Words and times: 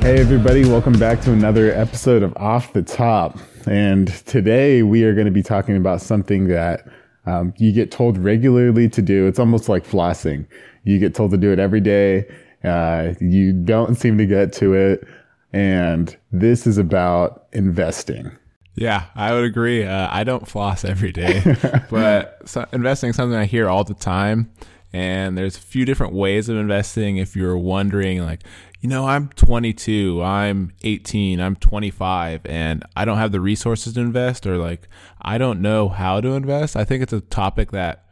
Hey, 0.00 0.20
everybody, 0.20 0.62
welcome 0.62 0.98
back 0.98 1.20
to 1.22 1.32
another 1.32 1.72
episode 1.72 2.22
of 2.22 2.34
Off 2.36 2.72
the 2.72 2.82
Top. 2.82 3.36
And 3.66 4.08
today 4.26 4.82
we 4.82 5.02
are 5.02 5.12
going 5.12 5.26
to 5.26 5.32
be 5.32 5.42
talking 5.42 5.76
about 5.76 6.00
something 6.00 6.46
that 6.48 6.86
um, 7.26 7.52
you 7.58 7.72
get 7.72 7.90
told 7.90 8.16
regularly 8.16 8.88
to 8.90 9.02
do. 9.02 9.26
It's 9.26 9.40
almost 9.40 9.68
like 9.68 9.84
flossing. 9.84 10.46
You 10.84 10.98
get 10.98 11.14
told 11.14 11.32
to 11.32 11.36
do 11.36 11.52
it 11.52 11.58
every 11.58 11.80
day. 11.80 12.26
Uh, 12.64 13.14
you 13.20 13.52
don't 13.52 13.96
seem 13.96 14.16
to 14.18 14.24
get 14.24 14.52
to 14.54 14.72
it. 14.72 15.06
And 15.52 16.16
this 16.30 16.66
is 16.66 16.78
about 16.78 17.46
investing. 17.52 18.30
Yeah, 18.76 19.06
I 19.16 19.34
would 19.34 19.44
agree. 19.44 19.84
Uh, 19.84 20.08
I 20.10 20.22
don't 20.22 20.46
floss 20.46 20.84
every 20.84 21.10
day, 21.10 21.42
but 21.90 22.38
so 22.48 22.64
investing 22.72 23.10
is 23.10 23.16
something 23.16 23.36
I 23.36 23.46
hear 23.46 23.68
all 23.68 23.82
the 23.82 23.94
time. 23.94 24.52
And 24.92 25.36
there's 25.36 25.56
a 25.56 25.60
few 25.60 25.84
different 25.84 26.14
ways 26.14 26.48
of 26.48 26.56
investing. 26.56 27.18
If 27.18 27.36
you're 27.36 27.58
wondering, 27.58 28.24
like, 28.24 28.42
you 28.80 28.88
know, 28.88 29.06
I'm 29.06 29.28
22, 29.28 30.22
I'm 30.22 30.72
18, 30.82 31.40
I'm 31.40 31.56
25, 31.56 32.46
and 32.46 32.84
I 32.96 33.04
don't 33.04 33.18
have 33.18 33.32
the 33.32 33.40
resources 33.40 33.94
to 33.94 34.00
invest, 34.00 34.46
or 34.46 34.56
like, 34.56 34.88
I 35.20 35.36
don't 35.36 35.60
know 35.60 35.88
how 35.88 36.20
to 36.20 36.30
invest. 36.30 36.76
I 36.76 36.84
think 36.84 37.02
it's 37.02 37.12
a 37.12 37.20
topic 37.20 37.72
that 37.72 38.06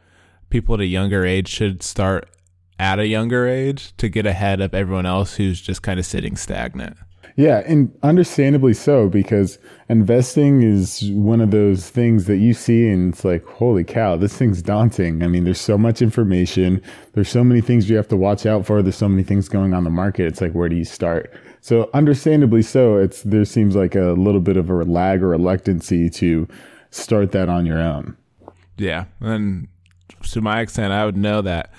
people 0.49 0.75
at 0.75 0.81
a 0.81 0.85
younger 0.85 1.25
age 1.25 1.47
should 1.47 1.81
start 1.83 2.29
at 2.79 2.99
a 2.99 3.07
younger 3.07 3.47
age 3.47 3.95
to 3.97 4.09
get 4.09 4.25
ahead 4.25 4.61
of 4.61 4.73
everyone 4.73 5.05
else 5.05 5.35
who's 5.35 5.61
just 5.61 5.81
kind 5.81 5.99
of 5.99 6.05
sitting 6.05 6.35
stagnant. 6.35 6.97
Yeah, 7.37 7.61
and 7.67 7.95
understandably 8.01 8.73
so, 8.73 9.09
because 9.09 9.59
investing 9.89 10.63
is 10.63 11.03
one 11.11 11.39
of 11.39 11.51
those 11.51 11.87
things 11.87 12.25
that 12.25 12.37
you 12.37 12.55
see 12.55 12.89
and 12.89 13.13
it's 13.13 13.23
like, 13.23 13.45
holy 13.45 13.83
cow, 13.83 14.17
this 14.17 14.35
thing's 14.35 14.63
daunting. 14.63 15.21
I 15.21 15.27
mean, 15.27 15.43
there's 15.43 15.61
so 15.61 15.77
much 15.77 16.01
information, 16.01 16.81
there's 17.13 17.29
so 17.29 17.43
many 17.43 17.61
things 17.61 17.91
you 17.91 17.95
have 17.95 18.07
to 18.07 18.17
watch 18.17 18.47
out 18.47 18.65
for, 18.65 18.81
there's 18.81 18.95
so 18.95 19.07
many 19.07 19.21
things 19.21 19.49
going 19.49 19.75
on 19.75 19.83
the 19.83 19.91
market. 19.91 20.25
It's 20.25 20.41
like, 20.41 20.53
where 20.53 20.67
do 20.67 20.75
you 20.75 20.83
start? 20.83 21.31
So, 21.61 21.91
understandably 21.93 22.63
so, 22.63 22.97
it's 22.97 23.21
there 23.21 23.45
seems 23.45 23.75
like 23.75 23.93
a 23.93 24.13
little 24.17 24.41
bit 24.41 24.57
of 24.57 24.71
a 24.71 24.83
lag 24.83 25.21
or 25.21 25.27
reluctancy 25.27 26.09
to 26.09 26.47
start 26.89 27.33
that 27.33 27.49
on 27.49 27.67
your 27.67 27.79
own. 27.79 28.17
Yeah, 28.77 29.05
and 29.19 29.67
to 30.31 30.41
my 30.41 30.61
extent, 30.61 30.91
I 30.91 31.05
would 31.05 31.17
know 31.17 31.43
that 31.43 31.71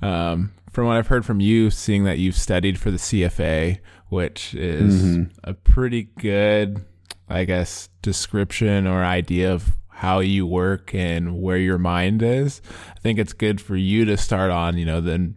um, 0.00 0.54
from 0.70 0.86
what 0.86 0.96
I've 0.96 1.08
heard 1.08 1.26
from 1.26 1.40
you, 1.40 1.70
seeing 1.70 2.04
that 2.04 2.18
you've 2.18 2.34
studied 2.34 2.78
for 2.78 2.90
the 2.90 2.96
CFA, 2.96 3.78
which 4.12 4.54
is 4.54 5.02
mm-hmm. 5.02 5.22
a 5.42 5.54
pretty 5.54 6.02
good, 6.18 6.84
I 7.30 7.44
guess, 7.44 7.88
description 8.02 8.86
or 8.86 9.02
idea 9.02 9.50
of 9.50 9.74
how 9.88 10.20
you 10.20 10.46
work 10.46 10.94
and 10.94 11.40
where 11.40 11.56
your 11.56 11.78
mind 11.78 12.22
is. 12.22 12.60
I 12.94 13.00
think 13.00 13.18
it's 13.18 13.32
good 13.32 13.58
for 13.58 13.74
you 13.74 14.04
to 14.04 14.18
start 14.18 14.50
on, 14.50 14.76
you 14.76 14.84
know, 14.84 15.00
the 15.00 15.32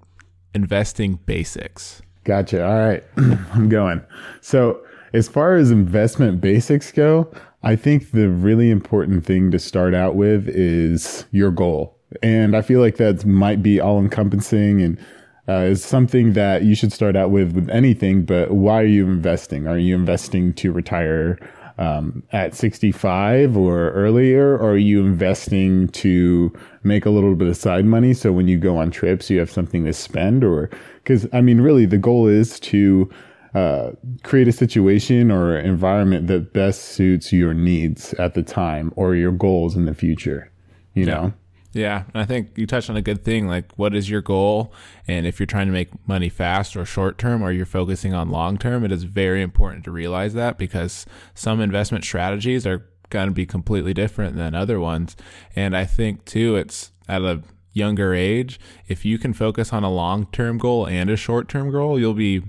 investing 0.53 1.19
basics. 1.25 2.01
Gotcha. 2.25 2.67
All 2.67 2.77
right. 2.77 3.01
I'm 3.53 3.69
going. 3.69 4.01
So, 4.41 4.81
as 5.13 5.29
far 5.29 5.55
as 5.55 5.71
investment 5.71 6.41
basics 6.41 6.91
go, 6.91 7.31
I 7.63 7.77
think 7.77 8.11
the 8.11 8.27
really 8.27 8.71
important 8.71 9.25
thing 9.25 9.51
to 9.51 9.59
start 9.59 9.95
out 9.95 10.15
with 10.15 10.49
is 10.49 11.23
your 11.31 11.51
goal. 11.51 11.97
And 12.21 12.57
I 12.57 12.61
feel 12.61 12.81
like 12.81 12.97
that 12.97 13.25
might 13.25 13.63
be 13.63 13.79
all 13.79 13.99
encompassing 14.01 14.81
and 14.81 14.99
uh, 15.47 15.61
is 15.61 15.83
something 15.83 16.33
that 16.33 16.63
you 16.63 16.75
should 16.75 16.91
start 16.91 17.15
out 17.15 17.31
with 17.31 17.53
with 17.53 17.69
anything. 17.69 18.23
But 18.23 18.51
why 18.51 18.81
are 18.81 18.85
you 18.85 19.05
investing? 19.05 19.67
Are 19.67 19.77
you 19.77 19.95
investing 19.95 20.53
to 20.55 20.71
retire 20.71 21.37
um, 21.77 22.23
at 22.31 22.55
65 22.55 23.55
or 23.57 23.91
earlier? 23.91 24.57
Or 24.57 24.71
are 24.71 24.77
you 24.77 25.05
investing 25.05 25.89
to 25.89 26.51
make 26.83 27.05
a 27.05 27.09
little 27.09 27.35
bit 27.35 27.47
of 27.47 27.57
side 27.57 27.85
money 27.85 28.13
so 28.13 28.31
when 28.31 28.47
you 28.47 28.57
go 28.57 28.77
on 28.77 28.91
trips, 28.91 29.29
you 29.29 29.39
have 29.39 29.51
something 29.51 29.85
to 29.85 29.93
spend? 29.93 30.43
Or 30.43 30.69
because 31.03 31.27
I 31.33 31.41
mean, 31.41 31.61
really, 31.61 31.85
the 31.85 31.97
goal 31.97 32.27
is 32.27 32.59
to 32.61 33.09
uh, 33.53 33.91
create 34.23 34.47
a 34.47 34.51
situation 34.51 35.31
or 35.31 35.57
environment 35.57 36.27
that 36.27 36.53
best 36.53 36.81
suits 36.81 37.31
your 37.31 37.53
needs 37.53 38.13
at 38.15 38.33
the 38.33 38.43
time 38.43 38.91
or 38.95 39.15
your 39.15 39.31
goals 39.31 39.75
in 39.75 39.85
the 39.85 39.93
future. 39.93 40.51
You 40.93 41.05
yeah. 41.05 41.13
know. 41.13 41.33
Yeah, 41.75 42.05
and 42.13 42.21
I 42.21 42.25
think 42.25 42.57
you 42.57 42.65
touched 42.65 42.89
on 42.89 42.95
a 42.95 43.01
good 43.01 43.25
thing. 43.25 43.49
Like, 43.49 43.73
what 43.75 43.93
is 43.93 44.09
your 44.09 44.21
goal? 44.21 44.73
And 45.09 45.27
if 45.27 45.41
you're 45.41 45.45
trying 45.45 45.67
to 45.67 45.73
make 45.73 45.89
money 46.07 46.29
fast 46.29 46.77
or 46.77 46.85
short 46.85 47.17
term, 47.17 47.43
or 47.43 47.51
you're 47.51 47.65
focusing 47.65 48.13
on 48.13 48.29
long 48.29 48.57
term, 48.57 48.85
it 48.85 48.93
is 48.93 49.03
very 49.03 49.41
important 49.41 49.83
to 49.83 49.91
realize 49.91 50.33
that 50.35 50.57
because 50.57 51.05
some 51.33 51.59
investment 51.59 52.05
strategies 52.05 52.65
are 52.65 52.87
going 53.09 53.27
to 53.27 53.33
be 53.33 53.45
completely 53.45 53.93
different 53.93 54.37
than 54.37 54.55
other 54.55 54.79
ones. 54.79 55.17
And 55.53 55.75
I 55.75 55.83
think 55.83 56.23
too, 56.23 56.55
it's 56.55 56.93
at 57.09 57.23
a 57.23 57.43
younger 57.73 58.13
age, 58.13 58.57
if 58.87 59.03
you 59.03 59.17
can 59.17 59.33
focus 59.33 59.73
on 59.73 59.83
a 59.83 59.91
long 59.91 60.27
term 60.27 60.57
goal 60.57 60.87
and 60.87 61.09
a 61.09 61.17
short 61.17 61.49
term 61.49 61.71
goal, 61.71 61.99
you'll 61.99 62.13
be 62.13 62.41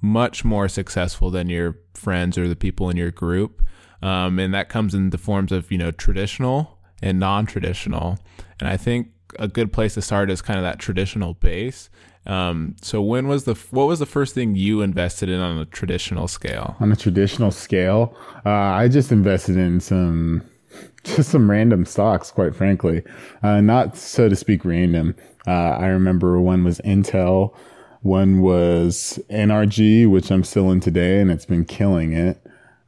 much 0.00 0.42
more 0.42 0.70
successful 0.70 1.30
than 1.30 1.50
your 1.50 1.78
friends 1.92 2.38
or 2.38 2.48
the 2.48 2.56
people 2.56 2.88
in 2.88 2.96
your 2.96 3.10
group. 3.10 3.62
Um, 4.00 4.38
and 4.38 4.54
that 4.54 4.70
comes 4.70 4.94
in 4.94 5.10
the 5.10 5.18
forms 5.18 5.52
of, 5.52 5.70
you 5.70 5.76
know, 5.76 5.90
traditional 5.90 6.78
and 7.02 7.20
non-traditional. 7.20 8.18
And 8.64 8.72
I 8.72 8.78
think 8.78 9.08
a 9.38 9.46
good 9.46 9.74
place 9.74 9.92
to 9.92 10.00
start 10.00 10.30
is 10.30 10.40
kind 10.40 10.58
of 10.58 10.62
that 10.62 10.78
traditional 10.78 11.34
base. 11.34 11.90
Um, 12.24 12.76
so 12.80 13.02
when 13.02 13.28
was 13.28 13.44
the 13.44 13.52
what 13.70 13.86
was 13.86 13.98
the 13.98 14.06
first 14.06 14.34
thing 14.34 14.54
you 14.54 14.80
invested 14.80 15.28
in 15.28 15.38
on 15.38 15.58
a 15.58 15.66
traditional 15.66 16.28
scale? 16.28 16.74
On 16.80 16.90
a 16.90 16.96
traditional 16.96 17.50
scale, 17.50 18.16
uh, 18.46 18.48
I 18.48 18.88
just 18.88 19.12
invested 19.12 19.58
in 19.58 19.80
some 19.80 20.42
just 21.04 21.28
some 21.28 21.50
random 21.50 21.84
stocks, 21.84 22.30
quite 22.30 22.56
frankly, 22.56 23.02
uh, 23.42 23.60
not 23.60 23.98
so 23.98 24.30
to 24.30 24.36
speak 24.36 24.64
random. 24.64 25.14
Uh, 25.46 25.50
I 25.76 25.88
remember 25.88 26.40
one 26.40 26.64
was 26.64 26.80
Intel, 26.86 27.54
one 28.00 28.40
was 28.40 29.20
NRG, 29.28 30.08
which 30.10 30.30
I'm 30.30 30.42
still 30.42 30.70
in 30.70 30.80
today, 30.80 31.20
and 31.20 31.30
it's 31.30 31.44
been 31.44 31.66
killing 31.66 32.14
it. 32.14 32.40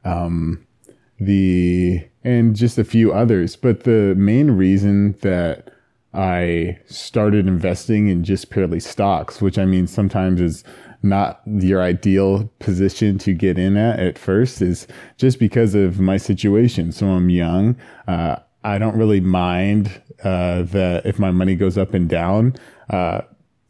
Um, 0.03 0.65
the 1.19 2.03
and 2.27 2.57
just 2.57 2.77
a 2.77 2.83
few 2.83 3.13
others. 3.13 3.55
But 3.55 3.83
the 3.83 4.13
main 4.17 4.51
reason 4.51 5.13
that 5.21 5.71
I 6.13 6.77
started 6.85 7.47
investing 7.47 8.09
in 8.09 8.25
just 8.25 8.49
purely 8.49 8.81
stocks, 8.81 9.41
which 9.41 9.57
I 9.57 9.63
mean 9.63 9.87
sometimes 9.87 10.41
is 10.41 10.65
not 11.01 11.41
your 11.45 11.81
ideal 11.81 12.51
position 12.59 13.17
to 13.19 13.33
get 13.33 13.57
in 13.57 13.77
at 13.77 13.99
at 13.99 14.17
first, 14.17 14.61
is 14.61 14.87
just 15.15 15.39
because 15.39 15.73
of 15.73 16.01
my 16.01 16.17
situation. 16.17 16.91
So 16.91 17.07
I'm 17.07 17.29
young. 17.29 17.77
Uh, 18.09 18.35
I 18.61 18.77
don't 18.77 18.97
really 18.97 19.21
mind 19.21 20.01
uh, 20.21 20.63
that 20.63 21.05
if 21.05 21.19
my 21.19 21.31
money 21.31 21.55
goes 21.55 21.77
up 21.77 21.93
and 21.93 22.09
down 22.09 22.55
uh, 22.89 23.21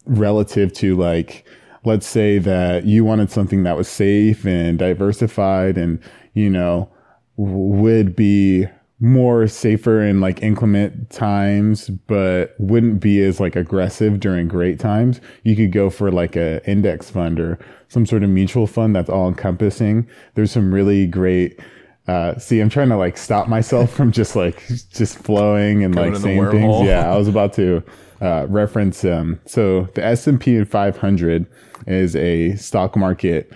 relative 0.06 0.74
to 0.74 0.96
like, 0.96 1.46
let's 1.86 2.08
say 2.08 2.40
that 2.40 2.86
you 2.86 3.06
wanted 3.06 3.30
something 3.30 3.62
that 3.64 3.78
was 3.78 3.88
safe 3.88 4.48
and 4.48 4.80
diversified 4.80 5.78
and, 5.78 6.00
you 6.34 6.50
know, 6.50 6.90
would 7.38 8.16
be 8.16 8.68
more 9.00 9.48
safer 9.48 10.02
in 10.04 10.20
like 10.20 10.42
inclement 10.42 11.10
times, 11.12 11.90
but 11.90 12.56
wouldn't 12.58 13.00
be 13.00 13.22
as 13.22 13.40
like 13.40 13.56
aggressive 13.56 14.20
during 14.20 14.48
great 14.48 14.80
times. 14.80 15.22
You 15.44 15.56
could 15.56 15.72
go 15.72 15.90
for 15.90 16.12
like 16.12 16.36
a 16.36 16.68
index 16.70 17.10
fund 17.10 17.40
or 17.40 17.60
some 17.90 18.06
sort 18.06 18.24
of 18.24 18.30
mutual 18.30 18.66
fund 18.66 18.96
that's 18.96 19.10
all 19.10 19.28
encompassing. 19.28 20.08
There's 20.34 20.52
some 20.52 20.74
really 20.74 21.06
great, 21.06 21.60
uh, 22.08 22.40
see, 22.40 22.60
I'm 22.60 22.70
trying 22.70 22.90
to 22.90 22.98
like 22.98 23.18
stop 23.18 23.48
myself 23.48 23.92
from 23.96 24.12
just 24.12 24.36
like, 24.36 24.66
just 24.68 25.18
flowing 25.20 25.84
and 25.84 25.94
Going 25.94 26.14
like 26.14 26.22
saying 26.22 26.50
things. 26.50 26.88
Yeah. 26.88 27.12
I 27.12 27.18
was 27.18 27.28
about 27.28 27.54
to, 27.54 27.84
uh, 28.20 28.48
reference, 28.50 29.06
um, 29.06 29.40
so 29.46 29.84
the 29.94 30.04
S&P 30.04 30.64
500 30.64 31.46
is 31.86 32.16
a 32.16 32.56
stock 32.56 32.96
market, 32.96 33.54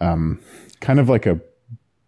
um, 0.00 0.40
kind 0.80 0.98
of 0.98 1.08
like 1.08 1.26
a 1.26 1.40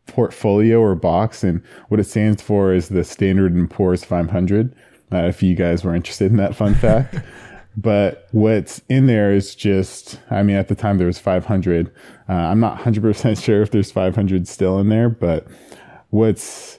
portfolio 0.06 0.80
or 0.80 0.94
box, 0.94 1.44
and 1.44 1.62
what 1.88 2.00
it 2.00 2.04
stands 2.04 2.42
for 2.42 2.72
is 2.72 2.88
the 2.88 3.04
Standard 3.04 3.54
and 3.54 3.70
Poor's 3.70 4.04
500. 4.04 4.74
Uh, 5.12 5.26
if 5.26 5.42
you 5.42 5.54
guys 5.54 5.84
were 5.84 5.94
interested 5.94 6.30
in 6.30 6.38
that 6.38 6.54
fun 6.56 6.74
fact. 6.74 7.16
but 7.76 8.28
what's 8.32 8.80
in 8.88 9.06
there 9.06 9.32
is 9.32 9.54
just, 9.54 10.18
I 10.30 10.42
mean, 10.42 10.56
at 10.56 10.68
the 10.68 10.74
time 10.74 10.98
there 10.98 11.06
was 11.06 11.18
500. 11.18 11.92
Uh, 12.28 12.32
I'm 12.32 12.60
not 12.60 12.78
100% 12.78 13.42
sure 13.42 13.62
if 13.62 13.70
there's 13.70 13.90
500 13.90 14.48
still 14.48 14.78
in 14.78 14.88
there, 14.88 15.08
but 15.08 15.46
what's, 16.10 16.78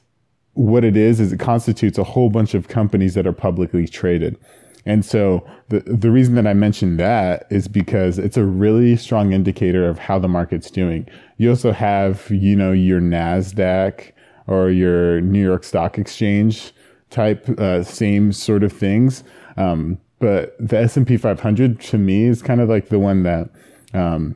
what 0.53 0.83
it 0.83 0.97
is, 0.97 1.19
is 1.19 1.31
it 1.31 1.39
constitutes 1.39 1.97
a 1.97 2.03
whole 2.03 2.29
bunch 2.29 2.53
of 2.53 2.67
companies 2.67 3.13
that 3.15 3.27
are 3.27 3.33
publicly 3.33 3.87
traded. 3.87 4.37
And 4.85 5.05
so 5.05 5.45
the, 5.69 5.79
the 5.81 6.11
reason 6.11 6.35
that 6.35 6.45
I 6.45 6.53
mentioned 6.53 6.99
that 6.99 7.47
is 7.49 7.67
because 7.67 8.19
it's 8.19 8.37
a 8.37 8.43
really 8.43 8.95
strong 8.97 9.31
indicator 9.31 9.87
of 9.87 9.97
how 9.97 10.19
the 10.19 10.27
market's 10.27 10.69
doing. 10.69 11.07
You 11.37 11.49
also 11.49 11.71
have, 11.71 12.29
you 12.29 12.55
know, 12.55 12.71
your 12.71 12.99
NASDAQ 12.99 14.11
or 14.47 14.69
your 14.69 15.21
New 15.21 15.41
York 15.41 15.63
Stock 15.63 15.97
Exchange 15.97 16.73
type, 17.09 17.47
uh, 17.59 17.83
same 17.83 18.33
sort 18.33 18.63
of 18.63 18.73
things. 18.73 19.23
Um, 19.55 19.99
but 20.19 20.55
the 20.59 20.79
S&P 20.79 21.17
500 21.17 21.79
to 21.79 21.97
me 21.97 22.25
is 22.25 22.41
kind 22.41 22.59
of 22.59 22.69
like 22.69 22.89
the 22.89 22.99
one 22.99 23.23
that, 23.23 23.49
um, 23.93 24.35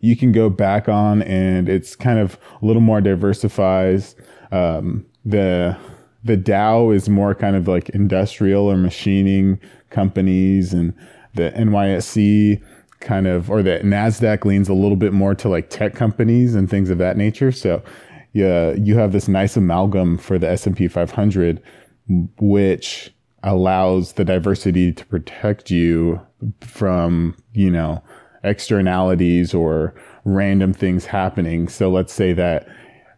you 0.00 0.16
can 0.16 0.32
go 0.32 0.50
back 0.50 0.88
on 0.88 1.22
and 1.22 1.68
it's 1.68 1.96
kind 1.96 2.18
of 2.18 2.38
a 2.60 2.66
little 2.66 2.82
more 2.82 3.00
diversified. 3.00 4.04
Um, 4.52 5.06
the, 5.24 5.76
the 6.24 6.36
Dow 6.36 6.90
is 6.90 7.08
more 7.08 7.34
kind 7.34 7.56
of 7.56 7.68
like 7.68 7.88
industrial 7.90 8.70
or 8.70 8.76
machining 8.76 9.60
companies, 9.90 10.72
and 10.72 10.92
the 11.34 11.50
NYSE 11.52 12.62
kind 13.00 13.26
of, 13.26 13.50
or 13.50 13.62
the 13.62 13.78
NASDAQ 13.78 14.44
leans 14.44 14.68
a 14.68 14.74
little 14.74 14.96
bit 14.96 15.12
more 15.12 15.34
to 15.36 15.48
like 15.48 15.70
tech 15.70 15.94
companies 15.94 16.54
and 16.54 16.68
things 16.68 16.90
of 16.90 16.98
that 16.98 17.16
nature. 17.16 17.52
So 17.52 17.82
yeah, 18.32 18.72
you 18.72 18.98
have 18.98 19.12
this 19.12 19.28
nice 19.28 19.56
amalgam 19.56 20.18
for 20.18 20.38
the 20.38 20.50
S&P 20.50 20.88
500, 20.88 21.62
which 22.40 23.14
allows 23.44 24.14
the 24.14 24.24
diversity 24.24 24.92
to 24.92 25.06
protect 25.06 25.70
you 25.70 26.20
from, 26.60 27.36
you 27.52 27.70
know, 27.70 28.02
externalities 28.42 29.54
or 29.54 29.94
random 30.24 30.72
things 30.72 31.06
happening. 31.06 31.68
So 31.68 31.88
let's 31.90 32.12
say 32.12 32.32
that 32.32 32.66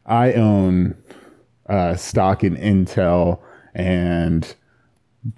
I 0.07 0.35
own 0.35 0.95
uh, 1.71 1.97
stock 1.97 2.45
in 2.45 2.57
Intel 2.57 3.39
and 3.75 4.55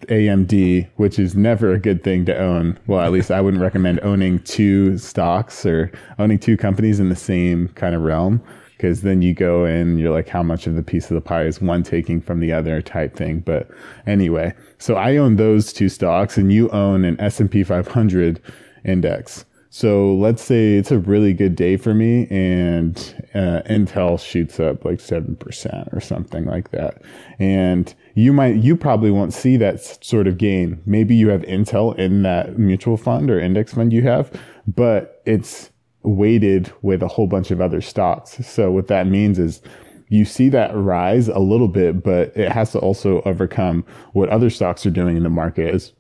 AMD, 0.08 0.88
which 0.96 1.19
is 1.19 1.34
never 1.34 1.73
a 1.73 1.79
good 1.79 2.02
thing 2.02 2.25
to 2.25 2.37
own. 2.37 2.79
Well, 2.87 3.00
at 3.00 3.12
least 3.12 3.31
I 3.31 3.40
wouldn't 3.40 3.62
recommend 3.62 4.00
owning 4.02 4.38
two 4.40 4.99
stocks 4.99 5.67
or 5.67 5.93
owning 6.19 6.38
two 6.38 6.56
companies 6.56 7.00
in 7.00 7.08
the 7.08 7.17
same 7.17 7.69
kind 7.69 7.94
of 7.94 8.02
realm 8.02 8.43
because 8.82 9.02
then 9.02 9.23
you 9.23 9.32
go 9.32 9.64
in 9.64 9.96
you're 9.96 10.12
like 10.12 10.29
how 10.29 10.43
much 10.43 10.67
of 10.67 10.75
the 10.75 10.82
piece 10.82 11.08
of 11.08 11.14
the 11.14 11.20
pie 11.20 11.44
is 11.44 11.61
one 11.61 11.84
taking 11.84 12.20
from 12.20 12.40
the 12.40 12.52
other 12.52 12.82
type 12.82 13.14
thing 13.14 13.38
but 13.38 13.70
anyway 14.08 14.52
so 14.78 14.96
i 14.96 15.17
own 15.17 15.37
those 15.37 15.73
two 15.73 15.88
stocks 15.88 16.37
and 16.37 16.52
you 16.52 16.69
own 16.70 17.05
an 17.05 17.19
s&p 17.20 17.62
500 17.62 18.43
index 18.85 19.44
so 19.75 20.15
let's 20.17 20.43
say 20.43 20.75
it's 20.75 20.91
a 20.91 20.99
really 20.99 21.33
good 21.33 21.57
day 21.57 21.79
for 21.79 21.95
me 21.95 22.27
and 22.29 22.95
uh, 23.33 23.63
Intel 23.71 24.21
shoots 24.21 24.61
up 24.61 24.85
like 24.85 24.99
7% 24.99 25.97
or 25.97 25.99
something 25.99 26.45
like 26.45 26.73
that. 26.73 27.01
And 27.39 27.95
you 28.15 28.35
might, 28.35 28.57
you 28.57 28.77
probably 28.77 29.11
won't 29.11 29.33
see 29.33 29.57
that 29.57 29.81
sort 30.05 30.27
of 30.27 30.37
gain. 30.37 30.83
Maybe 30.85 31.15
you 31.15 31.31
have 31.31 31.41
Intel 31.45 31.97
in 31.97 32.23
that 32.23 32.59
mutual 32.59 32.99
fund 32.99 33.31
or 33.31 33.41
index 33.41 33.73
fund 33.73 33.95
you 33.95 34.03
have, 34.03 34.31
but 34.67 35.23
it's 35.25 35.71
weighted 36.03 36.71
with 36.83 37.03
a 37.03 37.09
whole 37.09 37.27
bunch 37.27 37.51
of 37.51 37.63
other 37.63 37.81
stocks. 37.81 38.47
So 38.47 38.71
what 38.71 38.89
that 38.89 39.07
means 39.07 39.39
is 39.39 39.63
you 40.09 40.27
see 40.27 40.51
that 40.51 40.77
rise 40.77 41.29
a 41.29 41.39
little 41.39 41.69
bit, 41.69 42.03
but 42.05 42.37
it 42.37 42.53
has 42.53 42.73
to 42.73 42.79
also 42.79 43.23
overcome 43.23 43.87
what 44.13 44.29
other 44.29 44.51
stocks 44.51 44.85
are 44.85 44.91
doing 44.91 45.17
in 45.17 45.23
the 45.23 45.31
market 45.31 45.75
as, 45.75 45.95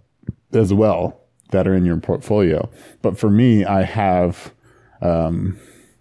as 0.52 0.74
well 0.74 1.21
that 1.52 1.66
are 1.66 1.74
in 1.74 1.84
your 1.84 1.96
portfolio. 1.96 2.68
But 3.00 3.16
for 3.16 3.30
me, 3.30 3.64
I 3.64 3.82
have 3.82 4.52
um, 5.00 5.58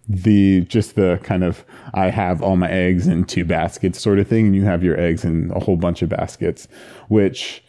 the 0.08 0.62
just 0.62 0.96
the 0.96 1.20
kind 1.22 1.44
of 1.44 1.64
I 1.94 2.10
have 2.10 2.42
all 2.42 2.56
my 2.56 2.70
eggs 2.70 3.06
in 3.06 3.24
two 3.24 3.44
baskets 3.44 4.00
sort 4.00 4.18
of 4.18 4.28
thing, 4.28 4.46
and 4.46 4.56
you 4.56 4.64
have 4.64 4.82
your 4.82 4.98
eggs 4.98 5.24
in 5.24 5.50
a 5.54 5.60
whole 5.60 5.76
bunch 5.76 6.02
of 6.02 6.08
baskets, 6.08 6.68
which 7.08 7.62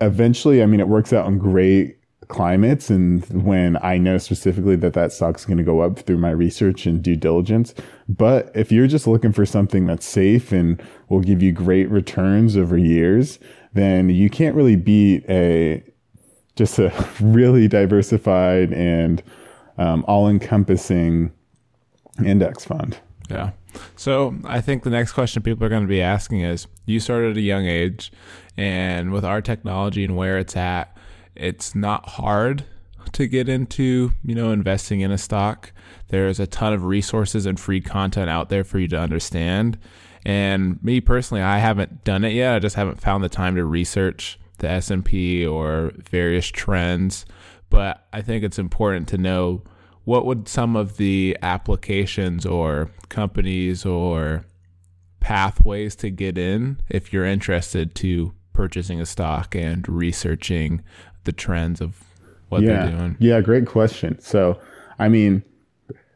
eventually, 0.00 0.62
I 0.62 0.66
mean, 0.66 0.80
it 0.80 0.88
works 0.88 1.12
out 1.12 1.26
in 1.26 1.38
great 1.38 1.96
climates 2.28 2.90
and 2.90 3.24
when 3.44 3.76
I 3.82 3.98
know 3.98 4.16
specifically 4.16 4.76
that 4.76 4.94
that 4.94 5.12
stock's 5.12 5.44
going 5.44 5.58
to 5.58 5.64
go 5.64 5.80
up 5.80 5.98
through 5.98 6.18
my 6.18 6.30
research 6.30 6.86
and 6.86 7.02
due 7.02 7.16
diligence. 7.16 7.74
But 8.08 8.50
if 8.54 8.72
you're 8.72 8.86
just 8.86 9.06
looking 9.06 9.32
for 9.32 9.44
something 9.44 9.86
that's 9.86 10.06
safe 10.06 10.52
and 10.52 10.80
will 11.08 11.20
give 11.20 11.42
you 11.42 11.52
great 11.52 11.90
returns 11.90 12.56
over 12.56 12.78
years, 12.78 13.38
then 13.74 14.08
you 14.10 14.30
can't 14.30 14.54
really 14.54 14.76
beat 14.76 15.24
a 15.28 15.82
just 16.56 16.78
a 16.78 16.92
really 17.20 17.68
diversified 17.68 18.72
and 18.72 19.22
um, 19.78 20.04
all 20.06 20.28
encompassing 20.28 21.32
index 22.24 22.64
fund. 22.64 22.98
Yeah. 23.30 23.50
So 23.96 24.36
I 24.44 24.60
think 24.60 24.82
the 24.82 24.90
next 24.90 25.12
question 25.12 25.42
people 25.42 25.64
are 25.64 25.68
going 25.68 25.82
to 25.82 25.88
be 25.88 26.02
asking 26.02 26.40
is 26.40 26.66
you 26.86 27.00
started 27.00 27.32
at 27.32 27.36
a 27.36 27.42
young 27.42 27.66
age, 27.66 28.12
and 28.56 29.12
with 29.12 29.24
our 29.24 29.40
technology 29.40 30.04
and 30.04 30.16
where 30.16 30.38
it's 30.38 30.56
at, 30.56 30.96
it's 31.36 31.74
not 31.74 32.08
hard 32.10 32.64
to 33.12 33.26
get 33.26 33.48
into, 33.48 34.12
you 34.24 34.34
know, 34.34 34.52
investing 34.52 35.00
in 35.00 35.10
a 35.10 35.18
stock. 35.18 35.72
There's 36.08 36.40
a 36.40 36.46
ton 36.46 36.72
of 36.72 36.84
resources 36.84 37.46
and 37.46 37.58
free 37.58 37.80
content 37.80 38.28
out 38.28 38.48
there 38.48 38.64
for 38.64 38.78
you 38.78 38.88
to 38.88 38.98
understand. 38.98 39.78
And 40.24 40.82
me 40.82 41.00
personally, 41.00 41.42
I 41.42 41.58
haven't 41.58 42.04
done 42.04 42.24
it 42.24 42.32
yet. 42.32 42.54
I 42.56 42.58
just 42.58 42.76
haven't 42.76 43.00
found 43.00 43.24
the 43.24 43.28
time 43.28 43.54
to 43.54 43.64
research 43.64 44.38
the 44.60 44.70
S&P 44.70 45.44
or 45.44 45.92
various 45.96 46.46
trends, 46.46 47.26
but 47.68 48.06
I 48.12 48.22
think 48.22 48.44
it's 48.44 48.58
important 48.58 49.08
to 49.08 49.18
know 49.18 49.62
what 50.04 50.24
would 50.26 50.48
some 50.48 50.76
of 50.76 50.96
the 50.96 51.36
applications 51.42 52.46
or 52.46 52.90
companies 53.08 53.84
or 53.84 54.44
pathways 55.20 55.94
to 55.96 56.10
get 56.10 56.38
in 56.38 56.80
if 56.88 57.12
you're 57.12 57.26
interested 57.26 57.94
to 57.94 58.32
purchasing 58.52 59.00
a 59.00 59.06
stock 59.06 59.54
and 59.54 59.88
researching 59.88 60.82
the 61.24 61.32
trends 61.32 61.80
of 61.80 62.02
what 62.48 62.62
yeah. 62.62 62.86
they're 62.86 62.96
doing. 62.96 63.16
Yeah, 63.20 63.40
great 63.40 63.66
question. 63.66 64.18
So, 64.20 64.60
I 64.98 65.08
mean, 65.08 65.44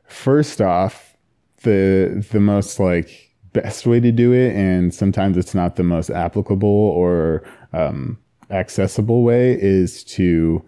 first 0.07 0.61
off, 0.61 1.17
the 1.63 2.27
the 2.33 2.41
most 2.41 2.79
like 2.79 3.35
best 3.53 3.87
way 3.87 4.01
to 4.01 4.13
do 4.13 4.33
it, 4.33 4.55
and 4.55 4.93
sometimes 4.93 5.37
it's 5.37 5.55
not 5.55 5.77
the 5.77 5.83
most 5.83 6.11
applicable 6.11 6.69
or 6.69 7.43
um, 7.73 8.19
accessible 8.51 9.23
way 9.23 9.59
is 9.61 10.05
to 10.05 10.65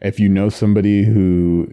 if 0.00 0.18
you 0.18 0.28
know 0.28 0.48
somebody 0.48 1.04
who 1.04 1.68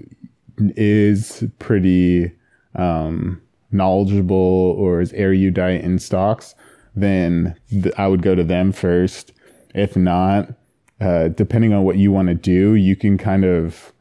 is 0.75 1.44
pretty 1.59 2.31
um, 2.75 3.42
knowledgeable 3.71 4.75
or 4.77 5.01
is 5.01 5.13
erudite 5.13 5.81
in 5.81 6.00
stocks, 6.00 6.56
then 6.95 7.56
th- 7.69 7.94
I 7.98 8.07
would 8.07 8.21
go 8.21 8.36
to 8.36 8.44
them 8.44 8.71
first. 8.71 9.33
If 9.74 9.95
not, 9.95 10.50
uh, 11.00 11.30
depending 11.30 11.74
on 11.74 11.83
what 11.83 11.98
you 11.98 12.12
want 12.12 12.27
to 12.30 12.36
do, 12.36 12.75
you 12.75 12.95
can 12.95 13.18
kind 13.18 13.45
of 13.45 13.94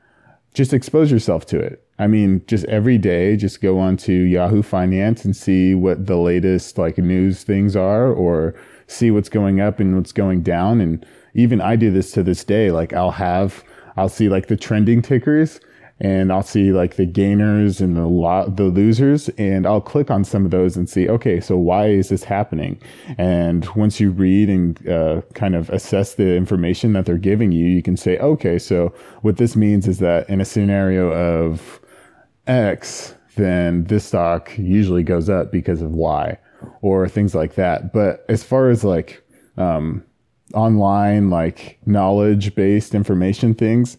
just 0.55 0.73
expose 0.73 1.11
yourself 1.11 1.47
to 1.47 1.61
it. 1.61 1.83
I 1.99 2.07
mean, 2.07 2.43
just 2.47 2.65
every 2.67 2.99
day, 2.99 3.37
just 3.37 3.61
go 3.61 3.79
onto 3.79 4.13
Yahoo 4.13 4.63
Finance 4.63 5.25
and 5.25 5.35
see 5.37 5.75
what 5.75 6.07
the 6.07 6.17
latest 6.17 6.79
like 6.79 6.99
news 6.99 7.43
things 7.43 7.77
are, 7.77 8.11
or 8.11 8.55
see 8.87 9.11
what's 9.11 9.29
going 9.29 9.61
up 9.61 9.81
and 9.81 9.97
what's 9.97 10.13
going 10.13 10.43
down, 10.43 10.81
and 10.81 11.05
even 11.35 11.61
I 11.61 11.77
do 11.77 11.91
this 11.91 12.13
to 12.13 12.23
this 12.23 12.45
day. 12.45 12.71
Like 12.71 12.93
I'll 12.93 13.11
have, 13.11 13.65
I'll 13.97 14.09
see 14.09 14.29
like 14.29 14.49
the 14.49 14.57
trending 14.57 15.03
tickers 15.03 15.61
and 15.99 16.31
I'll 16.31 16.43
see 16.43 16.73
like 16.73 16.97
the 16.97 17.07
gainers 17.07 17.81
and 17.81 17.97
the 17.97 18.07
lot, 18.07 18.57
the 18.57 18.65
losers, 18.65 19.29
and 19.39 19.67
I'll 19.67 19.81
click 19.81 20.11
on 20.11 20.25
some 20.25 20.45
of 20.45 20.51
those 20.51 20.77
and 20.77 20.89
see, 20.89 21.09
okay, 21.09 21.41
so 21.41 21.57
why 21.57 21.89
is 21.89 22.11
this 22.11 22.23
happening? 22.23 22.81
And 23.17 23.67
once 23.75 23.99
you 23.99 24.11
read 24.11 24.51
and 24.51 24.89
uh, 24.89 25.23
kind 25.35 25.55
of 25.55 25.71
assess 25.71 26.15
the 26.15 26.37
information 26.37 26.93
that 26.93 27.07
they're 27.07 27.17
giving 27.17 27.51
you, 27.51 27.67
you 27.67 27.83
can 27.83 27.97
say, 27.97 28.19
okay, 28.19 28.59
so 28.59 28.93
what 29.23 29.39
this 29.39 29.57
means 29.57 29.89
is 29.89 29.99
that 30.01 30.29
in 30.29 30.41
a 30.41 30.45
scenario 30.45 31.11
of 31.13 31.81
X, 32.47 33.15
then 33.37 33.85
this 33.85 34.05
stock 34.05 34.53
usually 34.59 35.03
goes 35.03 35.31
up 35.31 35.51
because 35.51 35.81
of 35.81 35.93
Y, 35.93 36.39
or 36.83 37.09
things 37.09 37.35
like 37.35 37.55
that. 37.55 37.93
But 37.93 38.25
as 38.29 38.45
far 38.45 38.71
as 38.71 38.85
like 38.85 39.23
um, 39.57 40.05
online 40.55 41.31
like 41.31 41.79
knowledge 41.87 42.55
based 42.55 42.95
information 42.95 43.55
things. 43.55 43.99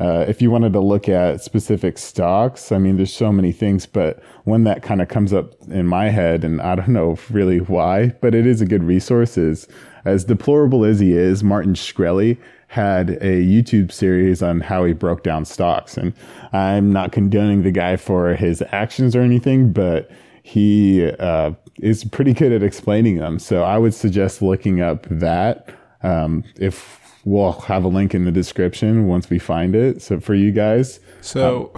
Uh, 0.00 0.24
if 0.28 0.40
you 0.40 0.48
wanted 0.48 0.72
to 0.72 0.80
look 0.80 1.08
at 1.08 1.42
specific 1.42 1.98
stocks, 1.98 2.70
I 2.70 2.78
mean, 2.78 2.96
there's 2.96 3.12
so 3.12 3.32
many 3.32 3.50
things, 3.50 3.84
but 3.84 4.22
one 4.44 4.62
that 4.62 4.80
kind 4.80 5.02
of 5.02 5.08
comes 5.08 5.32
up 5.32 5.54
in 5.68 5.88
my 5.88 6.08
head, 6.08 6.44
and 6.44 6.62
I 6.62 6.76
don't 6.76 6.90
know 6.90 7.18
really 7.30 7.58
why, 7.58 8.10
but 8.20 8.32
it 8.32 8.46
is 8.46 8.60
a 8.60 8.66
good 8.66 8.84
resource, 8.84 9.36
is 9.36 9.66
as 10.04 10.24
deplorable 10.24 10.84
as 10.84 11.00
he 11.00 11.16
is, 11.16 11.42
Martin 11.42 11.74
Shkreli 11.74 12.38
had 12.68 13.10
a 13.10 13.42
YouTube 13.42 13.90
series 13.90 14.40
on 14.40 14.60
how 14.60 14.84
he 14.84 14.92
broke 14.92 15.24
down 15.24 15.44
stocks. 15.44 15.96
And 15.96 16.12
I'm 16.52 16.92
not 16.92 17.10
condoning 17.10 17.64
the 17.64 17.72
guy 17.72 17.96
for 17.96 18.34
his 18.36 18.62
actions 18.70 19.16
or 19.16 19.22
anything, 19.22 19.72
but 19.72 20.08
he 20.48 21.06
uh, 21.06 21.52
is 21.78 22.04
pretty 22.04 22.32
good 22.32 22.52
at 22.52 22.62
explaining 22.62 23.16
them. 23.16 23.38
So 23.38 23.64
I 23.64 23.76
would 23.76 23.92
suggest 23.92 24.40
looking 24.40 24.80
up 24.80 25.06
that 25.10 25.68
um, 26.02 26.42
if 26.58 27.20
we'll 27.26 27.52
have 27.52 27.84
a 27.84 27.88
link 27.88 28.14
in 28.14 28.24
the 28.24 28.32
description 28.32 29.06
once 29.06 29.28
we 29.28 29.38
find 29.38 29.74
it. 29.74 30.00
So 30.00 30.18
for 30.20 30.34
you 30.34 30.50
guys. 30.50 31.00
So, 31.20 31.72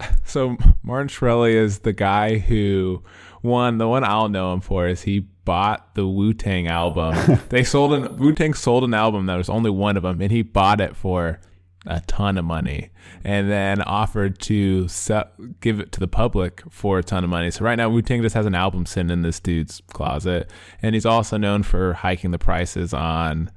um, 0.00 0.08
so 0.24 0.56
Martin 0.82 1.08
Shkreli 1.08 1.52
is 1.52 1.80
the 1.80 1.92
guy 1.92 2.38
who 2.38 3.02
one, 3.42 3.76
the 3.76 3.86
one 3.86 4.02
I'll 4.02 4.30
know 4.30 4.54
him 4.54 4.62
for 4.62 4.88
is 4.88 5.02
he 5.02 5.20
bought 5.44 5.94
the 5.94 6.06
Wu 6.06 6.32
Tang 6.32 6.68
album. 6.68 7.40
they 7.50 7.64
sold 7.64 7.92
an 7.92 8.16
Wu 8.16 8.32
Tang 8.32 8.54
sold 8.54 8.82
an 8.82 8.94
album 8.94 9.26
that 9.26 9.36
was 9.36 9.50
only 9.50 9.70
one 9.70 9.98
of 9.98 10.04
them, 10.04 10.22
and 10.22 10.32
he 10.32 10.40
bought 10.40 10.80
it 10.80 10.96
for 10.96 11.38
a 11.86 12.00
ton 12.06 12.38
of 12.38 12.44
money 12.44 12.90
and 13.24 13.50
then 13.50 13.82
offered 13.82 14.38
to 14.38 14.88
sell, 14.88 15.24
give 15.60 15.80
it 15.80 15.92
to 15.92 16.00
the 16.00 16.08
public 16.08 16.62
for 16.70 16.98
a 16.98 17.02
ton 17.02 17.24
of 17.24 17.30
money. 17.30 17.50
So 17.50 17.64
right 17.64 17.76
now 17.76 17.88
Wu 17.88 18.02
Tang 18.02 18.22
just 18.22 18.34
has 18.34 18.46
an 18.46 18.54
album 18.54 18.86
sitting 18.86 19.10
in 19.10 19.22
this 19.22 19.40
dude's 19.40 19.82
closet, 19.92 20.50
and 20.82 20.94
he's 20.94 21.06
also 21.06 21.36
known 21.36 21.62
for 21.62 21.94
hiking 21.94 22.30
the 22.30 22.38
prices 22.38 22.92
on 22.92 23.50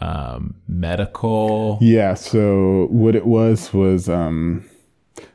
um, 0.00 0.56
medical. 0.68 1.78
Yeah. 1.80 2.14
So 2.14 2.88
what 2.90 3.14
it 3.14 3.26
was 3.26 3.72
was 3.72 4.08
um, 4.08 4.68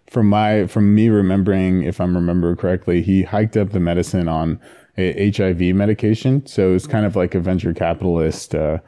from 0.10 0.28
my 0.28 0.68
from 0.68 0.94
me 0.94 1.10
remembering, 1.10 1.84
if 1.84 2.02
I'm 2.02 2.16
remembering 2.16 2.58
correctly, 2.58 3.02
he 3.02 3.24
hiked 3.24 3.58
up 3.58 3.72
the 3.72 3.80
medicine 3.80 4.28
on 4.28 4.60
a 4.98 5.32
HIV 5.32 5.76
medication. 5.76 6.46
So 6.46 6.74
it's 6.74 6.88
kind 6.88 7.06
of 7.06 7.16
like 7.16 7.36
a 7.36 7.40
venture 7.40 7.74
capitalist 7.74 8.54
uh, 8.54 8.80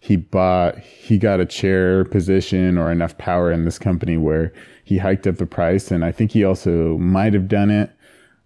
he 0.00 0.16
bought, 0.16 0.78
he 0.78 1.18
got 1.18 1.40
a 1.40 1.46
chair 1.46 2.04
position 2.04 2.76
or 2.78 2.90
enough 2.90 3.16
power 3.18 3.52
in 3.52 3.64
this 3.64 3.78
company 3.78 4.16
where 4.16 4.52
he 4.82 4.98
hiked 4.98 5.26
up 5.26 5.36
the 5.36 5.46
price. 5.46 5.90
And 5.90 6.04
I 6.04 6.10
think 6.10 6.32
he 6.32 6.42
also 6.42 6.96
might 6.98 7.34
have 7.34 7.48
done 7.48 7.70
it 7.70 7.90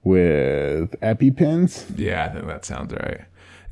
with 0.03 0.91
EpiPens. 1.01 1.97
Yeah, 1.97 2.25
I 2.25 2.29
think 2.29 2.47
that 2.47 2.65
sounds 2.65 2.93
right. 2.93 3.23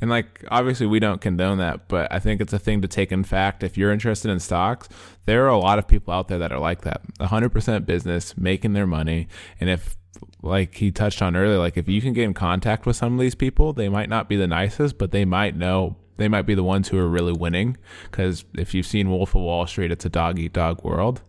And 0.01 0.11
like 0.11 0.45
obviously 0.51 0.87
we 0.87 0.99
don't 0.99 1.21
condone 1.21 1.59
that, 1.59 1.87
but 1.89 2.12
I 2.12 2.19
think 2.19 2.41
it's 2.41 2.53
a 2.53 2.59
thing 2.59 2.83
to 2.83 2.89
take 2.89 3.12
in 3.12 3.23
fact. 3.23 3.62
If 3.62 3.77
you're 3.77 3.93
interested 3.93 4.31
in 4.31 4.41
stocks, 4.41 4.89
there 5.27 5.45
are 5.45 5.51
a 5.51 5.59
lot 5.59 5.79
of 5.79 5.87
people 5.87 6.12
out 6.12 6.29
there 6.29 6.39
that 6.39 6.51
are 6.51 6.59
like 6.59 6.81
that. 6.83 7.03
100% 7.21 7.87
business, 7.87 8.37
making 8.37 8.73
their 8.73 8.87
money, 8.87 9.29
and 9.61 9.71
if 9.71 9.97
like 10.43 10.75
he 10.75 10.91
touched 10.91 11.23
on 11.23 11.37
earlier, 11.37 11.59
like 11.59 11.77
if 11.77 11.89
you 11.89 12.01
can 12.01 12.12
get 12.12 12.25
in 12.25 12.35
contact 12.35 12.85
with 12.85 12.97
some 12.97 13.15
of 13.15 13.21
these 13.21 13.37
people, 13.37 13.73
they 13.73 13.89
might 13.89 14.09
not 14.09 14.29
be 14.29 14.35
the 14.35 14.49
nicest, 14.49 14.99
but 14.99 15.12
they 15.12 15.25
might 15.25 15.57
know 15.57 15.97
they 16.16 16.28
might 16.28 16.42
be 16.42 16.54
the 16.54 16.64
ones 16.64 16.88
who 16.88 16.99
are 16.99 17.09
really 17.09 17.33
winning. 17.33 17.76
Because 18.04 18.45
if 18.54 18.75
you've 18.75 18.87
seen 18.87 19.11
Wolf 19.11 19.35
of 19.35 19.42
Wall 19.42 19.66
Street, 19.66 19.90
it's 19.90 20.04
a 20.04 20.11
dog 20.11 20.38
eat 20.38 20.52
dog 20.52 20.83
world. 20.85 21.23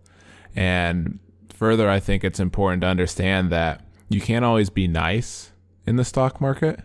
And 0.56 1.20
further, 1.50 1.90
I 1.90 2.00
think 2.00 2.24
it's 2.24 2.40
important 2.40 2.82
to 2.82 2.88
understand 2.88 3.50
that 3.52 3.82
you 4.10 4.22
can't 4.22 4.46
always 4.46 4.70
be 4.70 4.88
nice 4.88 5.52
in 5.86 5.96
the 5.96 6.06
stock 6.06 6.40
market. 6.40 6.80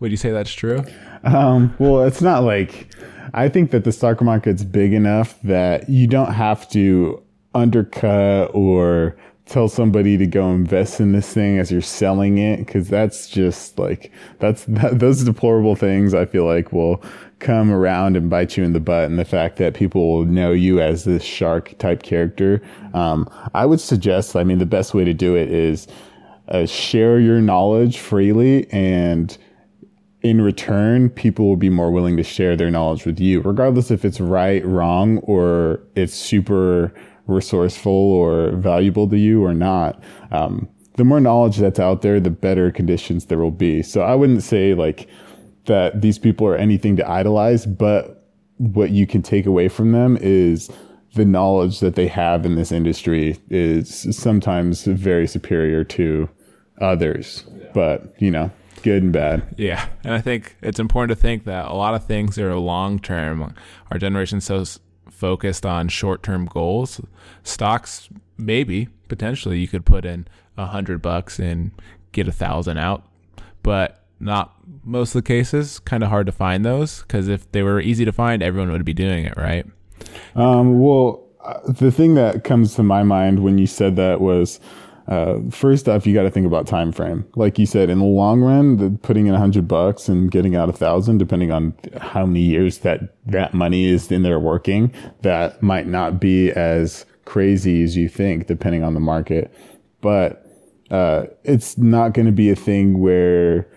Would 0.00 0.10
you 0.10 0.16
say 0.16 0.30
that's 0.30 0.52
true? 0.52 0.84
Um, 1.24 1.74
well, 1.78 2.02
it's 2.02 2.20
not 2.20 2.44
like 2.44 2.94
I 3.32 3.48
think 3.48 3.70
that 3.70 3.84
the 3.84 3.92
stock 3.92 4.20
market's 4.20 4.64
big 4.64 4.92
enough 4.92 5.40
that 5.42 5.88
you 5.88 6.06
don't 6.06 6.32
have 6.32 6.68
to 6.70 7.22
undercut 7.54 8.50
or 8.54 9.16
tell 9.46 9.68
somebody 9.68 10.16
to 10.16 10.26
go 10.26 10.50
invest 10.50 11.00
in 11.00 11.12
this 11.12 11.32
thing 11.32 11.58
as 11.58 11.70
you're 11.70 11.80
selling 11.80 12.38
it 12.38 12.58
because 12.58 12.88
that's 12.88 13.28
just 13.28 13.78
like 13.78 14.12
that's 14.38 14.64
that, 14.68 14.98
those 14.98 15.24
deplorable 15.24 15.74
things 15.74 16.14
i 16.14 16.24
feel 16.24 16.44
like 16.44 16.72
will 16.72 17.02
come 17.38 17.72
around 17.72 18.16
and 18.16 18.30
bite 18.30 18.56
you 18.56 18.62
in 18.62 18.72
the 18.72 18.80
butt 18.80 19.04
and 19.04 19.18
the 19.18 19.24
fact 19.24 19.56
that 19.56 19.74
people 19.74 20.08
will 20.08 20.24
know 20.24 20.52
you 20.52 20.80
as 20.80 21.04
this 21.04 21.24
shark 21.24 21.76
type 21.78 22.02
character 22.02 22.62
um, 22.94 23.28
i 23.54 23.66
would 23.66 23.80
suggest 23.80 24.36
i 24.36 24.44
mean 24.44 24.58
the 24.58 24.66
best 24.66 24.94
way 24.94 25.04
to 25.04 25.14
do 25.14 25.34
it 25.34 25.50
is 25.50 25.88
uh, 26.48 26.66
share 26.66 27.18
your 27.18 27.40
knowledge 27.40 27.98
freely 27.98 28.70
and 28.70 29.38
in 30.22 30.40
return, 30.40 31.10
people 31.10 31.48
will 31.48 31.56
be 31.56 31.68
more 31.68 31.90
willing 31.90 32.16
to 32.16 32.22
share 32.22 32.56
their 32.56 32.70
knowledge 32.70 33.04
with 33.04 33.18
you, 33.18 33.40
regardless 33.40 33.90
if 33.90 34.04
it's 34.04 34.20
right, 34.20 34.64
wrong, 34.64 35.18
or 35.18 35.80
it's 35.96 36.14
super 36.14 36.94
resourceful 37.32 37.92
or 37.92 38.52
valuable 38.52 39.08
to 39.08 39.18
you 39.18 39.44
or 39.44 39.54
not. 39.54 40.02
Um, 40.30 40.68
the 40.96 41.04
more 41.04 41.20
knowledge 41.20 41.56
that's 41.56 41.80
out 41.80 42.02
there, 42.02 42.20
the 42.20 42.30
better 42.30 42.70
conditions 42.70 43.26
there 43.26 43.38
will 43.38 43.50
be. 43.50 43.82
So 43.82 44.02
I 44.02 44.14
wouldn't 44.14 44.42
say 44.42 44.74
like 44.74 45.08
that 45.64 46.02
these 46.02 46.18
people 46.18 46.46
are 46.46 46.56
anything 46.56 46.96
to 46.96 47.08
idolize, 47.08 47.66
but 47.66 48.28
what 48.58 48.90
you 48.90 49.06
can 49.06 49.22
take 49.22 49.46
away 49.46 49.68
from 49.68 49.92
them 49.92 50.18
is 50.20 50.70
the 51.14 51.24
knowledge 51.24 51.80
that 51.80 51.94
they 51.94 52.06
have 52.08 52.46
in 52.46 52.54
this 52.54 52.72
industry 52.72 53.38
is 53.50 54.06
sometimes 54.16 54.84
very 54.84 55.26
superior 55.26 55.84
to 55.84 56.28
others. 56.80 57.44
Yeah. 57.54 57.68
But, 57.74 58.14
you 58.18 58.30
know, 58.30 58.50
good 58.82 59.02
and 59.02 59.12
bad. 59.12 59.54
Yeah. 59.56 59.86
And 60.04 60.14
I 60.14 60.20
think 60.20 60.56
it's 60.62 60.78
important 60.78 61.16
to 61.16 61.20
think 61.20 61.44
that 61.44 61.66
a 61.66 61.74
lot 61.74 61.94
of 61.94 62.04
things 62.06 62.38
are 62.38 62.54
long 62.56 62.98
term. 62.98 63.54
Our 63.90 63.98
generation 63.98 64.40
so 64.40 64.64
focused 65.10 65.64
on 65.66 65.88
short 65.88 66.22
term 66.22 66.46
goals. 66.46 67.00
Stocks, 67.42 68.08
maybe 68.36 68.88
potentially 69.08 69.58
you 69.58 69.68
could 69.68 69.84
put 69.84 70.04
in 70.04 70.26
a 70.56 70.66
hundred 70.66 71.02
bucks 71.02 71.38
and 71.38 71.72
get 72.12 72.28
a 72.28 72.32
thousand 72.32 72.78
out, 72.78 73.04
but 73.62 74.04
not 74.20 74.54
most 74.84 75.14
of 75.14 75.22
the 75.22 75.26
cases. 75.26 75.78
Kind 75.80 76.02
of 76.02 76.10
hard 76.10 76.26
to 76.26 76.32
find 76.32 76.64
those 76.64 77.02
because 77.02 77.28
if 77.28 77.50
they 77.52 77.62
were 77.62 77.80
easy 77.80 78.04
to 78.04 78.12
find, 78.12 78.42
everyone 78.42 78.70
would 78.72 78.84
be 78.84 78.94
doing 78.94 79.24
it, 79.24 79.34
right? 79.36 79.66
Um, 80.34 80.80
well, 80.80 81.24
uh, 81.44 81.60
the 81.66 81.90
thing 81.90 82.14
that 82.14 82.44
comes 82.44 82.74
to 82.76 82.82
my 82.82 83.02
mind 83.02 83.42
when 83.42 83.58
you 83.58 83.66
said 83.66 83.96
that 83.96 84.20
was 84.20 84.60
uh, 85.08 85.38
first 85.50 85.88
off, 85.88 86.06
you 86.06 86.14
got 86.14 86.22
to 86.22 86.30
think 86.30 86.46
about 86.46 86.66
time 86.66 86.92
frame. 86.92 87.26
Like 87.34 87.58
you 87.58 87.66
said, 87.66 87.90
in 87.90 87.98
the 87.98 88.04
long 88.04 88.40
run, 88.40 88.76
the, 88.76 88.90
putting 89.02 89.26
in 89.26 89.34
a 89.34 89.38
hundred 89.38 89.66
bucks 89.66 90.08
and 90.08 90.30
getting 90.30 90.54
out 90.54 90.68
a 90.68 90.72
thousand, 90.72 91.18
depending 91.18 91.50
on 91.50 91.74
how 92.00 92.24
many 92.24 92.40
years 92.40 92.78
that 92.78 93.14
that 93.26 93.52
money 93.52 93.86
is 93.86 94.10
in 94.12 94.22
there 94.22 94.38
working, 94.38 94.92
that 95.22 95.62
might 95.62 95.86
not 95.86 96.20
be 96.20 96.50
as 96.52 97.04
crazy 97.24 97.82
as 97.82 97.96
you 97.96 98.08
think, 98.08 98.46
depending 98.46 98.84
on 98.84 98.94
the 98.94 99.00
market. 99.00 99.52
But 100.00 100.46
uh, 100.90 101.26
it's 101.42 101.76
not 101.78 102.12
going 102.12 102.26
to 102.26 102.32
be 102.32 102.50
a 102.50 102.56
thing 102.56 103.00
where. 103.00 103.68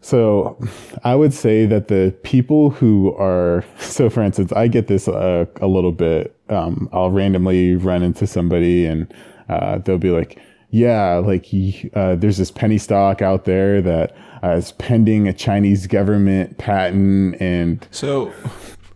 So, 0.00 0.56
I 1.02 1.16
would 1.16 1.34
say 1.34 1.66
that 1.66 1.88
the 1.88 2.16
people 2.22 2.70
who 2.70 3.12
are 3.16 3.64
so, 3.80 4.08
for 4.08 4.22
instance, 4.22 4.52
I 4.52 4.68
get 4.68 4.86
this 4.86 5.08
uh, 5.08 5.46
a 5.60 5.66
little 5.66 5.90
bit. 5.90 6.36
Um, 6.48 6.88
I'll 6.92 7.10
randomly 7.10 7.74
run 7.74 8.04
into 8.04 8.26
somebody 8.26 8.86
and 8.86 9.12
uh, 9.48 9.78
they'll 9.78 9.98
be 9.98 10.10
like, 10.10 10.40
yeah, 10.70 11.14
like 11.16 11.46
uh, 11.94 12.14
there's 12.16 12.36
this 12.36 12.50
penny 12.50 12.78
stock 12.78 13.22
out 13.22 13.44
there 13.44 13.80
that 13.82 14.14
uh, 14.42 14.50
is 14.50 14.72
pending 14.72 15.26
a 15.26 15.32
Chinese 15.32 15.86
government 15.86 16.58
patent. 16.58 17.40
And 17.40 17.86
so, 17.90 18.32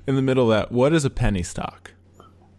in 0.07 0.17
the 0.17 0.23
middle 0.23 0.51
of 0.51 0.57
that, 0.57 0.73
what 0.73 0.93
is 0.93 1.05
a 1.05 1.11
penny 1.11 1.43
stock? 1.43 1.93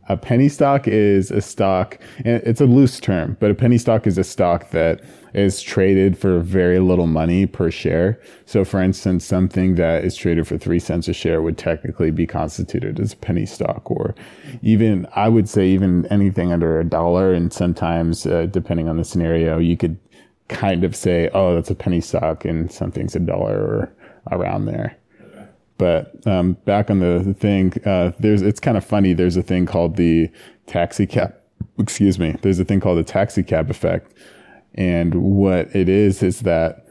A 0.10 0.18
penny 0.18 0.50
stock 0.50 0.88
is 0.88 1.32
a 1.32 1.42
stock, 1.42 1.98
and 2.26 2.42
it's 2.44 2.60
a 2.60 2.66
loose 2.66 3.00
term, 3.00 3.38
but 3.40 3.52
a 3.52 3.56
penny 3.56 3.78
stock 3.78 4.06
is 4.06 4.18
a 4.18 4.24
stock 4.24 4.72
that 4.72 5.02
is 5.34 5.62
traded 5.62 6.18
for 6.18 6.40
very 6.40 6.80
little 6.80 7.08
money 7.08 7.46
per 7.46 7.72
share. 7.72 8.20
So, 8.46 8.64
for 8.64 8.82
instance, 8.82 9.26
something 9.26 9.76
that 9.76 10.04
is 10.04 10.16
traded 10.16 10.48
for 10.48 10.58
three 10.58 10.80
cents 10.80 11.08
a 11.08 11.14
share 11.14 11.42
would 11.42 11.58
technically 11.58 12.12
be 12.12 12.28
constituted 12.28 13.00
as 13.00 13.14
a 13.14 13.18
penny 13.18 13.46
stock, 13.46 13.90
or 13.90 14.16
even, 14.62 15.08
I 15.16 15.30
would 15.30 15.50
say, 15.50 15.68
even 15.68 16.06
anything 16.08 16.52
under 16.54 16.80
a 16.80 16.84
dollar. 16.84 17.34
And 17.34 17.52
sometimes, 17.52 18.26
uh, 18.26 18.48
depending 18.48 18.88
on 18.88 18.98
the 18.98 19.04
scenario, 19.04 19.58
you 19.58 19.78
could 19.78 19.98
kind 20.50 20.84
of 20.84 20.96
say, 20.96 21.30
oh, 21.34 21.56
that's 21.56 21.72
a 21.72 21.76
penny 21.76 22.02
stock, 22.02 22.46
and 22.46 22.72
something's 22.72 23.16
a 23.16 23.20
dollar 23.20 23.58
or 23.58 23.94
around 24.32 24.66
there. 24.66 24.98
But 25.78 26.26
um, 26.28 26.54
back 26.66 26.90
on 26.90 27.00
the 27.00 27.36
thing, 27.40 27.74
uh, 27.86 28.12
there's 28.20 28.42
it's 28.42 28.60
kind 28.60 28.78
of 28.78 28.86
funny. 28.86 29.14
There's 29.14 29.38
a 29.38 29.44
thing 29.44 29.66
called 29.66 29.96
the 29.96 30.30
taxi 30.68 31.06
cab. 31.06 31.36
Excuse 31.80 32.20
me. 32.20 32.36
There's 32.42 32.60
a 32.60 32.66
thing 32.66 32.80
called 32.80 33.00
the 33.00 33.04
taxi 33.04 33.42
cab 33.44 33.70
effect, 33.70 34.14
and 34.76 35.16
what 35.16 35.76
it 35.76 35.90
is 35.90 36.24
is 36.24 36.42
that 36.42 36.84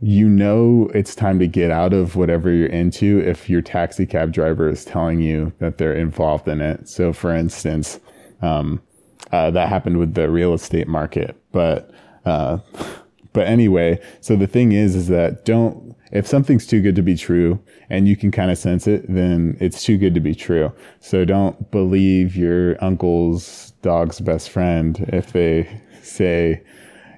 you 0.00 0.28
know 0.28 0.90
it's 0.94 1.14
time 1.14 1.38
to 1.38 1.46
get 1.46 1.70
out 1.70 1.92
of 1.92 2.16
whatever 2.16 2.50
you're 2.50 2.68
into 2.68 3.18
if 3.20 3.48
your 3.48 3.62
taxi 3.62 4.06
cab 4.06 4.32
driver 4.32 4.68
is 4.68 4.84
telling 4.84 5.20
you 5.20 5.52
that 5.58 5.78
they're 5.78 5.94
involved 5.94 6.46
in 6.48 6.60
it. 6.60 6.88
So, 6.88 7.12
for 7.12 7.34
instance, 7.34 7.98
um, 8.42 8.82
uh, 9.32 9.50
that 9.50 9.68
happened 9.68 9.98
with 9.98 10.14
the 10.14 10.30
real 10.30 10.54
estate 10.54 10.86
market. 10.86 11.40
But, 11.52 11.90
uh, 12.24 12.58
but 13.32 13.46
anyway, 13.46 14.00
so 14.20 14.36
the 14.36 14.46
thing 14.46 14.72
is, 14.72 14.94
is 14.94 15.08
that 15.08 15.44
don't, 15.44 15.96
if 16.12 16.26
something's 16.26 16.66
too 16.66 16.80
good 16.82 16.94
to 16.96 17.02
be 17.02 17.16
true 17.16 17.58
and 17.90 18.06
you 18.06 18.16
can 18.16 18.30
kind 18.30 18.50
of 18.50 18.58
sense 18.58 18.86
it, 18.86 19.04
then 19.08 19.56
it's 19.60 19.82
too 19.82 19.98
good 19.98 20.14
to 20.14 20.20
be 20.20 20.34
true. 20.34 20.72
So 21.00 21.24
don't 21.24 21.70
believe 21.70 22.36
your 22.36 22.82
uncle's 22.84 23.72
dog's 23.82 24.20
best 24.20 24.50
friend 24.50 25.04
if 25.12 25.32
they 25.32 25.80
say, 26.02 26.62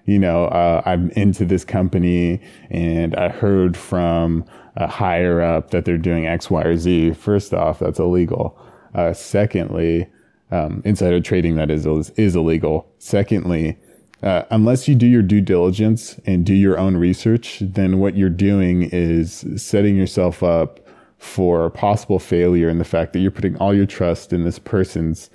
you 0.08 0.18
know, 0.18 0.46
uh, 0.46 0.80
I'm 0.86 1.10
into 1.10 1.44
this 1.44 1.66
company 1.66 2.40
and 2.70 3.14
I 3.16 3.28
heard 3.28 3.76
from 3.76 4.42
a 4.74 4.86
higher 4.86 5.42
up 5.42 5.70
that 5.70 5.84
they're 5.84 5.98
doing 5.98 6.26
X, 6.26 6.50
Y, 6.50 6.62
or 6.62 6.78
Z. 6.78 7.12
First 7.12 7.52
off, 7.52 7.80
that's 7.80 7.98
illegal. 7.98 8.58
Uh, 8.94 9.12
secondly, 9.12 10.08
um, 10.50 10.80
insider 10.86 11.20
trading 11.20 11.56
that 11.56 11.70
is 11.70 11.86
is 12.16 12.34
illegal. 12.34 12.90
Secondly, 12.98 13.76
uh, 14.22 14.44
unless 14.50 14.88
you 14.88 14.94
do 14.94 15.06
your 15.06 15.20
due 15.20 15.42
diligence 15.42 16.18
and 16.24 16.46
do 16.46 16.54
your 16.54 16.78
own 16.78 16.96
research, 16.96 17.58
then 17.60 17.98
what 17.98 18.16
you're 18.16 18.30
doing 18.30 18.84
is 18.84 19.44
setting 19.56 19.94
yourself 19.94 20.42
up 20.42 20.80
for 21.18 21.68
possible 21.68 22.18
failure 22.18 22.70
in 22.70 22.78
the 22.78 22.84
fact 22.84 23.12
that 23.12 23.18
you're 23.18 23.30
putting 23.30 23.58
all 23.58 23.74
your 23.74 23.84
trust 23.84 24.32
in 24.32 24.44
this 24.44 24.58
person's 24.58 25.28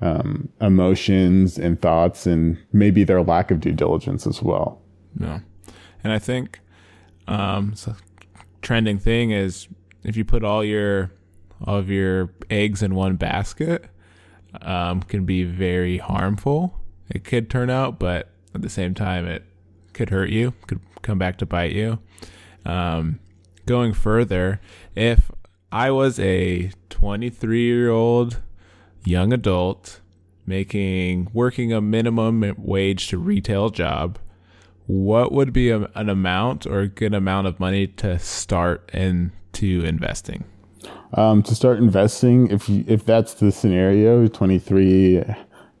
um, 0.00 0.48
emotions 0.60 1.58
and 1.58 1.80
thoughts 1.80 2.26
and 2.26 2.58
maybe 2.72 3.04
their 3.04 3.22
lack 3.22 3.50
of 3.50 3.60
due 3.60 3.72
diligence 3.72 4.26
as 4.26 4.42
well. 4.42 4.80
Yeah. 5.18 5.40
And 6.02 6.12
I 6.12 6.18
think 6.18 6.60
um, 7.28 7.74
trending 8.62 8.98
thing 8.98 9.30
is 9.30 9.68
if 10.02 10.16
you 10.16 10.24
put 10.24 10.44
all 10.44 10.64
your 10.64 11.12
all 11.64 11.76
of 11.76 11.90
your 11.90 12.32
eggs 12.48 12.82
in 12.82 12.94
one 12.94 13.16
basket, 13.16 13.84
um, 14.62 15.02
can 15.02 15.26
be 15.26 15.44
very 15.44 15.98
harmful. 15.98 16.80
It 17.10 17.24
could 17.24 17.50
turn 17.50 17.68
out, 17.68 17.98
but 17.98 18.30
at 18.54 18.62
the 18.62 18.70
same 18.70 18.94
time, 18.94 19.26
it 19.26 19.44
could 19.92 20.08
hurt 20.08 20.30
you. 20.30 20.54
Could 20.66 20.80
come 21.02 21.18
back 21.18 21.36
to 21.38 21.46
bite 21.46 21.72
you. 21.72 21.98
Um, 22.64 23.20
going 23.66 23.92
further, 23.92 24.60
if 24.94 25.30
I 25.70 25.90
was 25.90 26.18
a 26.18 26.70
23 26.88 27.62
year 27.62 27.90
old 27.90 28.40
young 29.04 29.32
adult 29.32 30.00
making 30.46 31.30
working 31.32 31.72
a 31.72 31.80
minimum 31.80 32.54
wage 32.58 33.08
to 33.08 33.18
retail 33.18 33.70
job, 33.70 34.18
what 34.86 35.32
would 35.32 35.52
be 35.52 35.70
a, 35.70 35.88
an 35.94 36.08
amount 36.08 36.66
or 36.66 36.80
a 36.80 36.88
good 36.88 37.14
amount 37.14 37.46
of 37.46 37.60
money 37.60 37.86
to 37.86 38.18
start 38.18 38.90
into 38.92 39.84
investing? 39.84 40.44
Um, 41.14 41.42
to 41.44 41.54
start 41.54 41.78
investing, 41.78 42.50
if 42.50 42.68
you, 42.68 42.84
if 42.86 43.04
that's 43.04 43.34
the 43.34 43.52
scenario, 43.52 44.26
23, 44.28 45.24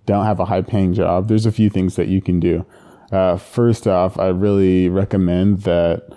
don't 0.06 0.24
have 0.24 0.40
a 0.40 0.44
high 0.44 0.62
paying 0.62 0.94
job, 0.94 1.28
there's 1.28 1.46
a 1.46 1.52
few 1.52 1.70
things 1.70 1.96
that 1.96 2.08
you 2.08 2.20
can 2.20 2.40
do. 2.40 2.64
Uh, 3.12 3.36
first 3.36 3.86
off, 3.86 4.18
I 4.18 4.28
really 4.28 4.88
recommend 4.88 5.62
that 5.62 6.08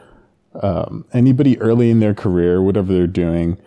um, 0.62 1.06
anybody 1.14 1.60
early 1.60 1.90
in 1.90 2.00
their 2.00 2.14
career, 2.14 2.62
whatever 2.62 2.94
they're 2.94 3.08
doing, 3.08 3.58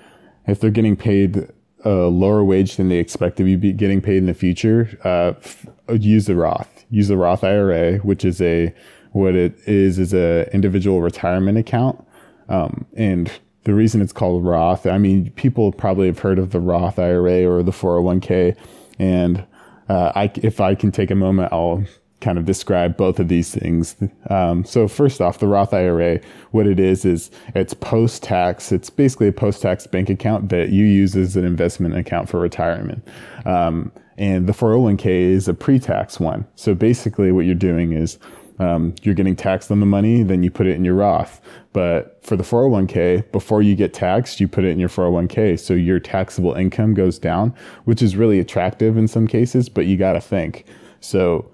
if 0.46 0.60
they're 0.60 0.70
getting 0.70 0.96
paid 0.96 1.48
a 1.86 2.08
lower 2.08 2.44
wage 2.44 2.76
than 2.76 2.88
they 2.88 2.98
expect 2.98 3.36
to 3.36 3.44
be 3.44 3.72
getting 3.72 4.00
paid 4.00 4.18
in 4.18 4.26
the 4.26 4.34
future, 4.34 4.98
uh, 5.04 5.32
f- 5.38 5.66
use 5.98 6.26
the 6.26 6.34
Roth. 6.34 6.84
Use 6.90 7.08
the 7.08 7.16
Roth 7.16 7.44
IRA, 7.44 7.98
which 7.98 8.24
is 8.24 8.40
a 8.40 8.74
what 9.12 9.34
it 9.34 9.56
is 9.66 9.98
is 9.98 10.12
a 10.12 10.52
individual 10.52 11.00
retirement 11.00 11.56
account, 11.56 12.04
um, 12.48 12.84
and 12.96 13.30
the 13.64 13.72
reason 13.72 14.02
it's 14.02 14.12
called 14.12 14.44
Roth. 14.44 14.86
I 14.86 14.98
mean, 14.98 15.30
people 15.32 15.72
probably 15.72 16.06
have 16.06 16.18
heard 16.18 16.38
of 16.38 16.50
the 16.50 16.60
Roth 16.60 16.98
IRA 16.98 17.44
or 17.44 17.62
the 17.62 17.72
401k, 17.72 18.56
and 18.98 19.44
uh, 19.88 20.12
I, 20.14 20.30
if 20.36 20.60
I 20.60 20.74
can 20.74 20.92
take 20.92 21.10
a 21.10 21.14
moment, 21.14 21.52
I'll 21.52 21.84
kind 22.20 22.38
of 22.38 22.44
describe 22.44 22.96
both 22.96 23.20
of 23.20 23.28
these 23.28 23.54
things. 23.54 23.96
Um, 24.30 24.64
so 24.64 24.88
first 24.88 25.20
off, 25.20 25.38
the 25.38 25.46
Roth 25.46 25.74
IRA, 25.74 26.20
what 26.50 26.66
it 26.66 26.80
is 26.80 27.04
is 27.04 27.30
it's 27.54 27.74
post 27.74 28.22
tax. 28.22 28.72
It's 28.72 28.90
basically 28.90 29.28
a 29.28 29.32
post 29.32 29.62
tax 29.62 29.86
bank 29.86 30.08
account 30.08 30.48
that 30.48 30.70
you 30.70 30.84
use 30.84 31.14
as 31.14 31.36
an 31.36 31.44
investment 31.44 31.96
account 31.96 32.28
for 32.28 32.40
retirement. 32.40 33.06
Um, 33.44 33.92
and 34.18 34.48
the 34.48 34.54
401k 34.54 35.06
is 35.06 35.46
a 35.46 35.54
pre 35.54 35.78
tax 35.78 36.18
one. 36.18 36.46
So 36.54 36.74
basically, 36.74 37.32
what 37.32 37.44
you're 37.44 37.54
doing 37.54 37.92
is 37.92 38.18
um, 38.58 38.94
you're 39.02 39.14
getting 39.14 39.36
taxed 39.36 39.70
on 39.70 39.80
the 39.80 39.86
money, 39.86 40.22
then 40.22 40.42
you 40.42 40.50
put 40.50 40.66
it 40.66 40.74
in 40.74 40.84
your 40.84 40.94
Roth. 40.94 41.40
But 41.74 42.18
for 42.22 42.36
the 42.36 42.42
401k, 42.42 43.30
before 43.30 43.60
you 43.60 43.74
get 43.74 43.92
taxed, 43.92 44.40
you 44.40 44.48
put 44.48 44.64
it 44.64 44.68
in 44.68 44.78
your 44.78 44.88
401k. 44.88 45.60
So 45.60 45.74
your 45.74 46.00
taxable 46.00 46.54
income 46.54 46.94
goes 46.94 47.18
down, 47.18 47.54
which 47.84 48.00
is 48.00 48.16
really 48.16 48.40
attractive 48.40 48.96
in 48.96 49.06
some 49.08 49.26
cases, 49.26 49.68
but 49.68 49.84
you 49.84 49.98
got 49.98 50.14
to 50.14 50.20
think. 50.20 50.64
So 51.00 51.50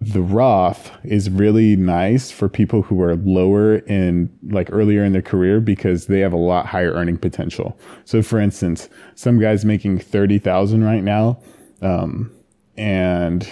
the 0.00 0.22
Roth 0.22 0.92
is 1.02 1.28
really 1.28 1.74
nice 1.74 2.30
for 2.30 2.48
people 2.48 2.82
who 2.82 3.02
are 3.02 3.16
lower 3.16 3.78
in 3.78 4.30
like 4.50 4.68
earlier 4.70 5.02
in 5.04 5.12
their 5.12 5.22
career 5.22 5.60
because 5.60 6.06
they 6.06 6.20
have 6.20 6.32
a 6.32 6.36
lot 6.36 6.66
higher 6.66 6.92
earning 6.92 7.18
potential. 7.18 7.76
So 8.04 8.22
for 8.22 8.38
instance, 8.38 8.88
some 9.16 9.40
guy's 9.40 9.64
making 9.64 9.98
30,000 9.98 10.84
right 10.84 11.02
now. 11.02 11.40
Um, 11.82 12.30
and 12.76 13.48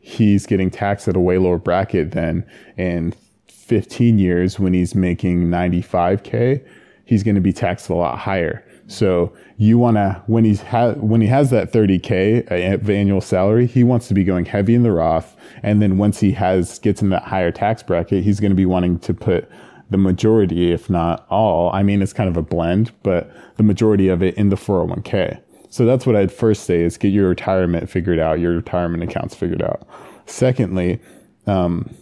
he's 0.00 0.46
getting 0.46 0.70
taxed 0.70 1.06
at 1.06 1.16
a 1.16 1.20
way 1.20 1.36
lower 1.36 1.58
bracket 1.58 2.12
than 2.12 2.46
in 2.78 3.14
15 3.48 4.18
years 4.18 4.58
when 4.58 4.72
he's 4.72 4.94
making 4.94 5.48
95k 5.48 6.66
he's 7.06 7.22
going 7.22 7.34
to 7.34 7.40
be 7.40 7.52
taxed 7.52 7.88
a 7.88 7.94
lot 7.94 8.18
higher 8.18 8.64
so 8.86 9.32
you 9.56 9.78
want 9.78 9.96
to 9.96 10.22
when 10.26 10.44
he's 10.44 10.60
ha- 10.60 10.92
when 10.94 11.20
he 11.20 11.26
has 11.26 11.50
that 11.50 11.72
30k 11.72 12.74
of 12.74 12.90
annual 12.90 13.20
salary 13.20 13.66
he 13.66 13.82
wants 13.82 14.08
to 14.08 14.14
be 14.14 14.24
going 14.24 14.44
heavy 14.44 14.74
in 14.74 14.82
the 14.82 14.92
roth 14.92 15.36
and 15.62 15.80
then 15.80 15.96
once 15.96 16.20
he 16.20 16.32
has 16.32 16.78
gets 16.80 17.00
in 17.00 17.08
that 17.08 17.22
higher 17.22 17.50
tax 17.50 17.82
bracket 17.82 18.22
he's 18.22 18.40
going 18.40 18.50
to 18.50 18.56
be 18.56 18.66
wanting 18.66 18.98
to 18.98 19.14
put 19.14 19.48
the 19.90 19.96
majority 19.96 20.72
if 20.72 20.90
not 20.90 21.26
all 21.30 21.70
i 21.72 21.82
mean 21.82 22.02
it's 22.02 22.12
kind 22.12 22.28
of 22.28 22.36
a 22.36 22.42
blend 22.42 22.92
but 23.02 23.30
the 23.56 23.62
majority 23.62 24.08
of 24.08 24.22
it 24.22 24.34
in 24.34 24.50
the 24.50 24.56
401k 24.56 25.40
so 25.74 25.84
that's 25.84 26.06
what 26.06 26.14
I'd 26.14 26.30
first 26.30 26.66
say 26.66 26.82
is 26.82 26.96
get 26.96 27.08
your 27.08 27.28
retirement 27.28 27.90
figured 27.90 28.20
out, 28.20 28.38
your 28.38 28.52
retirement 28.52 29.02
accounts 29.02 29.34
figured 29.34 29.60
out. 29.60 29.84
Secondly, 30.24 31.00
um, 31.48 31.92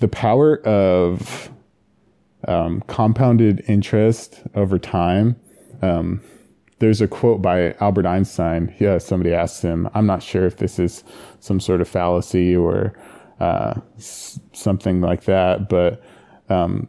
the 0.00 0.08
power 0.08 0.58
of 0.66 1.50
um, 2.46 2.82
compounded 2.88 3.64
interest 3.68 4.42
over 4.54 4.78
time. 4.78 5.34
Um, 5.82 6.20
there's 6.78 7.00
a 7.00 7.08
quote 7.08 7.40
by 7.40 7.72
Albert 7.80 8.06
Einstein. 8.06 8.74
Yeah, 8.78 8.98
somebody 8.98 9.32
asked 9.32 9.62
him. 9.62 9.88
I'm 9.94 10.06
not 10.06 10.22
sure 10.22 10.44
if 10.46 10.58
this 10.58 10.78
is 10.78 11.04
some 11.40 11.58
sort 11.60 11.80
of 11.80 11.88
fallacy 11.88 12.54
or 12.54 12.92
uh, 13.40 13.74
s- 13.96 14.38
something 14.52 15.00
like 15.00 15.24
that, 15.24 15.68
but 15.68 16.02
um, 16.48 16.88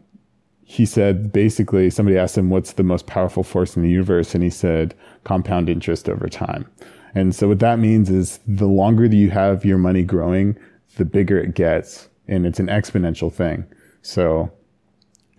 he 0.69 0.85
said 0.85 1.31
basically 1.31 1.89
somebody 1.89 2.17
asked 2.17 2.37
him 2.37 2.49
what's 2.49 2.73
the 2.73 2.83
most 2.83 3.07
powerful 3.07 3.41
force 3.41 3.77
in 3.77 3.83
the 3.83 3.89
universe 3.89 4.35
and 4.35 4.43
he 4.43 4.49
said 4.49 4.93
compound 5.23 5.69
interest 5.69 6.09
over 6.09 6.27
time 6.27 6.69
and 7.15 7.33
so 7.33 7.47
what 7.47 7.59
that 7.59 7.79
means 7.79 8.09
is 8.09 8.39
the 8.45 8.67
longer 8.67 9.07
that 9.07 9.15
you 9.15 9.29
have 9.29 9.63
your 9.63 9.77
money 9.77 10.03
growing 10.03 10.57
the 10.97 11.05
bigger 11.05 11.39
it 11.39 11.55
gets 11.55 12.09
and 12.27 12.45
it's 12.45 12.59
an 12.59 12.67
exponential 12.67 13.31
thing 13.31 13.65
so 14.01 14.51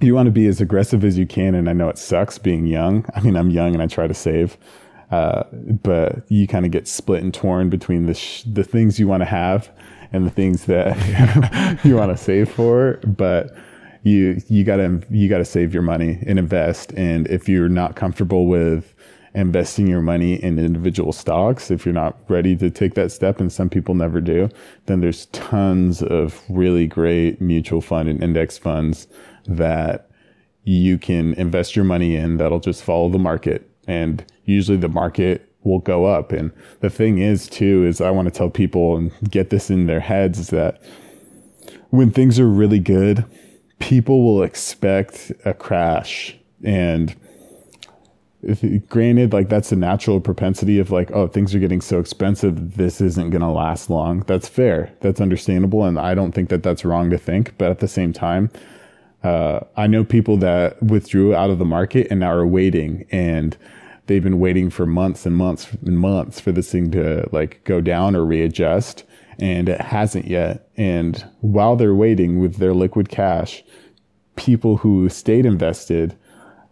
you 0.01 0.15
want 0.15 0.27
to 0.27 0.33
be 0.33 0.47
as 0.47 0.61
aggressive 0.61 1.05
as 1.05 1.19
you 1.19 1.27
can 1.27 1.55
and 1.55 1.69
i 1.69 1.73
know 1.73 1.89
it 1.89 1.99
sucks 1.99 2.39
being 2.39 2.67
young 2.67 3.05
i 3.15 3.21
mean 3.21 3.37
i'm 3.37 3.51
young 3.51 3.75
and 3.75 3.83
i 3.83 3.87
try 3.87 4.07
to 4.07 4.15
save 4.15 4.57
uh, 5.11 5.43
but 5.83 6.23
you 6.29 6.47
kind 6.47 6.67
of 6.67 6.71
get 6.71 6.87
split 6.87 7.23
and 7.23 7.33
torn 7.33 7.71
between 7.71 8.05
the 8.05 8.13
sh- 8.13 8.43
the 8.43 8.63
things 8.63 9.01
you 9.01 9.09
want 9.09 9.23
to 9.23 9.25
have 9.25 9.71
and 10.13 10.27
the 10.27 10.31
things 10.31 10.67
that 10.67 10.95
you 11.85 11.97
want 11.97 12.11
to 12.11 12.23
save 12.23 12.51
for 12.51 13.01
but 13.07 13.57
you 14.03 14.41
you 14.49 14.65
gotta 14.65 15.01
you 15.11 15.29
gotta 15.29 15.45
save 15.45 15.73
your 15.73 15.83
money 15.83 16.23
and 16.27 16.39
invest. 16.39 16.93
And 16.95 17.27
if 17.29 17.49
you're 17.49 17.69
not 17.69 17.97
comfortable 17.97 18.47
with 18.47 18.95
investing 19.35 19.87
your 19.87 20.01
money 20.01 20.43
in 20.43 20.59
individual 20.59 21.13
stocks, 21.13 21.71
if 21.71 21.85
you're 21.85 21.95
not 21.95 22.17
ready 22.29 22.57
to 22.57 22.71
take 22.71 22.95
that 22.95 23.13
step, 23.13 23.41
and 23.41 23.53
some 23.53 23.69
people 23.69 23.95
never 23.95 24.21
do, 24.21 24.49
then 24.87 25.01
there's 25.01 25.27
tons 25.27 26.03
of 26.03 26.43
really 26.49 26.87
great 26.87 27.41
mutual 27.41 27.81
fund 27.81 28.09
and 28.09 28.23
index 28.23 28.59
funds 28.59 29.07
that 29.49 30.11
you 30.65 30.99
can 30.99 31.35
invest 31.35 31.75
your 31.75 31.85
money 31.85 32.15
in 32.15 32.37
that'll 32.37 32.61
just 32.61 32.83
follow 32.83 33.09
the 33.09 33.19
market. 33.19 33.69
And 33.87 34.25
usually 34.45 34.77
the 34.77 34.89
market 34.89 35.51
will 35.65 35.79
go 35.79 36.05
up. 36.05 36.31
And 36.33 36.53
the 36.81 36.91
thing 36.91 37.19
is 37.19 37.49
too, 37.49 37.87
is 37.87 38.01
I 38.01 38.11
want 38.11 38.27
to 38.27 38.37
tell 38.37 38.51
people 38.51 38.97
and 38.97 39.11
get 39.31 39.51
this 39.51 39.71
in 39.71 39.87
their 39.87 40.01
heads 40.01 40.39
is 40.39 40.49
that 40.49 40.83
when 41.91 42.11
things 42.11 42.39
are 42.39 42.49
really 42.49 42.79
good, 42.79 43.25
people 43.79 44.25
will 44.25 44.43
expect 44.43 45.33
a 45.45 45.55
crash. 45.55 46.37
And 46.63 47.15
if, 48.43 48.63
granted 48.89 49.33
like 49.33 49.49
that's 49.49 49.73
a 49.73 49.77
natural 49.77 50.21
propensity 50.21 50.79
of 50.79 50.93
like 50.93 51.11
oh 51.11 51.27
things 51.27 51.57
are 51.57 51.59
getting 51.59 51.81
so 51.81 51.99
expensive 51.99 52.77
this 52.77 53.01
isn't 53.01 53.31
going 53.31 53.43
to 53.43 53.49
last 53.49 53.91
long. 53.91 54.21
That's 54.21 54.49
fair. 54.49 54.93
That's 55.01 55.21
understandable. 55.21 55.85
And 55.85 55.99
i 55.99 56.15
don't 56.15 56.33
think 56.33 56.49
that 56.51 56.63
that's 56.63 56.85
wrong 56.85 57.11
to 57.11 57.19
think. 57.19 57.57
But 57.59 57.71
at 57.71 57.81
the 57.81 57.89
same 57.89 58.13
time 58.13 58.51
uh, 59.29 59.65
i 59.77 59.87
know 59.87 60.05
people 60.05 60.37
that 60.37 60.83
withdrew 60.83 61.35
out 61.35 61.51
of 61.51 61.59
the 61.59 61.65
market 61.65 62.07
and 62.11 62.21
now 62.21 62.33
are 62.33 62.47
waiting 62.47 63.07
and 63.11 63.57
they've 64.07 64.23
been 64.23 64.41
waiting 64.41 64.71
for 64.71 64.87
months 64.87 65.27
and 65.27 65.37
months 65.37 65.69
and 65.85 65.99
months 65.99 66.41
for 66.41 66.53
this 66.53 66.73
thing 66.73 66.91
to 66.91 67.29
like 67.31 67.63
go 67.65 67.81
down 67.81 68.17
or 68.17 68.25
readjust 68.25 69.05
and 69.39 69.69
it 69.69 69.81
hasn't 69.81 70.27
yet. 70.27 70.69
And 70.77 71.25
while 71.41 71.77
they're 71.77 71.95
waiting 71.95 72.41
with 72.41 72.57
their 72.57 72.75
liquid 72.75 73.09
cash, 73.09 73.63
people 74.37 74.77
who 74.77 75.09
stayed 75.09 75.47
invested 75.47 76.17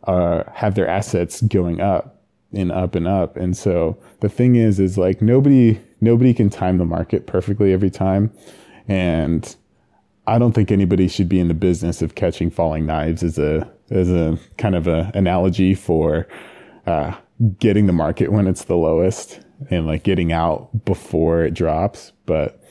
uh, 0.05 0.45
have 0.53 0.75
their 0.75 0.89
assets 0.89 1.41
going 1.43 1.81
up 1.81 2.23
and 2.53 2.73
up 2.73 2.95
and 2.95 3.07
up. 3.07 3.37
And 3.37 3.57
so 3.57 3.97
the 4.21 4.29
thing 4.29 4.57
is, 4.57 4.81
is 4.81 4.99
like 4.99 5.23
nobody 5.23 5.81
nobody 6.01 6.35
can 6.35 6.51
time 6.51 6.79
the 6.79 6.85
market 6.85 7.27
perfectly 7.27 7.73
every 7.73 7.91
time, 7.91 8.33
and 8.87 9.57
I 10.27 10.39
don't 10.39 10.53
think 10.53 10.71
anybody 10.71 11.09
should 11.09 11.29
be 11.29 11.39
in 11.39 11.49
the 11.49 11.55
business 11.55 12.03
of 12.03 12.15
catching 12.15 12.51
falling 12.51 12.87
knives 12.87 13.23
as 13.23 13.39
a 13.39 13.71
as 13.91 14.11
a 14.11 14.39
kind 14.59 14.75
of 14.75 14.89
a 14.89 15.11
analogy 15.15 15.75
for 15.75 16.27
uh, 16.87 17.15
getting 17.59 17.87
the 17.87 17.93
market 17.93 18.33
when 18.33 18.47
it's 18.47 18.65
the 18.65 18.77
lowest 18.77 19.41
and 19.71 19.87
like 19.87 20.03
getting 20.03 20.33
out 20.33 20.85
before 20.85 21.43
it 21.45 21.55
drops. 21.55 22.13
But 22.27 22.63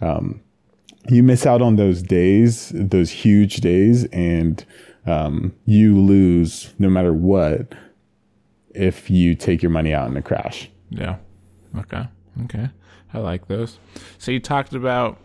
um, 0.00 0.40
you 1.08 1.22
miss 1.22 1.46
out 1.46 1.62
on 1.62 1.76
those 1.76 2.02
days, 2.02 2.72
those 2.74 3.10
huge 3.10 3.56
days, 3.56 4.04
and 4.06 4.64
um, 5.06 5.54
you 5.66 5.98
lose 5.98 6.72
no 6.78 6.88
matter 6.88 7.12
what 7.12 7.74
if 8.74 9.10
you 9.10 9.34
take 9.34 9.62
your 9.62 9.70
money 9.70 9.92
out 9.92 10.10
in 10.10 10.16
a 10.16 10.22
crash. 10.22 10.70
Yeah. 10.90 11.16
Okay. 11.78 12.06
Okay. 12.44 12.70
I 13.12 13.18
like 13.18 13.46
those. 13.46 13.78
So 14.18 14.32
you 14.32 14.40
talked 14.40 14.72
about 14.74 15.18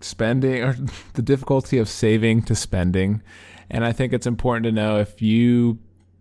spending 0.00 0.62
or 0.62 0.76
the 1.14 1.22
difficulty 1.22 1.78
of 1.78 1.88
saving 1.88 2.42
to 2.42 2.54
spending. 2.54 3.22
And 3.70 3.84
I 3.84 3.92
think 3.92 4.12
it's 4.12 4.26
important 4.26 4.64
to 4.64 4.72
know 4.72 4.98
if 4.98 5.20
you 5.20 5.78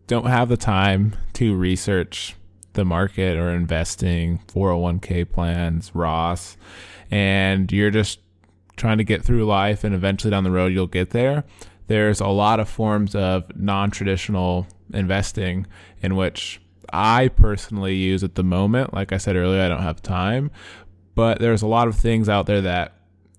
don't 0.08 0.28
have 0.28 0.50
the 0.50 0.58
time 0.58 1.16
to 1.34 1.56
research 1.56 2.36
the 2.74 2.86
market 2.86 3.38
or 3.38 3.50
investing, 3.50 4.40
401k 4.48 5.30
plans, 5.30 5.92
Roths, 5.92 6.56
and 7.10 7.72
you're 7.72 7.92
just 7.92 8.20
trying 8.76 9.00
to 9.00 9.04
get 9.04 9.24
through 9.24 9.46
life 9.46 9.84
and 9.84 9.96
eventually 9.96 10.32
down 10.32 10.44
the 10.44 10.52
road 10.52 10.72
you'll 10.72 10.88
get 10.88 11.10
there. 11.10 11.44
There's 11.88 12.20
a 12.20 12.28
lot 12.28 12.60
of 12.60 12.70
forms 12.70 13.16
of 13.16 13.44
non 13.56 13.92
traditional 13.92 14.68
investing 14.94 15.66
in 16.02 16.16
which 16.16 16.62
I 16.92 17.30
personally 17.30 17.96
use 17.96 18.24
at 18.24 18.36
the 18.36 18.44
moment. 18.44 18.94
Like 18.94 19.12
I 19.12 19.18
said 19.18 19.36
earlier, 19.36 19.62
I 19.62 19.70
don't 19.70 19.82
have 19.82 20.02
time, 20.02 20.52
but 21.16 21.40
there's 21.40 21.62
a 21.62 21.68
lot 21.68 21.88
of 21.88 21.96
things 21.96 22.30
out 22.30 22.46
there 22.46 22.62
that 22.62 22.97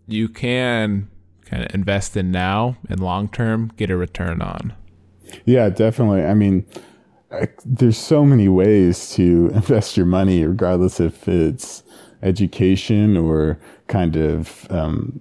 you 0.08 0.28
can 0.28 1.08
kind 1.44 1.64
of 1.64 1.74
invest 1.74 2.16
in 2.16 2.30
now 2.30 2.76
and 2.88 2.98
long 3.00 3.28
term 3.28 3.70
get 3.76 3.90
a 3.90 3.96
return 3.96 4.42
on. 4.42 4.74
Yeah, 5.44 5.68
definitely. 5.68 6.24
I 6.24 6.34
mean, 6.34 6.66
there's 7.64 7.98
so 7.98 8.24
many 8.24 8.48
ways 8.48 9.10
to 9.14 9.50
invest 9.54 9.96
your 9.96 10.06
money, 10.06 10.44
regardless 10.44 10.98
if 10.98 11.28
it's 11.28 11.82
education 12.22 13.16
or 13.16 13.60
kind 13.86 14.16
of 14.16 14.66
um, 14.70 15.20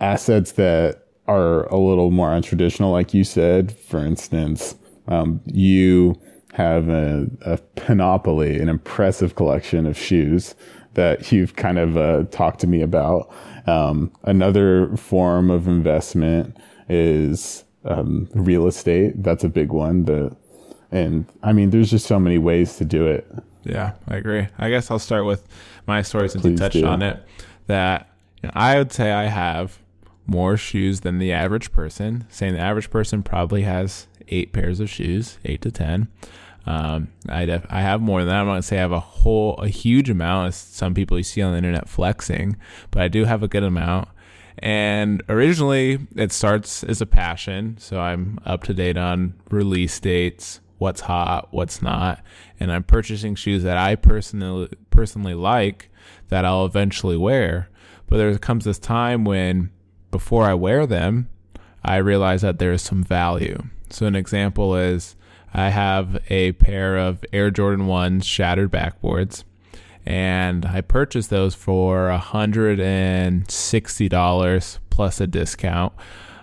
assets 0.00 0.52
that 0.52 1.06
are 1.26 1.66
a 1.66 1.76
little 1.76 2.10
more 2.10 2.30
untraditional, 2.30 2.92
like 2.92 3.12
you 3.12 3.24
said. 3.24 3.72
For 3.72 4.04
instance, 4.04 4.76
um, 5.08 5.40
you 5.46 6.20
have 6.52 6.88
a, 6.88 7.28
a 7.42 7.58
panoply, 7.76 8.58
an 8.58 8.68
impressive 8.68 9.34
collection 9.34 9.86
of 9.86 9.98
shoes 9.98 10.54
that 10.94 11.32
you've 11.32 11.56
kind 11.56 11.78
of 11.78 11.96
uh, 11.96 12.24
talked 12.30 12.60
to 12.60 12.66
me 12.66 12.82
about. 12.82 13.32
Um, 13.66 14.12
another 14.24 14.96
form 14.96 15.50
of 15.50 15.68
investment 15.68 16.56
is 16.88 17.64
um, 17.84 18.28
real 18.34 18.66
estate. 18.66 19.22
That's 19.22 19.44
a 19.44 19.48
big 19.48 19.72
one. 19.72 20.04
The 20.04 20.36
and 20.90 21.26
I 21.42 21.52
mean, 21.52 21.70
there's 21.70 21.90
just 21.90 22.06
so 22.06 22.20
many 22.20 22.38
ways 22.38 22.76
to 22.76 22.84
do 22.84 23.06
it. 23.06 23.26
Yeah, 23.64 23.92
I 24.08 24.16
agree. 24.16 24.48
I 24.58 24.68
guess 24.68 24.90
I'll 24.90 24.98
start 24.98 25.24
with 25.24 25.46
my 25.86 26.02
story 26.02 26.28
since 26.28 26.42
Please 26.42 26.52
you 26.52 26.56
touched 26.58 26.74
do. 26.74 26.86
on 26.86 27.02
it. 27.02 27.22
That 27.66 28.10
you 28.42 28.48
know, 28.48 28.52
I 28.54 28.76
would 28.76 28.92
say 28.92 29.12
I 29.12 29.24
have 29.24 29.78
more 30.26 30.56
shoes 30.56 31.00
than 31.00 31.18
the 31.18 31.32
average 31.32 31.72
person. 31.72 32.26
Saying 32.28 32.54
the 32.54 32.60
average 32.60 32.90
person 32.90 33.22
probably 33.22 33.62
has 33.62 34.06
eight 34.28 34.52
pairs 34.52 34.80
of 34.80 34.90
shoes, 34.90 35.38
eight 35.44 35.62
to 35.62 35.70
ten. 35.70 36.08
Um, 36.66 37.08
I 37.28 37.44
def- 37.44 37.66
I 37.68 37.80
have 37.80 38.00
more 38.00 38.20
than 38.20 38.28
that. 38.28 38.40
I'm 38.40 38.46
not 38.46 38.52
gonna 38.52 38.62
say 38.62 38.78
I 38.78 38.82
have 38.82 38.92
a 38.92 39.00
whole 39.00 39.54
a 39.56 39.68
huge 39.68 40.08
amount 40.08 40.48
as 40.48 40.56
some 40.56 40.94
people 40.94 41.16
you 41.16 41.24
see 41.24 41.42
on 41.42 41.52
the 41.52 41.58
internet 41.58 41.88
flexing, 41.88 42.56
but 42.90 43.02
I 43.02 43.08
do 43.08 43.24
have 43.24 43.42
a 43.42 43.48
good 43.48 43.64
amount. 43.64 44.08
And 44.58 45.22
originally, 45.28 46.06
it 46.14 46.30
starts 46.30 46.84
as 46.84 47.00
a 47.00 47.06
passion, 47.06 47.76
so 47.78 48.00
I'm 48.00 48.38
up 48.44 48.62
to 48.64 48.74
date 48.74 48.96
on 48.96 49.34
release 49.50 49.98
dates, 49.98 50.60
what's 50.78 51.00
hot, 51.00 51.48
what's 51.50 51.82
not, 51.82 52.22
and 52.60 52.70
I'm 52.70 52.84
purchasing 52.84 53.34
shoes 53.34 53.64
that 53.64 53.76
I 53.76 53.96
personally 53.96 54.68
personally 54.90 55.34
like 55.34 55.90
that 56.28 56.44
I'll 56.44 56.64
eventually 56.64 57.16
wear. 57.16 57.70
But 58.06 58.18
there 58.18 58.38
comes 58.38 58.64
this 58.64 58.78
time 58.78 59.24
when 59.24 59.70
before 60.10 60.44
I 60.44 60.54
wear 60.54 60.86
them, 60.86 61.28
I 61.82 61.96
realize 61.96 62.42
that 62.42 62.58
there 62.58 62.72
is 62.72 62.82
some 62.82 63.02
value. 63.02 63.64
So 63.90 64.06
an 64.06 64.14
example 64.14 64.76
is 64.76 65.16
I 65.54 65.70
have 65.70 66.22
a 66.28 66.52
pair 66.52 66.96
of 66.96 67.24
Air 67.32 67.50
Jordan 67.50 67.86
1s 67.86 68.24
shattered 68.24 68.70
backboards 68.70 69.44
and 70.04 70.66
I 70.66 70.80
purchased 70.80 71.30
those 71.30 71.54
for 71.54 72.08
$160 72.08 74.78
plus 74.90 75.20
a 75.20 75.26
discount. 75.26 75.92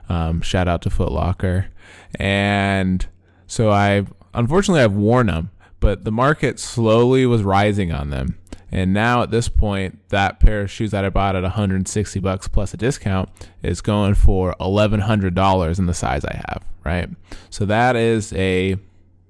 Um, 0.08 0.42
shout 0.42 0.68
out 0.68 0.82
to 0.84 0.90
Foot 0.90 1.12
Locker. 1.12 1.68
And 2.16 3.06
so 3.48 3.70
I 3.70 4.06
unfortunately 4.34 4.82
I've 4.82 4.94
worn 4.94 5.28
them, 5.28 5.52
but 5.80 6.06
the 6.06 6.12
market 6.12 6.60
slowly 6.60 7.26
was 7.26 7.44
rising 7.44 7.92
on 7.92 8.10
them. 8.10 8.38
And 8.72 8.94
now 8.94 9.24
at 9.24 9.32
this 9.32 9.50
point, 9.50 9.98
that 10.10 10.40
pair 10.40 10.62
of 10.62 10.70
shoes 10.70 10.92
that 10.92 11.04
I 11.04 11.10
bought 11.10 11.36
at 11.36 11.42
160 11.42 12.20
bucks 12.20 12.48
plus 12.48 12.72
a 12.74 12.78
discount 12.78 13.30
is 13.64 13.82
going 13.82 14.14
for 14.14 14.56
$1,100 14.60 15.80
in 15.80 15.86
the 15.88 15.94
size 15.94 16.24
I 16.24 16.44
have, 16.48 16.64
right? 16.86 17.10
So 17.50 17.66
that 17.66 17.96
is 17.96 18.32
a 18.34 18.78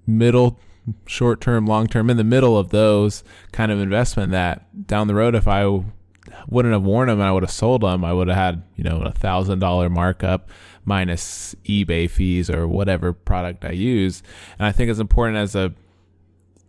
middle, 0.10 0.60
short 1.06 1.42
term, 1.42 1.66
long 1.66 1.88
term, 1.88 2.10
in 2.10 2.18
the 2.18 2.24
middle 2.24 2.58
of 2.58 2.70
those 2.70 3.24
kind 3.52 3.72
of 3.72 3.80
investment 3.80 4.32
that 4.32 4.88
down 4.88 5.08
the 5.08 5.16
road, 5.16 5.36
if 5.36 5.48
I 5.48 5.84
wouldn't 6.48 6.74
have 6.74 6.84
worn 6.84 7.08
them 7.08 7.20
and 7.20 7.28
I 7.28 7.32
would 7.32 7.44
have 7.44 7.52
sold 7.52 7.82
them, 7.82 8.04
I 8.04 8.14
would 8.14 8.28
have 8.28 8.38
had, 8.38 8.64
you 8.76 8.84
know, 8.84 9.02
a 9.02 9.12
thousand 9.12 9.60
dollar 9.60 9.90
markup 9.90 10.50
minus 10.86 11.56
eBay 11.66 12.10
fees 12.10 12.50
or 12.50 12.68
whatever 12.68 13.14
product 13.14 13.64
I 13.64 13.72
use. 13.72 14.24
And 14.58 14.66
I 14.66 14.72
think 14.72 14.90
it's 14.90 15.00
important 15.00 15.38
as 15.38 15.56
a 15.56 15.74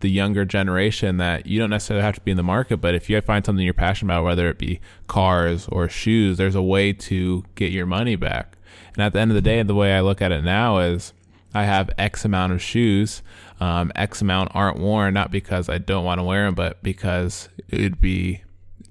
the 0.00 0.10
younger 0.10 0.46
generation 0.46 1.18
that 1.18 1.46
you 1.46 1.58
don't 1.58 1.70
necessarily 1.70 2.02
have 2.02 2.14
to 2.14 2.20
be 2.22 2.30
in 2.30 2.36
the 2.36 2.42
market, 2.42 2.78
but 2.78 2.94
if 2.94 3.10
you 3.10 3.20
find 3.20 3.44
something 3.44 3.64
you're 3.64 3.74
passionate 3.74 4.12
about, 4.12 4.24
whether 4.24 4.48
it 4.48 4.58
be 4.58 4.80
cars 5.06 5.68
or 5.68 5.88
shoes, 5.88 6.38
there's 6.38 6.54
a 6.54 6.62
way 6.62 6.92
to 6.92 7.44
get 7.54 7.70
your 7.70 7.84
money 7.86 8.16
back. 8.16 8.56
And 8.94 9.04
at 9.04 9.12
the 9.12 9.20
end 9.20 9.30
of 9.30 9.34
the 9.34 9.42
day, 9.42 9.62
the 9.62 9.74
way 9.74 9.94
I 9.94 10.00
look 10.00 10.22
at 10.22 10.32
it 10.32 10.42
now 10.42 10.78
is 10.78 11.12
I 11.54 11.64
have 11.64 11.90
X 11.98 12.24
amount 12.24 12.52
of 12.52 12.62
shoes. 12.62 13.22
Um, 13.60 13.92
X 13.94 14.22
amount 14.22 14.52
aren't 14.54 14.78
worn, 14.78 15.14
not 15.14 15.30
because 15.30 15.68
I 15.68 15.78
don't 15.78 16.04
want 16.04 16.18
to 16.18 16.24
wear 16.24 16.44
them, 16.44 16.54
but 16.54 16.82
because 16.82 17.48
it'd 17.68 18.00
be 18.00 18.42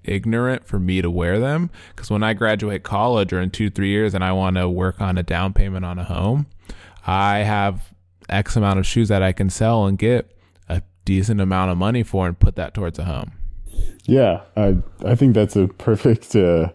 ignorant 0.04 0.65
for 0.65 0.80
me 0.80 1.02
to 1.02 1.10
wear 1.10 1.39
them. 1.39 1.69
Because 1.95 2.10
when 2.10 2.24
I 2.24 2.34
graduate 2.34 2.84
college 2.84 3.32
or 3.34 3.41
in 3.41 3.52
two, 3.52 3.69
three 3.69 3.89
years 3.89 4.13
and 4.13 4.24
I 4.24 4.32
want 4.32 4.58
to 4.58 4.69
work 4.69 5.00
on 5.02 5.17
a 5.17 5.24
down 5.24 5.54
payment 5.54 5.86
on 5.86 6.00
a 6.00 6.04
home, 6.04 6.48
I 7.08 7.39
have 7.39 7.93
X 8.28 8.56
amount 8.56 8.80
of 8.80 8.86
shoes 8.86 9.10
that 9.10 9.24
I 9.24 9.32
can 9.32 9.50
sell 9.50 9.86
and 9.86 9.98
get 9.98 10.36
a 10.67 10.82
decent 11.06 11.41
amount 11.41 11.72
of 11.72 11.78
money 11.78 12.04
for 12.04 12.28
and 12.28 12.38
put 12.38 12.56
that 12.56 12.74
towards 12.74 13.00
a 13.00 13.06
home. 13.06 13.32
Yeah, 14.04 14.41
I, 14.56 14.78
I 15.06 15.15
think 15.15 15.34
that's 15.34 15.56
a 15.56 15.67
perfect 15.67 16.36
uh, 16.36 16.69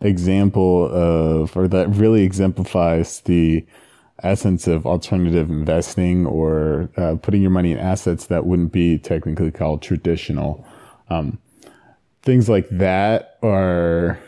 example 0.00 0.90
of, 0.92 1.56
or 1.56 1.68
that 1.68 1.88
really 1.88 2.22
exemplifies 2.22 3.20
the 3.20 3.66
essence 4.22 4.66
of 4.66 4.86
alternative 4.86 5.50
investing 5.50 6.26
or 6.26 6.90
uh, 6.96 7.16
putting 7.22 7.42
your 7.42 7.50
money 7.50 7.72
in 7.72 7.78
assets 7.78 8.26
that 8.26 8.46
wouldn't 8.46 8.72
be 8.72 8.98
technically 8.98 9.50
called 9.50 9.82
traditional. 9.82 10.64
Um, 11.08 11.38
things 12.22 12.48
like 12.48 12.68
that 12.70 13.38
are 13.42 14.18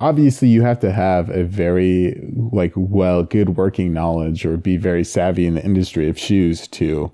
obviously 0.00 0.48
you 0.48 0.62
have 0.62 0.80
to 0.80 0.92
have 0.92 1.30
a 1.30 1.44
very 1.44 2.20
like 2.52 2.72
well 2.76 3.22
good 3.22 3.56
working 3.56 3.92
knowledge 3.92 4.44
or 4.44 4.56
be 4.56 4.76
very 4.76 5.04
savvy 5.04 5.46
in 5.46 5.54
the 5.54 5.64
industry 5.64 6.08
of 6.08 6.18
shoes 6.18 6.66
to 6.68 7.10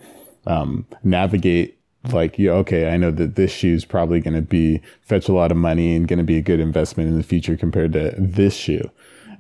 um, 0.46 0.86
navigate 1.04 1.78
like 2.12 2.38
you 2.38 2.50
okay 2.50 2.90
i 2.90 2.96
know 2.96 3.10
that 3.10 3.36
this 3.36 3.52
shoe 3.52 3.74
is 3.74 3.84
probably 3.84 4.20
going 4.20 4.34
to 4.34 4.40
be 4.40 4.80
fetch 5.02 5.28
a 5.28 5.32
lot 5.32 5.50
of 5.50 5.56
money 5.56 5.94
and 5.94 6.08
going 6.08 6.18
to 6.18 6.24
be 6.24 6.38
a 6.38 6.42
good 6.42 6.58
investment 6.58 7.08
in 7.10 7.18
the 7.18 7.22
future 7.22 7.56
compared 7.56 7.92
to 7.92 8.14
this 8.16 8.54
shoe 8.54 8.90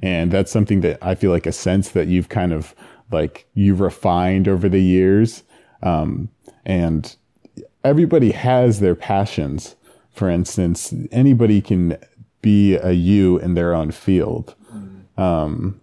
and 0.02 0.30
that's 0.30 0.50
something 0.50 0.80
that 0.80 0.98
i 1.02 1.14
feel 1.14 1.30
like 1.30 1.46
a 1.46 1.52
sense 1.52 1.90
that 1.90 2.06
you've 2.08 2.28
kind 2.28 2.52
of 2.52 2.74
like 3.12 3.46
you 3.54 3.74
refined 3.74 4.48
over 4.48 4.68
the 4.68 4.80
years. 4.80 5.42
Um, 5.82 6.28
and 6.64 7.14
everybody 7.84 8.32
has 8.32 8.80
their 8.80 8.94
passions. 8.94 9.76
For 10.12 10.28
instance, 10.28 10.94
anybody 11.10 11.60
can 11.60 11.98
be 12.42 12.76
a 12.76 12.92
you 12.92 13.38
in 13.38 13.54
their 13.54 13.74
own 13.74 13.90
field. 13.90 14.54
Um, 15.16 15.80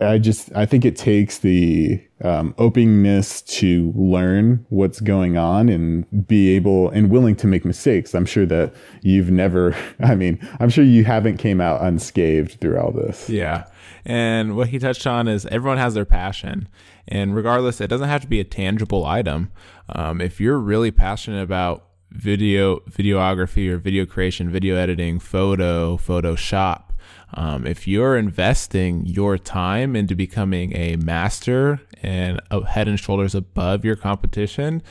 I 0.00 0.18
just 0.18 0.54
I 0.56 0.66
think 0.66 0.84
it 0.84 0.96
takes 0.96 1.38
the 1.38 2.02
um, 2.22 2.54
openness 2.58 3.42
to 3.42 3.92
learn 3.94 4.64
what's 4.70 5.00
going 5.00 5.36
on 5.36 5.68
and 5.68 6.26
be 6.26 6.54
able 6.56 6.88
and 6.90 7.10
willing 7.10 7.36
to 7.36 7.46
make 7.46 7.64
mistakes. 7.64 8.14
I'm 8.14 8.24
sure 8.24 8.46
that 8.46 8.74
you've 9.02 9.30
never. 9.30 9.76
I 10.00 10.14
mean, 10.14 10.38
I'm 10.58 10.70
sure 10.70 10.84
you 10.84 11.04
haven't 11.04 11.36
came 11.36 11.60
out 11.60 11.82
unscathed 11.82 12.60
through 12.60 12.78
all 12.78 12.92
this. 12.92 13.28
Yeah, 13.28 13.66
and 14.04 14.56
what 14.56 14.68
he 14.68 14.78
touched 14.78 15.06
on 15.06 15.28
is 15.28 15.44
everyone 15.46 15.78
has 15.78 15.94
their 15.94 16.06
passion, 16.06 16.68
and 17.06 17.34
regardless, 17.34 17.80
it 17.80 17.88
doesn't 17.88 18.08
have 18.08 18.22
to 18.22 18.28
be 18.28 18.40
a 18.40 18.44
tangible 18.44 19.04
item. 19.04 19.50
Um, 19.88 20.20
if 20.20 20.40
you're 20.40 20.58
really 20.58 20.90
passionate 20.90 21.42
about 21.42 21.86
video 22.10 22.78
videography 22.90 23.68
or 23.68 23.76
video 23.76 24.06
creation, 24.06 24.50
video 24.50 24.76
editing, 24.76 25.18
photo, 25.18 25.96
Photoshop. 25.96 26.89
Um, 27.34 27.66
if 27.66 27.86
you're 27.86 28.16
investing 28.16 29.06
your 29.06 29.38
time 29.38 29.94
into 29.94 30.14
becoming 30.14 30.76
a 30.76 30.96
master 30.96 31.80
and 32.02 32.40
a 32.50 32.64
head 32.64 32.88
and 32.88 32.98
shoulders 32.98 33.34
above 33.34 33.84
your 33.84 33.96
competition, 33.96 34.82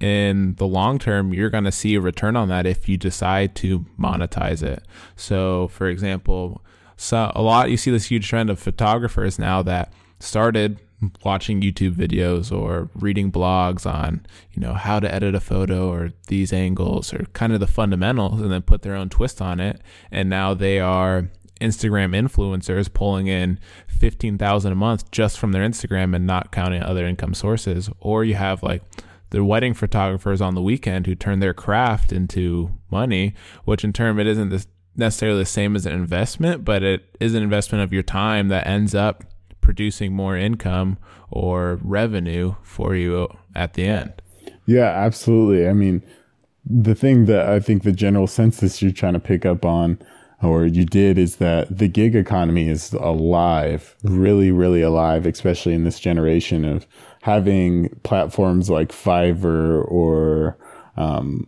in 0.00 0.56
the 0.56 0.66
long 0.66 0.98
term, 0.98 1.32
you're 1.32 1.48
going 1.48 1.64
to 1.64 1.72
see 1.72 1.94
a 1.94 2.00
return 2.00 2.34
on 2.34 2.48
that 2.48 2.66
if 2.66 2.88
you 2.88 2.96
decide 2.96 3.54
to 3.54 3.86
monetize 3.98 4.62
it. 4.62 4.84
So, 5.14 5.68
for 5.68 5.86
example, 5.88 6.60
so 6.96 7.30
a 7.34 7.42
lot 7.42 7.70
you 7.70 7.76
see 7.76 7.92
this 7.92 8.06
huge 8.06 8.28
trend 8.28 8.50
of 8.50 8.58
photographers 8.58 9.38
now 9.38 9.62
that 9.62 9.92
started 10.18 10.80
watching 11.24 11.60
YouTube 11.60 11.94
videos 11.94 12.56
or 12.56 12.90
reading 12.94 13.30
blogs 13.30 13.92
on, 13.92 14.24
you 14.52 14.60
know, 14.60 14.74
how 14.74 15.00
to 15.00 15.12
edit 15.12 15.34
a 15.34 15.40
photo 15.40 15.88
or 15.88 16.12
these 16.28 16.52
angles 16.52 17.12
or 17.12 17.26
kind 17.32 17.52
of 17.52 17.60
the 17.60 17.66
fundamentals 17.66 18.40
and 18.40 18.52
then 18.52 18.62
put 18.62 18.82
their 18.82 18.94
own 18.94 19.08
twist 19.08 19.40
on 19.40 19.60
it. 19.60 19.80
And 20.10 20.28
now 20.28 20.54
they 20.54 20.78
are 20.80 21.28
Instagram 21.62 22.14
influencers 22.14 22.92
pulling 22.92 23.28
in 23.28 23.58
15,000 23.86 24.72
a 24.72 24.74
month 24.74 25.10
just 25.10 25.38
from 25.38 25.52
their 25.52 25.66
Instagram 25.66 26.14
and 26.14 26.26
not 26.26 26.52
counting 26.52 26.82
other 26.82 27.06
income 27.06 27.34
sources. 27.34 27.88
Or 28.00 28.24
you 28.24 28.34
have 28.34 28.62
like 28.62 28.82
the 29.30 29.44
wedding 29.44 29.74
photographers 29.74 30.40
on 30.40 30.54
the 30.54 30.62
weekend 30.62 31.06
who 31.06 31.14
turn 31.14 31.40
their 31.40 31.54
craft 31.54 32.12
into 32.12 32.70
money, 32.90 33.34
which 33.64 33.84
in 33.84 33.92
turn 33.92 34.18
it 34.18 34.26
isn't 34.26 34.50
this 34.50 34.66
necessarily 34.94 35.38
the 35.38 35.46
same 35.46 35.74
as 35.74 35.86
an 35.86 35.92
investment, 35.92 36.64
but 36.64 36.82
it 36.82 37.16
is 37.18 37.34
an 37.34 37.42
investment 37.42 37.82
of 37.82 37.92
your 37.92 38.02
time 38.02 38.48
that 38.48 38.66
ends 38.66 38.94
up 38.94 39.24
producing 39.60 40.12
more 40.12 40.36
income 40.36 40.98
or 41.30 41.78
revenue 41.82 42.54
for 42.62 42.94
you 42.94 43.28
at 43.54 43.74
the 43.74 43.84
end. 43.84 44.12
Yeah, 44.66 44.90
absolutely. 44.90 45.66
I 45.66 45.72
mean, 45.72 46.02
the 46.64 46.94
thing 46.94 47.24
that 47.26 47.48
I 47.48 47.58
think 47.58 47.82
the 47.82 47.92
general 47.92 48.26
census 48.26 48.82
you're 48.82 48.92
trying 48.92 49.14
to 49.14 49.20
pick 49.20 49.46
up 49.46 49.64
on, 49.64 49.98
or 50.42 50.66
you 50.66 50.84
did, 50.84 51.18
is 51.18 51.36
that 51.36 51.78
the 51.78 51.88
gig 51.88 52.16
economy 52.16 52.68
is 52.68 52.92
alive, 52.94 53.96
really, 54.02 54.50
really 54.50 54.82
alive, 54.82 55.24
especially 55.26 55.72
in 55.72 55.84
this 55.84 56.00
generation 56.00 56.64
of 56.64 56.86
having 57.22 57.88
platforms 58.02 58.68
like 58.68 58.90
Fiverr 58.90 59.88
or, 59.90 60.56
um, 60.96 61.46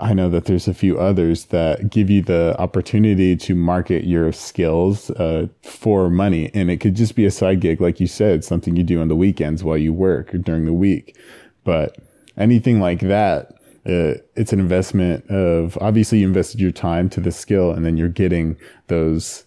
I 0.00 0.14
know 0.14 0.28
that 0.30 0.46
there's 0.46 0.66
a 0.66 0.74
few 0.74 0.98
others 0.98 1.46
that 1.46 1.88
give 1.90 2.10
you 2.10 2.22
the 2.22 2.56
opportunity 2.58 3.36
to 3.36 3.54
market 3.54 4.02
your 4.02 4.32
skills 4.32 5.10
uh, 5.10 5.46
for 5.62 6.10
money. 6.10 6.50
And 6.54 6.72
it 6.72 6.78
could 6.78 6.96
just 6.96 7.14
be 7.14 7.24
a 7.24 7.30
side 7.30 7.60
gig, 7.60 7.80
like 7.80 8.00
you 8.00 8.08
said, 8.08 8.44
something 8.44 8.74
you 8.74 8.82
do 8.82 9.00
on 9.00 9.06
the 9.06 9.14
weekends 9.14 9.62
while 9.62 9.78
you 9.78 9.92
work 9.92 10.34
or 10.34 10.38
during 10.38 10.64
the 10.64 10.72
week. 10.72 11.16
But 11.62 11.98
anything 12.36 12.80
like 12.80 13.00
that, 13.00 13.54
uh, 13.84 14.14
it's 14.36 14.52
an 14.52 14.60
investment 14.60 15.28
of 15.28 15.76
obviously 15.80 16.18
you 16.18 16.26
invested 16.26 16.60
your 16.60 16.70
time 16.70 17.08
to 17.10 17.20
the 17.20 17.32
skill 17.32 17.72
and 17.72 17.84
then 17.84 17.96
you're 17.96 18.08
getting 18.08 18.56
those 18.86 19.44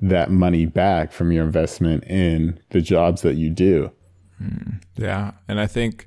that 0.00 0.30
money 0.30 0.66
back 0.66 1.12
from 1.12 1.32
your 1.32 1.44
investment 1.44 2.04
in 2.04 2.58
the 2.70 2.80
jobs 2.80 3.22
that 3.22 3.34
you 3.34 3.50
do. 3.50 3.90
Mm, 4.42 4.82
yeah. 4.96 5.32
And 5.48 5.60
I 5.60 5.66
think 5.66 6.06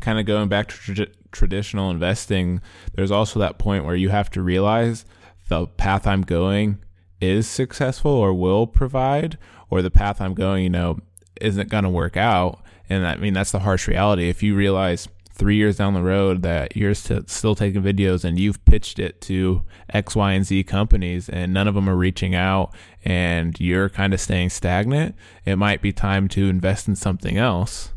kind 0.00 0.18
of 0.18 0.26
going 0.26 0.48
back 0.48 0.68
to 0.68 0.94
tra- 0.94 1.14
traditional 1.32 1.90
investing, 1.90 2.60
there's 2.94 3.10
also 3.10 3.38
that 3.40 3.58
point 3.58 3.84
where 3.84 3.96
you 3.96 4.10
have 4.10 4.30
to 4.30 4.42
realize 4.42 5.04
the 5.48 5.66
path 5.66 6.06
I'm 6.06 6.22
going 6.22 6.78
is 7.20 7.46
successful 7.46 8.10
or 8.10 8.32
will 8.32 8.66
provide, 8.66 9.36
or 9.68 9.82
the 9.82 9.90
path 9.90 10.20
I'm 10.20 10.34
going, 10.34 10.64
you 10.64 10.70
know, 10.70 10.98
isn't 11.40 11.68
going 11.68 11.84
to 11.84 11.90
work 11.90 12.16
out. 12.16 12.62
And 12.88 13.06
I 13.06 13.16
mean, 13.16 13.34
that's 13.34 13.52
the 13.52 13.60
harsh 13.60 13.86
reality. 13.86 14.28
If 14.28 14.42
you 14.42 14.54
realize 14.54 15.08
three 15.40 15.56
years 15.56 15.78
down 15.78 15.94
the 15.94 16.02
road 16.02 16.42
that 16.42 16.76
you're 16.76 16.92
st- 16.92 17.30
still 17.30 17.54
taking 17.54 17.82
videos 17.82 18.24
and 18.26 18.38
you've 18.38 18.62
pitched 18.66 18.98
it 18.98 19.22
to 19.22 19.62
X, 19.88 20.14
Y, 20.14 20.32
and 20.32 20.44
Z 20.44 20.64
companies 20.64 21.30
and 21.30 21.54
none 21.54 21.66
of 21.66 21.74
them 21.74 21.88
are 21.88 21.96
reaching 21.96 22.34
out 22.34 22.74
and 23.06 23.58
you're 23.58 23.88
kind 23.88 24.12
of 24.12 24.20
staying 24.20 24.50
stagnant, 24.50 25.16
it 25.46 25.56
might 25.56 25.80
be 25.80 25.94
time 25.94 26.28
to 26.28 26.50
invest 26.50 26.88
in 26.88 26.94
something 26.94 27.38
else. 27.38 27.94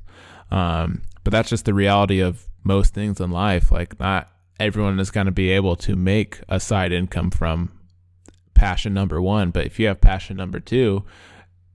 Um, 0.52 1.02
but 1.26 1.32
that's 1.32 1.50
just 1.50 1.66
the 1.66 1.74
reality 1.74 2.22
of 2.22 2.48
most 2.64 2.94
things 2.94 3.20
in 3.20 3.30
life. 3.30 3.74
Like, 3.74 4.00
not 4.00 4.32
everyone 4.58 4.98
is 5.02 5.12
going 5.12 5.26
to 5.26 5.32
be 5.34 5.50
able 5.50 5.76
to 5.76 5.98
make 5.98 6.40
a 6.48 6.62
side 6.62 6.94
income 6.94 7.30
from 7.30 7.78
passion 8.54 8.94
number 8.94 9.22
one. 9.22 9.52
But 9.52 9.66
if 9.66 9.82
you 9.82 9.88
have 9.88 10.00
passion 10.00 10.38
number 10.38 10.62
two, 10.62 11.04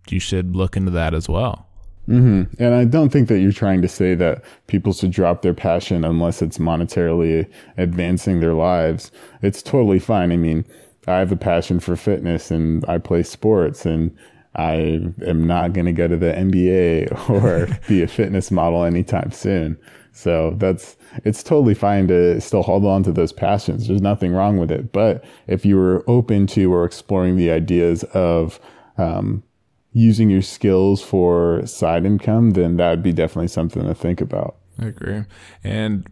you 0.09 0.19
should 0.19 0.57
look 0.57 0.79
into 0.79 0.93
that 0.93 1.13
as 1.13 1.29
well. 1.29 1.68
Mm-hmm. 2.09 2.63
And 2.63 2.75
I 2.75 2.85
don't 2.85 3.11
think 3.11 3.29
that 3.29 3.41
you're 3.41 3.53
trying 3.53 3.83
to 3.83 3.89
say 3.89 4.15
that 4.15 4.43
people 4.67 4.95
should 4.95 5.11
drop 5.11 5.43
their 5.43 5.55
passion 5.55 6.05
unless 6.05 6.41
it's 6.41 6.57
monetarily 6.57 7.49
advancing 7.77 8.41
their 8.41 8.55
lives. 8.55 9.13
It's 9.43 9.63
totally 9.63 9.99
fine. 9.99 10.33
I 10.33 10.37
mean, 10.37 10.65
I 11.07 11.19
have 11.19 11.33
a 11.33 11.37
passion 11.37 11.81
for 11.81 11.97
fitness 11.97 12.51
and 12.51 12.85
I 12.89 12.99
play 12.99 13.23
sports 13.23 13.85
and 13.85 14.17
I 14.55 15.13
am 15.27 15.47
not 15.47 15.75
going 15.75 15.85
to 15.85 15.93
go 15.93 16.09
to 16.09 16.17
the 16.17 16.33
NBA 16.33 17.31
or 17.31 17.69
be 17.87 18.03
a 18.03 18.09
fitness 18.09 18.51
model 18.51 18.85
anytime 18.85 19.31
soon. 19.31 19.79
So 20.13 20.55
that's, 20.57 20.97
it's 21.25 21.43
totally 21.43 21.75
fine 21.75 22.09
to 22.09 22.41
still 22.41 22.63
hold 22.63 22.85
on 22.87 23.03
to 23.05 23.13
those 23.13 23.33
passions. 23.33 23.87
There's 23.87 24.03
nothing 24.03 24.33
wrong 24.33 24.57
with 24.57 24.71
it. 24.73 24.93
But 24.93 25.25
if 25.47 25.67
you 25.67 25.77
were 25.77 26.03
open 26.09 26.47
to 26.49 26.73
or 26.73 26.85
exploring 26.85 27.37
the 27.37 27.51
ideas 27.51 28.03
of, 28.15 28.59
um, 28.97 29.45
using 29.93 30.31
your 30.31 30.43
skills 30.43 31.03
for 31.03 31.67
side 31.67 32.05
income, 32.05 32.51
then 32.51 32.77
that 32.77 32.91
would 32.91 33.03
be 33.03 33.13
definitely 33.13 33.49
something 33.49 33.83
to 33.83 33.95
think 33.95 34.21
about. 34.21 34.57
I 34.79 34.87
agree. 34.87 35.25
And 35.65 36.07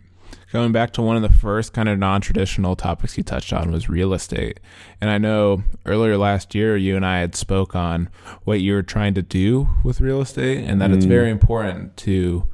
going 0.53 0.73
back 0.73 0.93
to 0.95 1.03
one 1.03 1.17
of 1.17 1.23
the 1.23 1.37
first 1.37 1.73
kind 1.73 1.89
of 1.89 1.99
non-traditional 1.99 2.77
topics 2.77 3.17
you 3.17 3.23
touched 3.23 3.53
on 3.53 3.71
was 3.71 3.89
real 3.89 4.13
estate. 4.13 4.61
And 5.01 5.11
I 5.11 5.19
know 5.19 5.63
earlier 5.85 6.17
last 6.17 6.55
year 6.55 6.77
you 6.77 6.97
and 6.97 7.05
I 7.05 7.21
had 7.21 7.35
spoke 7.35 7.77
on 7.77 8.09
what 8.45 8.61
you 8.61 8.73
were 8.73 8.83
trying 8.83 9.15
to 9.15 9.23
do 9.23 9.69
with 9.85 10.01
real 10.01 10.21
estate 10.21 10.65
and 10.65 10.81
that 10.81 10.91
mm. 10.91 10.97
it's 10.97 11.05
very 11.05 11.31
important 11.31 11.97
to 11.99 12.49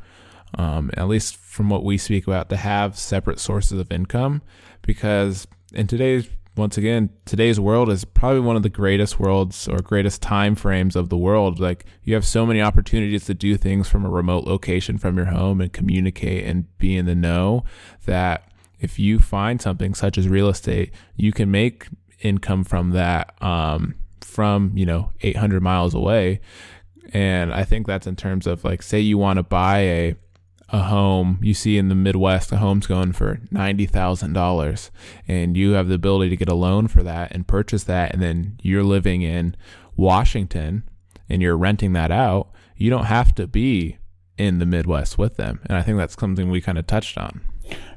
um, 0.54 0.90
at 0.96 1.08
least 1.08 1.36
from 1.36 1.70
what 1.70 1.84
we 1.84 1.96
speak 1.96 2.26
about 2.26 2.50
to 2.50 2.56
have 2.56 2.98
separate 2.98 3.40
sources 3.40 3.78
of 3.78 3.90
income 3.90 4.42
because 4.82 5.46
in 5.72 5.86
today's 5.86 6.28
once 6.56 6.76
again, 6.76 7.08
today's 7.24 7.58
world 7.58 7.88
is 7.88 8.04
probably 8.04 8.40
one 8.40 8.56
of 8.56 8.62
the 8.62 8.68
greatest 8.68 9.18
worlds 9.18 9.66
or 9.68 9.78
greatest 9.78 10.20
time 10.20 10.54
frames 10.54 10.94
of 10.94 11.08
the 11.08 11.16
world. 11.16 11.58
Like 11.58 11.86
you 12.04 12.14
have 12.14 12.26
so 12.26 12.44
many 12.44 12.60
opportunities 12.60 13.24
to 13.26 13.34
do 13.34 13.56
things 13.56 13.88
from 13.88 14.04
a 14.04 14.10
remote 14.10 14.44
location 14.44 14.98
from 14.98 15.16
your 15.16 15.26
home 15.26 15.60
and 15.60 15.72
communicate 15.72 16.44
and 16.44 16.76
be 16.76 16.96
in 16.96 17.06
the 17.06 17.14
know 17.14 17.64
that 18.04 18.52
if 18.80 18.98
you 18.98 19.18
find 19.18 19.62
something 19.62 19.94
such 19.94 20.18
as 20.18 20.28
real 20.28 20.48
estate, 20.48 20.92
you 21.16 21.32
can 21.32 21.50
make 21.50 21.86
income 22.20 22.64
from 22.64 22.90
that 22.90 23.34
um, 23.42 23.94
from, 24.20 24.72
you 24.74 24.84
know, 24.84 25.10
800 25.22 25.62
miles 25.62 25.94
away. 25.94 26.40
And 27.14 27.52
I 27.52 27.64
think 27.64 27.86
that's 27.86 28.06
in 28.06 28.16
terms 28.16 28.46
of 28.46 28.62
like, 28.64 28.82
say 28.82 29.00
you 29.00 29.16
want 29.16 29.38
to 29.38 29.42
buy 29.42 29.78
a 29.78 30.16
a 30.72 30.84
home 30.84 31.38
you 31.42 31.52
see 31.52 31.76
in 31.76 31.88
the 31.88 31.94
Midwest, 31.94 32.50
a 32.50 32.56
home's 32.56 32.86
going 32.86 33.12
for 33.12 33.38
ninety 33.50 33.84
thousand 33.84 34.32
dollars, 34.32 34.90
and 35.28 35.56
you 35.56 35.72
have 35.72 35.88
the 35.88 35.94
ability 35.94 36.30
to 36.30 36.36
get 36.36 36.48
a 36.48 36.54
loan 36.54 36.88
for 36.88 37.02
that 37.02 37.30
and 37.32 37.46
purchase 37.46 37.84
that, 37.84 38.12
and 38.12 38.22
then 38.22 38.58
you're 38.62 38.82
living 38.82 39.20
in 39.20 39.54
Washington 39.96 40.82
and 41.28 41.42
you're 41.42 41.56
renting 41.56 41.92
that 41.92 42.10
out. 42.10 42.50
You 42.76 42.88
don't 42.88 43.04
have 43.04 43.34
to 43.34 43.46
be 43.46 43.98
in 44.38 44.58
the 44.58 44.66
Midwest 44.66 45.18
with 45.18 45.36
them, 45.36 45.60
and 45.66 45.76
I 45.76 45.82
think 45.82 45.98
that's 45.98 46.18
something 46.18 46.50
we 46.50 46.62
kind 46.62 46.78
of 46.78 46.86
touched 46.86 47.18
on. 47.18 47.42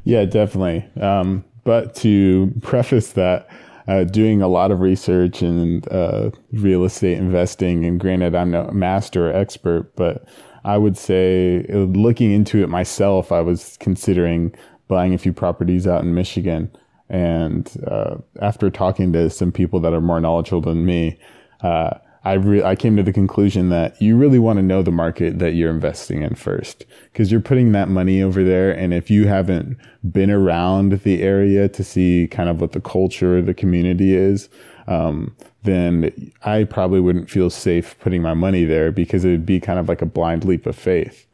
Yeah, 0.04 0.26
definitely. 0.26 0.86
Um, 1.02 1.46
but 1.64 1.96
to 1.96 2.54
preface 2.62 3.14
that. 3.14 3.50
Uh, 3.88 4.04
doing 4.04 4.42
a 4.42 4.48
lot 4.48 4.72
of 4.72 4.80
research 4.80 5.44
and 5.44 5.88
uh, 5.92 6.32
real 6.52 6.86
estate 6.86 7.20
investing. 7.20 7.86
And 7.86 8.00
granted, 8.00 8.34
I'm 8.34 8.50
no 8.50 8.68
master 8.72 9.32
expert, 9.32 9.96
but 9.96 10.28
I 10.66 10.80
would 10.80 10.98
say, 10.98 11.66
uh, 11.72 11.78
looking 11.78 12.32
into 12.32 12.64
it 12.64 12.70
myself, 12.70 13.32
I 13.32 13.42
was 13.42 13.78
considering 13.80 14.54
buying 14.88 15.14
a 15.14 15.18
few 15.20 15.32
properties 15.32 15.86
out 15.86 16.04
in 16.04 16.16
Michigan. 16.16 16.72
And 17.08 17.72
uh, 17.86 18.16
after 18.42 18.72
talking 18.72 19.14
to 19.14 19.30
some 19.30 19.52
people 19.52 19.80
that 19.82 19.94
are 19.94 20.02
more 20.02 20.20
knowledgeable 20.20 20.62
than 20.62 20.84
me, 20.84 21.20
uh, 21.62 22.00
I, 22.26 22.34
re- 22.34 22.64
I 22.64 22.76
came 22.76 22.98
to 22.98 23.04
the 23.04 23.14
conclusion 23.14 23.70
that 23.70 24.02
you 24.02 24.18
really 24.18 24.40
want 24.40 24.58
to 24.58 24.64
know 24.64 24.82
the 24.82 24.92
market 24.92 25.38
that 25.38 25.52
you're 25.52 25.70
investing 25.70 26.24
in 26.24 26.34
first 26.34 26.86
because 27.14 27.32
you're 27.32 27.40
putting 27.40 27.72
that 27.74 27.88
money 27.88 28.22
over 28.22 28.44
there. 28.44 28.72
And 28.72 28.96
if 28.96 29.12
you 29.12 29.28
haven't 29.28 29.78
been 30.12 30.32
around 30.32 30.92
the 31.04 31.22
area 31.22 31.70
to 31.70 31.84
see 31.84 32.28
kind 32.30 32.50
of 32.50 32.60
what 32.60 32.72
the 32.72 32.82
culture, 32.82 33.44
the 33.44 33.54
community 33.54 34.16
is, 34.16 34.50
um, 34.88 35.36
then 35.64 36.32
I 36.44 36.64
probably 36.64 37.00
wouldn't 37.00 37.30
feel 37.30 37.52
safe 37.52 37.96
putting 38.00 38.24
my 38.24 38.34
money 38.34 38.66
there 38.66 38.92
because 38.92 39.24
it 39.24 39.30
would 39.30 39.46
be 39.46 39.60
kind 39.60 39.78
of 39.78 39.88
like 39.88 40.02
a 40.02 40.08
blind 40.08 40.46
leap 40.46 40.66
of 40.66 40.76
faith. 40.76 41.28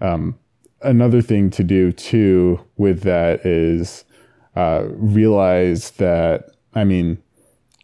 Um, 0.00 0.38
another 0.80 1.20
thing 1.20 1.50
to 1.50 1.62
do 1.62 1.92
too 1.92 2.60
with 2.78 3.02
that 3.02 3.44
is 3.44 4.04
uh, 4.56 4.86
realize 4.88 5.92
that, 5.92 6.50
I 6.74 6.84
mean, 6.84 7.22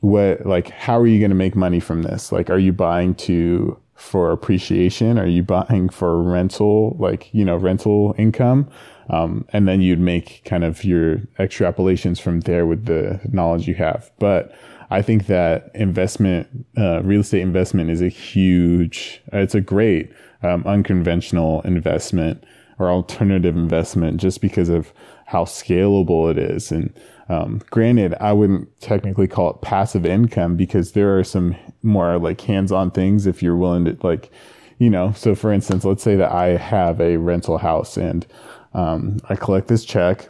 what, 0.01 0.47
like, 0.47 0.71
how 0.71 0.99
are 0.99 1.07
you 1.07 1.19
going 1.19 1.31
to 1.31 1.37
make 1.37 1.55
money 1.55 1.81
from 1.81 2.03
this? 2.03 2.33
Like, 2.33 2.51
are 2.51 2.59
you 2.59 2.73
buying 2.73 3.15
to, 3.17 3.79
for 3.95 4.33
appreciation? 4.33 5.19
Are 5.19 5.27
you 5.27 5.43
buying 5.43 5.89
for 5.91 6.23
rental, 6.23 6.97
like, 6.99 7.33
you 7.33 7.45
know, 7.45 7.57
rental 7.57 8.15
income? 8.17 8.69
Um, 9.11 9.45
and 9.53 9.67
then 9.69 9.81
you'd 9.81 10.01
make 10.01 10.43
kind 10.45 10.65
of 10.65 10.85
your 10.85 11.19
extrapolations 11.39 12.21
from 12.21 12.41
there 12.41 12.65
with 12.65 12.87
the 12.87 13.21
knowledge 13.31 13.67
you 13.69 13.75
have. 13.75 14.11
But 14.19 14.55
I 14.91 15.03
think 15.03 15.27
that 15.27 15.71
investment, 15.75 16.49
uh, 16.79 17.03
real 17.03 17.21
estate 17.21 17.43
investment 17.43 17.91
is 17.91 18.01
a 18.01 18.09
huge, 18.09 19.21
it's 19.33 19.55
a 19.55 19.61
great 19.61 20.13
um, 20.43 20.65
unconventional 20.67 21.61
investment 21.63 22.43
or 22.79 22.89
alternative 22.89 23.57
investment 23.57 24.21
just 24.21 24.41
because 24.41 24.69
of 24.69 24.93
how 25.27 25.45
scalable 25.45 26.31
it 26.31 26.39
is. 26.39 26.73
And 26.73 26.93
um, 27.31 27.62
granted, 27.71 28.14
I 28.21 28.33
wouldn't 28.33 28.81
technically 28.81 29.29
call 29.29 29.51
it 29.51 29.62
passive 29.62 30.05
income 30.05 30.57
because 30.57 30.93
there 30.93 31.16
are 31.16 31.25
some 31.25 31.55
more 31.83 32.19
like 32.19 32.40
hands 32.40 32.73
on 32.73 32.90
things 32.90 33.27
if 33.27 33.40
you're 33.43 33.57
willing 33.57 33.85
to, 33.85 33.97
like, 34.03 34.31
you 34.79 34.90
know, 34.90 35.12
so 35.12 35.37
for 35.37 35.53
instance, 35.53 35.85
let's 35.85 36.03
say 36.03 36.16
that 36.16 36.33
I 36.33 36.57
have 36.57 37.01
a 37.01 37.19
rental 37.19 37.59
house 37.59 37.97
and 37.97 38.27
um, 38.75 39.21
I 39.29 39.37
collect 39.37 39.69
this 39.69 39.85
check. 39.85 40.29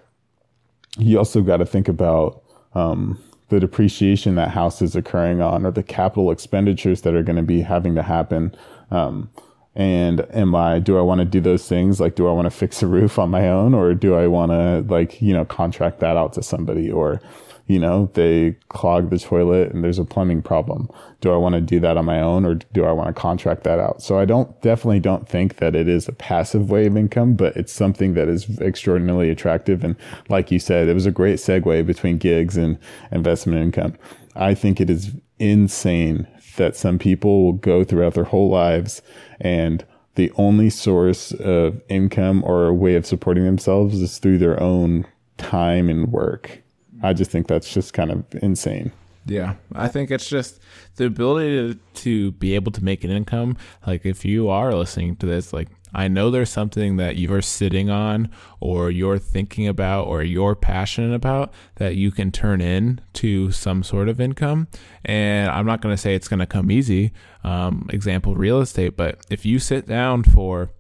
You 0.99 1.17
also 1.19 1.41
got 1.41 1.57
to 1.57 1.67
think 1.67 1.89
about, 1.89 2.43
um, 2.75 3.19
the 3.49 3.61
depreciation 3.61 4.37
that 4.37 4.51
house 4.51 4.81
is 4.81 4.95
occurring 4.95 5.41
on 5.41 5.67
or 5.67 5.73
the 5.73 5.83
capital 5.83 6.31
expenditures 6.31 7.01
that 7.03 7.15
are 7.15 7.23
going 7.23 7.37
to 7.37 7.43
be 7.43 7.63
having 7.63 7.95
to 7.97 8.03
happen. 8.03 8.55
Um, 8.91 9.29
and 9.75 10.27
am 10.35 10.55
I, 10.55 10.81
do 10.81 10.99
I 10.99 11.03
want 11.03 11.21
to 11.21 11.25
do 11.25 11.41
those 11.41 11.69
things? 11.69 12.01
Like, 12.01 12.17
do 12.17 12.27
I 12.27 12.33
want 12.33 12.47
to 12.47 12.51
fix 12.51 12.83
a 12.83 12.87
roof 12.87 13.19
on 13.19 13.31
my 13.31 13.49
own 13.49 13.75
or 13.75 13.95
do 13.95 14.15
I 14.15 14.27
want 14.27 14.51
to 14.51 14.85
like, 14.93 15.23
you 15.23 15.33
know, 15.33 15.45
contract 15.45 16.01
that 16.01 16.17
out 16.17 16.33
to 16.35 16.43
somebody 16.43 16.91
or, 16.91 17.21
you 17.67 17.79
know, 17.79 18.11
they 18.15 18.57
clog 18.69 19.11
the 19.11 19.19
toilet 19.19 19.71
and 19.71 19.85
there's 19.85 20.01
a 20.01 20.05
plumbing 20.05 20.43
problem. 20.43 20.91
Do 21.21 21.33
I 21.33 21.37
want 21.37 21.55
to 21.55 21.61
do 21.61 21.79
that 21.81 21.97
on 21.97 22.05
my 22.05 22.21
own 22.21 22.45
or 22.45 22.57
do 22.57 22.85
I 22.85 22.91
want 22.91 23.15
to 23.15 23.21
contract 23.21 23.63
that 23.63 23.79
out? 23.79 24.03
So 24.03 24.19
I 24.19 24.25
don't 24.25 24.61
definitely 24.61 24.99
don't 24.99 25.29
think 25.29 25.59
that 25.59 25.77
it 25.77 25.87
is 25.87 26.09
a 26.09 26.13
passive 26.13 26.69
way 26.69 26.87
of 26.87 26.97
income, 26.97 27.35
but 27.35 27.57
it's 27.57 27.73
something 27.73 28.15
that 28.15 28.27
is 28.27 28.59
extraordinarily 28.59 29.31
attractive. 29.31 29.85
And 29.85 29.95
like 30.29 30.51
you 30.51 30.59
said, 30.59 30.89
it 30.89 30.95
was 30.95 31.07
a 31.07 31.13
great 31.13 31.37
segue 31.37 31.87
between 31.87 32.19
gigs 32.19 32.57
and 32.57 32.77
investment 33.13 33.61
income. 33.61 33.97
I 34.35 34.55
think 34.55 34.81
it 34.81 34.91
is 34.91 35.13
insane 35.39 36.27
that 36.57 36.77
some 36.77 36.99
people 36.99 37.45
will 37.45 37.53
go 37.53 37.85
throughout 37.85 38.15
their 38.15 38.25
whole 38.25 38.49
lives 38.49 39.03
and 39.41 39.85
the 40.17 40.33
only 40.37 40.71
source 40.71 41.33
of 41.33 41.81
income 41.89 42.43
or 42.45 42.67
a 42.67 42.75
way 42.75 42.95
of 42.95 43.07
supporting 43.07 43.45
themselves 43.45 44.01
is 44.01 44.19
through 44.19 44.39
their 44.39 44.61
own 44.61 45.07
time 45.39 45.89
and 45.89 46.13
work. 46.13 46.63
I 47.03 47.13
just 47.13 47.31
think 47.31 47.47
that's 47.47 47.73
just 47.73 47.95
kind 47.95 48.11
of 48.11 48.25
insane. 48.43 48.93
Yeah, 49.27 49.55
I 49.75 49.89
think 49.89 50.11
it's 50.11 50.29
just 50.29 50.61
the 50.97 51.07
ability 51.07 51.75
to, 51.75 51.79
to 52.03 52.33
be 52.33 52.55
able 52.55 52.73
to 52.73 52.83
make 52.83 53.05
an 53.05 53.11
income. 53.11 53.57
Like, 53.87 54.05
if 54.05 54.25
you 54.25 54.49
are 54.49 54.75
listening 54.75 55.17
to 55.17 55.27
this, 55.27 55.53
like, 55.53 55.69
I 55.93 56.09
know 56.09 56.31
there's 56.31 56.51
something 56.51 56.97
that 56.97 57.17
you're 57.17 57.43
sitting 57.43 57.91
on 57.91 58.31
or 58.61 58.91
you're 58.91 59.19
thinking 59.19 59.67
about 59.67 60.07
or 60.07 60.23
you're 60.23 60.55
passionate 60.55 61.15
about 61.15 61.53
that 61.77 61.97
you 61.97 62.11
can 62.11 62.31
turn 62.31 62.61
in 62.61 63.01
to 63.15 63.51
some 63.51 63.83
sort 63.83 64.09
of 64.09 64.21
income. 64.21 64.69
And 65.05 65.51
I'm 65.51 65.67
not 65.67 65.81
going 65.81 65.93
to 65.93 66.01
say 66.01 66.15
it's 66.15 66.29
going 66.29 66.41
to 66.41 66.47
come 66.47 66.71
easy. 66.71 67.13
Um, 67.45 67.89
example, 67.93 68.35
real 68.35 68.61
estate. 68.61 68.97
But 68.97 69.25
if 69.31 69.45
you 69.45 69.59
sit 69.59 69.87
down 69.87 70.23
for 70.25 70.71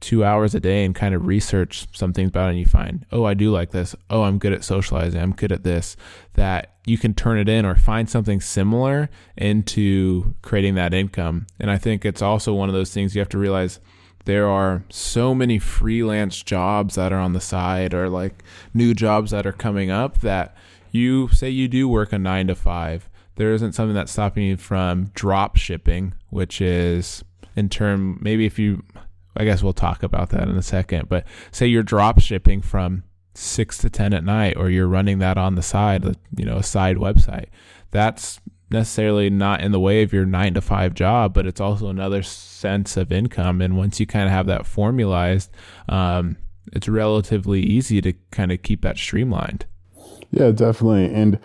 two 0.00 0.24
hours 0.24 0.54
a 0.54 0.60
day 0.60 0.84
and 0.84 0.94
kind 0.94 1.14
of 1.14 1.26
research 1.26 1.86
some 1.92 2.12
things 2.12 2.28
about 2.28 2.48
it 2.48 2.50
and 2.50 2.58
you 2.58 2.66
find, 2.66 3.06
oh, 3.12 3.24
I 3.24 3.34
do 3.34 3.50
like 3.50 3.70
this. 3.70 3.94
Oh, 4.10 4.22
I'm 4.22 4.38
good 4.38 4.52
at 4.52 4.64
socializing. 4.64 5.20
I'm 5.20 5.32
good 5.32 5.52
at 5.52 5.64
this. 5.64 5.96
That 6.34 6.74
you 6.84 6.98
can 6.98 7.14
turn 7.14 7.38
it 7.38 7.48
in 7.48 7.64
or 7.64 7.74
find 7.74 8.08
something 8.08 8.40
similar 8.40 9.08
into 9.36 10.34
creating 10.42 10.74
that 10.74 10.94
income. 10.94 11.46
And 11.58 11.70
I 11.70 11.78
think 11.78 12.04
it's 12.04 12.22
also 12.22 12.52
one 12.52 12.68
of 12.68 12.74
those 12.74 12.92
things 12.92 13.14
you 13.14 13.20
have 13.20 13.28
to 13.30 13.38
realize 13.38 13.80
there 14.26 14.48
are 14.48 14.84
so 14.90 15.34
many 15.34 15.58
freelance 15.58 16.42
jobs 16.42 16.96
that 16.96 17.12
are 17.12 17.18
on 17.18 17.32
the 17.32 17.40
side 17.40 17.94
or 17.94 18.08
like 18.08 18.44
new 18.74 18.92
jobs 18.92 19.30
that 19.30 19.46
are 19.46 19.52
coming 19.52 19.90
up 19.90 20.20
that 20.20 20.54
you 20.90 21.28
say 21.28 21.48
you 21.48 21.68
do 21.68 21.88
work 21.88 22.12
a 22.12 22.18
nine 22.18 22.48
to 22.48 22.54
five. 22.54 23.08
There 23.36 23.52
isn't 23.52 23.72
something 23.72 23.94
that's 23.94 24.12
stopping 24.12 24.42
you 24.44 24.56
from 24.56 25.06
drop 25.14 25.56
shipping, 25.56 26.14
which 26.30 26.60
is 26.60 27.22
in 27.54 27.68
term 27.68 28.18
maybe 28.20 28.46
if 28.46 28.58
you 28.58 28.82
I 29.36 29.44
guess 29.44 29.62
we'll 29.62 29.72
talk 29.72 30.02
about 30.02 30.30
that 30.30 30.48
in 30.48 30.56
a 30.56 30.62
second. 30.62 31.08
But 31.08 31.24
say 31.52 31.66
you're 31.66 31.82
drop 31.82 32.20
shipping 32.20 32.62
from 32.62 33.04
six 33.34 33.78
to 33.78 33.90
ten 33.90 34.12
at 34.12 34.24
night, 34.24 34.56
or 34.56 34.70
you're 34.70 34.88
running 34.88 35.18
that 35.20 35.38
on 35.38 35.54
the 35.54 35.62
side, 35.62 36.16
you 36.36 36.44
know, 36.44 36.56
a 36.56 36.62
side 36.62 36.96
website. 36.96 37.46
That's 37.92 38.40
necessarily 38.70 39.30
not 39.30 39.60
in 39.60 39.72
the 39.72 39.80
way 39.80 40.02
of 40.02 40.12
your 40.12 40.26
nine 40.26 40.54
to 40.54 40.60
five 40.60 40.94
job, 40.94 41.32
but 41.32 41.46
it's 41.46 41.60
also 41.60 41.88
another 41.88 42.22
sense 42.22 42.96
of 42.96 43.12
income. 43.12 43.60
And 43.60 43.76
once 43.76 44.00
you 44.00 44.06
kind 44.06 44.26
of 44.26 44.30
have 44.30 44.46
that 44.46 44.66
formalized, 44.66 45.50
um, 45.88 46.36
it's 46.72 46.88
relatively 46.88 47.60
easy 47.60 48.00
to 48.00 48.12
kind 48.30 48.50
of 48.50 48.62
keep 48.62 48.82
that 48.82 48.96
streamlined. 48.96 49.66
Yeah, 50.30 50.50
definitely. 50.50 51.12
And 51.14 51.38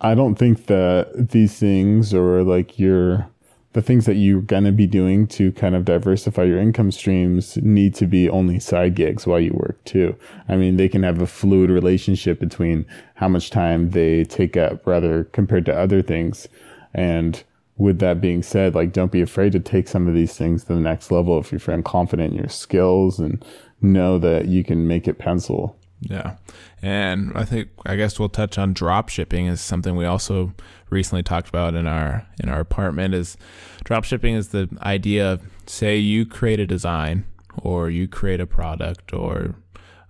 I 0.00 0.14
don't 0.14 0.36
think 0.36 0.66
that 0.66 1.30
these 1.30 1.58
things 1.58 2.14
or 2.14 2.42
like 2.42 2.78
your 2.78 3.28
the 3.72 3.82
things 3.82 4.04
that 4.06 4.16
you're 4.16 4.42
going 4.42 4.64
to 4.64 4.72
be 4.72 4.86
doing 4.86 5.26
to 5.26 5.50
kind 5.52 5.74
of 5.74 5.84
diversify 5.84 6.44
your 6.44 6.58
income 6.58 6.90
streams 6.90 7.56
need 7.58 7.94
to 7.94 8.06
be 8.06 8.28
only 8.28 8.58
side 8.58 8.94
gigs 8.94 9.26
while 9.26 9.40
you 9.40 9.52
work 9.54 9.82
too. 9.84 10.14
I 10.48 10.56
mean, 10.56 10.76
they 10.76 10.88
can 10.88 11.02
have 11.02 11.22
a 11.22 11.26
fluid 11.26 11.70
relationship 11.70 12.38
between 12.38 12.84
how 13.14 13.28
much 13.28 13.50
time 13.50 13.90
they 13.90 14.24
take 14.24 14.56
up 14.56 14.86
rather 14.86 15.24
compared 15.24 15.64
to 15.66 15.78
other 15.78 16.02
things. 16.02 16.48
And 16.92 17.42
with 17.78 17.98
that 18.00 18.20
being 18.20 18.42
said, 18.42 18.74
like, 18.74 18.92
don't 18.92 19.10
be 19.10 19.22
afraid 19.22 19.52
to 19.52 19.60
take 19.60 19.88
some 19.88 20.06
of 20.06 20.14
these 20.14 20.36
things 20.36 20.64
to 20.64 20.74
the 20.74 20.80
next 20.80 21.10
level 21.10 21.38
if 21.38 21.50
you're 21.50 21.82
confident 21.82 22.32
in 22.32 22.38
your 22.38 22.48
skills 22.48 23.18
and 23.18 23.42
know 23.80 24.18
that 24.18 24.46
you 24.46 24.62
can 24.62 24.86
make 24.86 25.08
it 25.08 25.18
pencil. 25.18 25.76
Yeah. 26.02 26.36
And 26.80 27.32
I 27.36 27.44
think 27.44 27.68
I 27.86 27.96
guess 27.96 28.18
we'll 28.18 28.28
touch 28.28 28.58
on 28.58 28.72
drop 28.72 29.08
shipping 29.08 29.46
is 29.46 29.60
something 29.60 29.94
we 29.96 30.04
also 30.04 30.52
recently 30.90 31.22
talked 31.22 31.48
about 31.48 31.74
in 31.74 31.86
our 31.86 32.26
in 32.42 32.48
our 32.48 32.60
apartment 32.60 33.14
is 33.14 33.36
drop 33.84 34.04
shipping 34.04 34.34
is 34.34 34.48
the 34.48 34.68
idea 34.82 35.32
of 35.32 35.42
say 35.66 35.96
you 35.96 36.26
create 36.26 36.60
a 36.60 36.66
design 36.66 37.24
or 37.62 37.88
you 37.88 38.08
create 38.08 38.40
a 38.40 38.46
product 38.46 39.12
or 39.12 39.54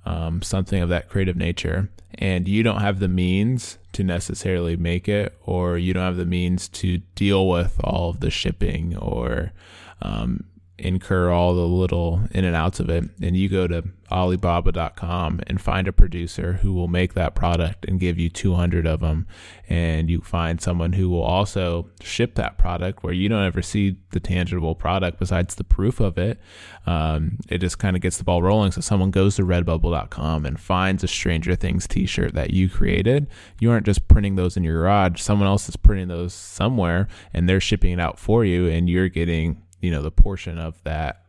um, 0.05 0.43
something 0.43 0.83
of 0.83 0.89
that 0.89 1.09
creative 1.09 1.37
nature 1.37 1.91
and 2.17 2.49
you 2.49 2.63
don't 2.63 2.81
have 2.81 2.99
the 2.99 3.09
means 3.09 3.79
to 3.93 4.03
necessarily 4.03 4.77
make 4.77 5.09
it 5.09 5.37
or 5.43 5.79
you 5.79 5.93
don't 5.93 6.03
have 6.03 6.17
the 6.17 6.25
means 6.25 6.69
to 6.69 6.99
deal 7.15 7.49
with 7.49 7.79
all 7.85 8.11
of 8.11 8.21
the 8.21 8.31
shipping 8.31 8.97
or 8.97 9.53
um, 10.01 10.45
incur 10.79 11.31
all 11.31 11.55
the 11.55 11.67
little 11.67 12.23
in 12.33 12.45
and 12.45 12.57
outs 12.57 12.81
of 12.81 12.89
it 12.89 13.05
and 13.21 13.37
you 13.37 13.49
go 13.49 13.67
to 13.67 13.85
alibaba.com 14.11 15.41
and 15.47 15.61
find 15.61 15.87
a 15.87 15.93
producer 15.93 16.55
who 16.55 16.73
will 16.73 16.89
make 16.89 17.15
that 17.15 17.35
product 17.35 17.85
and 17.87 18.01
give 18.01 18.19
you 18.19 18.29
200 18.29 18.87
of 18.87 19.01
them 19.01 19.27
and 19.69 20.11
you 20.11 20.21
find 20.21 20.61
someone 20.61 20.95
who 20.95 21.09
will 21.09 21.23
also 21.23 21.89
ship 22.01 22.35
that 22.35 22.59
product 22.59 23.03
where 23.03 23.13
you 23.13 23.29
don't 23.29 23.45
ever 23.45 23.63
see 23.63 23.97
the 24.11 24.21
tangible 24.21 24.75
product 24.75 25.19
besides 25.19 25.55
the 25.55 25.65
proof 25.65 26.01
of 26.01 26.19
it. 26.19 26.39
Um, 26.85 27.39
it 27.49 27.59
just 27.59 27.79
kind 27.79 27.97
of 27.97 28.03
gets 28.03 28.19
the 28.19 28.25
ball 28.25 28.43
rolling. 28.43 28.73
So 28.73 28.81
someone 28.81 29.11
goes 29.11 29.37
to 29.37 29.45
redbubble.com 29.45 30.45
and 30.45 30.61
finds 30.61 31.05
a 31.05 31.09
stranger 31.09 31.55
things 31.55 31.87
t-shirt 31.87 32.35
that 32.35 32.51
you 32.51 32.69
created. 32.69 33.29
You 33.61 33.71
aren't 33.71 33.87
just 33.87 34.09
printing 34.09 34.37
those 34.37 34.57
in 34.57 34.65
your 34.65 34.79
garage. 34.79 35.21
Someone 35.21 35.49
else 35.49 35.69
is 35.69 35.77
printing 35.77 36.09
those 36.09 36.35
somewhere 36.35 37.09
and 37.33 37.49
they're 37.49 37.61
shipping 37.61 37.93
it 37.93 38.01
out 38.01 38.19
for 38.19 38.45
you 38.45 38.69
and 38.69 38.91
you're 38.91 39.09
getting 39.09 39.63
you 39.83 39.91
know 39.91 40.01
the 40.01 40.11
portion 40.11 40.59
of 40.59 40.83
that 40.85 41.27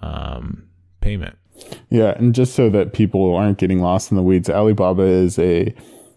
um, 0.00 0.68
payment. 1.00 1.36
Yeah, 1.90 2.14
and 2.16 2.34
just 2.34 2.54
so 2.54 2.70
that 2.70 2.94
people 2.94 3.34
aren't 3.34 3.58
getting 3.58 3.80
lost 3.80 4.10
in 4.10 4.16
the 4.16 4.22
weeds, 4.22 4.48
Alibaba 4.48 5.02
is 5.02 5.38
a 5.38 5.74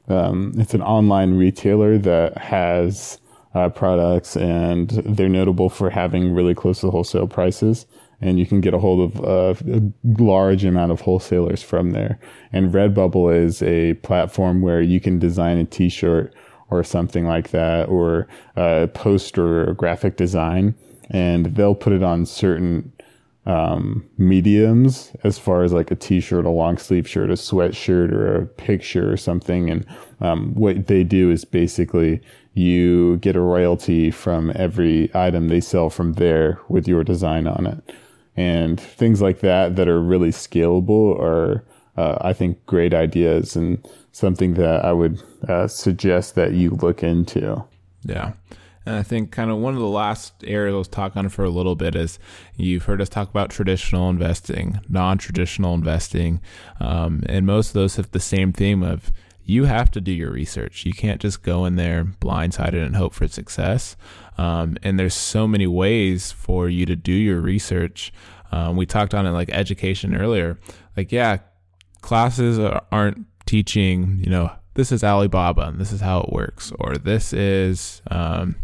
um, 0.08 0.54
it's 0.58 0.74
an 0.74 0.82
online 0.82 1.36
retailer 1.36 1.98
that 1.98 2.38
has 2.38 3.20
uh, 3.54 3.70
products, 3.70 4.38
and 4.38 4.90
they're 4.90 5.30
notable 5.30 5.70
for 5.70 5.90
having 5.90 6.34
really 6.34 6.56
close 6.56 6.82
to 6.82 6.90
wholesale 6.90 7.28
prices. 7.28 7.86
And 8.22 8.38
you 8.38 8.46
can 8.46 8.60
get 8.60 8.74
a 8.74 8.80
hold 8.80 9.16
of 9.16 9.24
uh, 9.24 9.64
a 9.72 9.82
large 10.22 10.66
amount 10.66 10.92
of 10.92 11.00
wholesalers 11.00 11.64
from 11.64 11.92
there. 11.92 12.20
And 12.52 12.74
Redbubble 12.74 13.34
is 13.34 13.62
a 13.62 13.94
platform 13.96 14.62
where 14.62 14.82
you 14.82 15.00
can 15.00 15.20
design 15.20 15.58
a 15.58 15.64
T-shirt 15.64 16.34
or 16.70 16.84
something 16.84 17.26
like 17.26 17.52
that, 17.52 17.88
or 17.88 18.28
a 18.58 18.90
poster 18.94 19.70
or 19.70 19.74
graphic 19.74 20.18
design 20.18 20.76
and 21.10 21.48
they'll 21.56 21.76
put 21.76 21.94
it 21.94 22.04
on 22.04 22.26
certain 22.26 22.92
um, 23.46 24.08
mediums 24.18 25.12
as 25.24 25.40
far 25.40 25.64
as 25.64 25.74
like 25.74 25.90
a 25.90 25.96
t-shirt, 25.96 26.46
a 26.46 26.50
long 26.50 26.78
sleeve 26.78 27.08
shirt, 27.08 27.32
a 27.32 27.34
sweatshirt, 27.34 28.12
or 28.12 28.36
a 28.36 28.46
picture 28.46 29.12
or 29.12 29.18
something. 29.18 29.70
And 29.70 29.86
um, 30.22 30.54
what 30.54 30.88
they 30.88 31.04
do 31.04 31.32
is 31.32 31.46
basically 31.46 32.22
you 32.54 33.18
get 33.18 33.36
a 33.36 33.42
royalty 33.42 34.12
from 34.12 34.52
every 34.56 35.10
item 35.16 35.48
they 35.48 35.62
sell 35.62 35.90
from 35.90 36.14
there 36.14 36.60
with 36.68 36.88
your 36.88 37.04
design 37.04 37.48
on 37.48 37.66
it. 37.66 37.96
And 38.36 38.80
things 38.80 39.22
like 39.22 39.40
that 39.40 39.76
that 39.76 39.88
are 39.88 40.02
really 40.02 40.30
scalable 40.30 41.20
are, 41.20 41.64
uh, 41.98 42.18
I 42.22 42.34
think, 42.34 42.64
great 42.66 42.94
ideas 42.94 43.56
and 43.56 43.86
something 44.12 44.54
that 44.56 44.86
I 44.86 44.94
would 44.94 45.22
uh, 45.48 45.68
suggest 45.68 46.36
that 46.36 46.54
you 46.54 46.72
look 46.72 47.04
into. 47.04 47.64
Yeah. 48.04 48.34
And 48.90 48.98
I 48.98 49.04
think 49.04 49.32
kind 49.32 49.52
of 49.52 49.58
one 49.58 49.76
of 49.76 49.80
the 49.80 49.88
last 49.88 50.34
areas 50.44 50.74
I'll 50.74 50.84
talk 50.84 51.16
on 51.16 51.30
for 51.30 51.46
a 51.46 51.50
little 51.52 51.76
bit 51.76 51.96
is 51.96 52.18
you've 52.56 52.86
heard 52.86 53.02
us 53.02 53.08
talk 53.08 53.30
about 53.30 53.52
traditional 53.52 54.10
investing, 54.10 54.80
non 54.90 55.20
traditional 55.20 55.76
investing. 55.76 56.42
Um, 56.80 57.22
and 57.28 57.46
most 57.46 57.68
of 57.68 57.74
those 57.74 57.98
have 57.98 58.10
the 58.10 58.20
same 58.20 58.52
theme 58.52 58.82
of 58.82 59.12
you 59.44 59.66
have 59.66 59.92
to 59.92 60.02
do 60.02 60.12
your 60.12 60.32
research. 60.32 60.88
You 60.88 60.94
can't 60.94 61.22
just 61.22 61.44
go 61.44 61.66
in 61.66 61.76
there 61.76 62.04
blindsided 62.04 62.84
and 62.84 62.96
hope 62.96 63.14
for 63.14 63.28
success. 63.28 63.96
Um, 64.40 64.76
and 64.82 64.98
there's 64.98 65.14
so 65.14 65.48
many 65.48 65.68
ways 65.68 66.32
for 66.32 66.68
you 66.68 66.88
to 66.88 66.96
do 66.96 67.14
your 67.14 67.42
research. 67.42 68.12
Um, 68.52 68.76
we 68.76 68.88
talked 68.88 69.14
on 69.14 69.28
it 69.28 69.34
like 69.34 69.52
education 69.52 70.16
earlier. 70.16 70.58
Like, 70.98 71.12
yeah, 71.12 71.38
classes 72.02 72.58
aren't 72.92 73.28
teaching, 73.46 74.18
you 74.24 74.32
know, 74.32 74.52
this 74.74 74.92
is 74.92 75.04
Alibaba 75.04 75.68
and 75.68 75.80
this 75.80 75.92
is 75.92 76.02
how 76.02 76.22
it 76.22 76.34
works, 76.34 76.74
or 76.80 76.96
this 76.96 77.34
is, 77.34 78.02
um, 78.10 78.56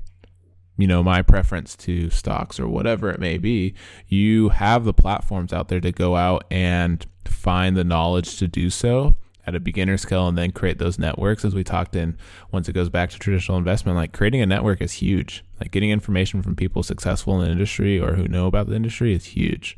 you 0.77 0.87
know, 0.87 1.03
my 1.03 1.21
preference 1.21 1.75
to 1.75 2.09
stocks 2.09 2.59
or 2.59 2.67
whatever 2.67 3.09
it 3.09 3.19
may 3.19 3.37
be, 3.37 3.73
you 4.07 4.49
have 4.49 4.83
the 4.83 4.93
platforms 4.93 5.53
out 5.53 5.69
there 5.69 5.79
to 5.79 5.91
go 5.91 6.15
out 6.15 6.43
and 6.51 7.05
find 7.25 7.77
the 7.77 7.83
knowledge 7.83 8.37
to 8.37 8.47
do 8.47 8.69
so 8.69 9.15
at 9.47 9.55
a 9.55 9.59
beginner 9.59 9.97
scale 9.97 10.27
and 10.27 10.37
then 10.37 10.51
create 10.51 10.79
those 10.79 10.99
networks. 10.99 11.45
As 11.45 11.55
we 11.55 11.63
talked 11.63 11.95
in 11.95 12.17
once 12.51 12.67
it 12.67 12.73
goes 12.73 12.89
back 12.89 13.11
to 13.11 13.19
traditional 13.19 13.57
investment 13.57 13.97
like 13.97 14.11
creating 14.11 14.41
a 14.41 14.45
network 14.45 14.81
is 14.81 14.93
huge. 14.93 15.43
Like 15.59 15.71
getting 15.71 15.91
information 15.91 16.41
from 16.41 16.55
people 16.55 16.83
successful 16.83 17.39
in 17.39 17.45
the 17.45 17.51
industry 17.51 17.99
or 17.99 18.13
who 18.15 18.27
know 18.27 18.47
about 18.47 18.67
the 18.67 18.75
industry 18.75 19.13
is 19.13 19.25
huge. 19.25 19.77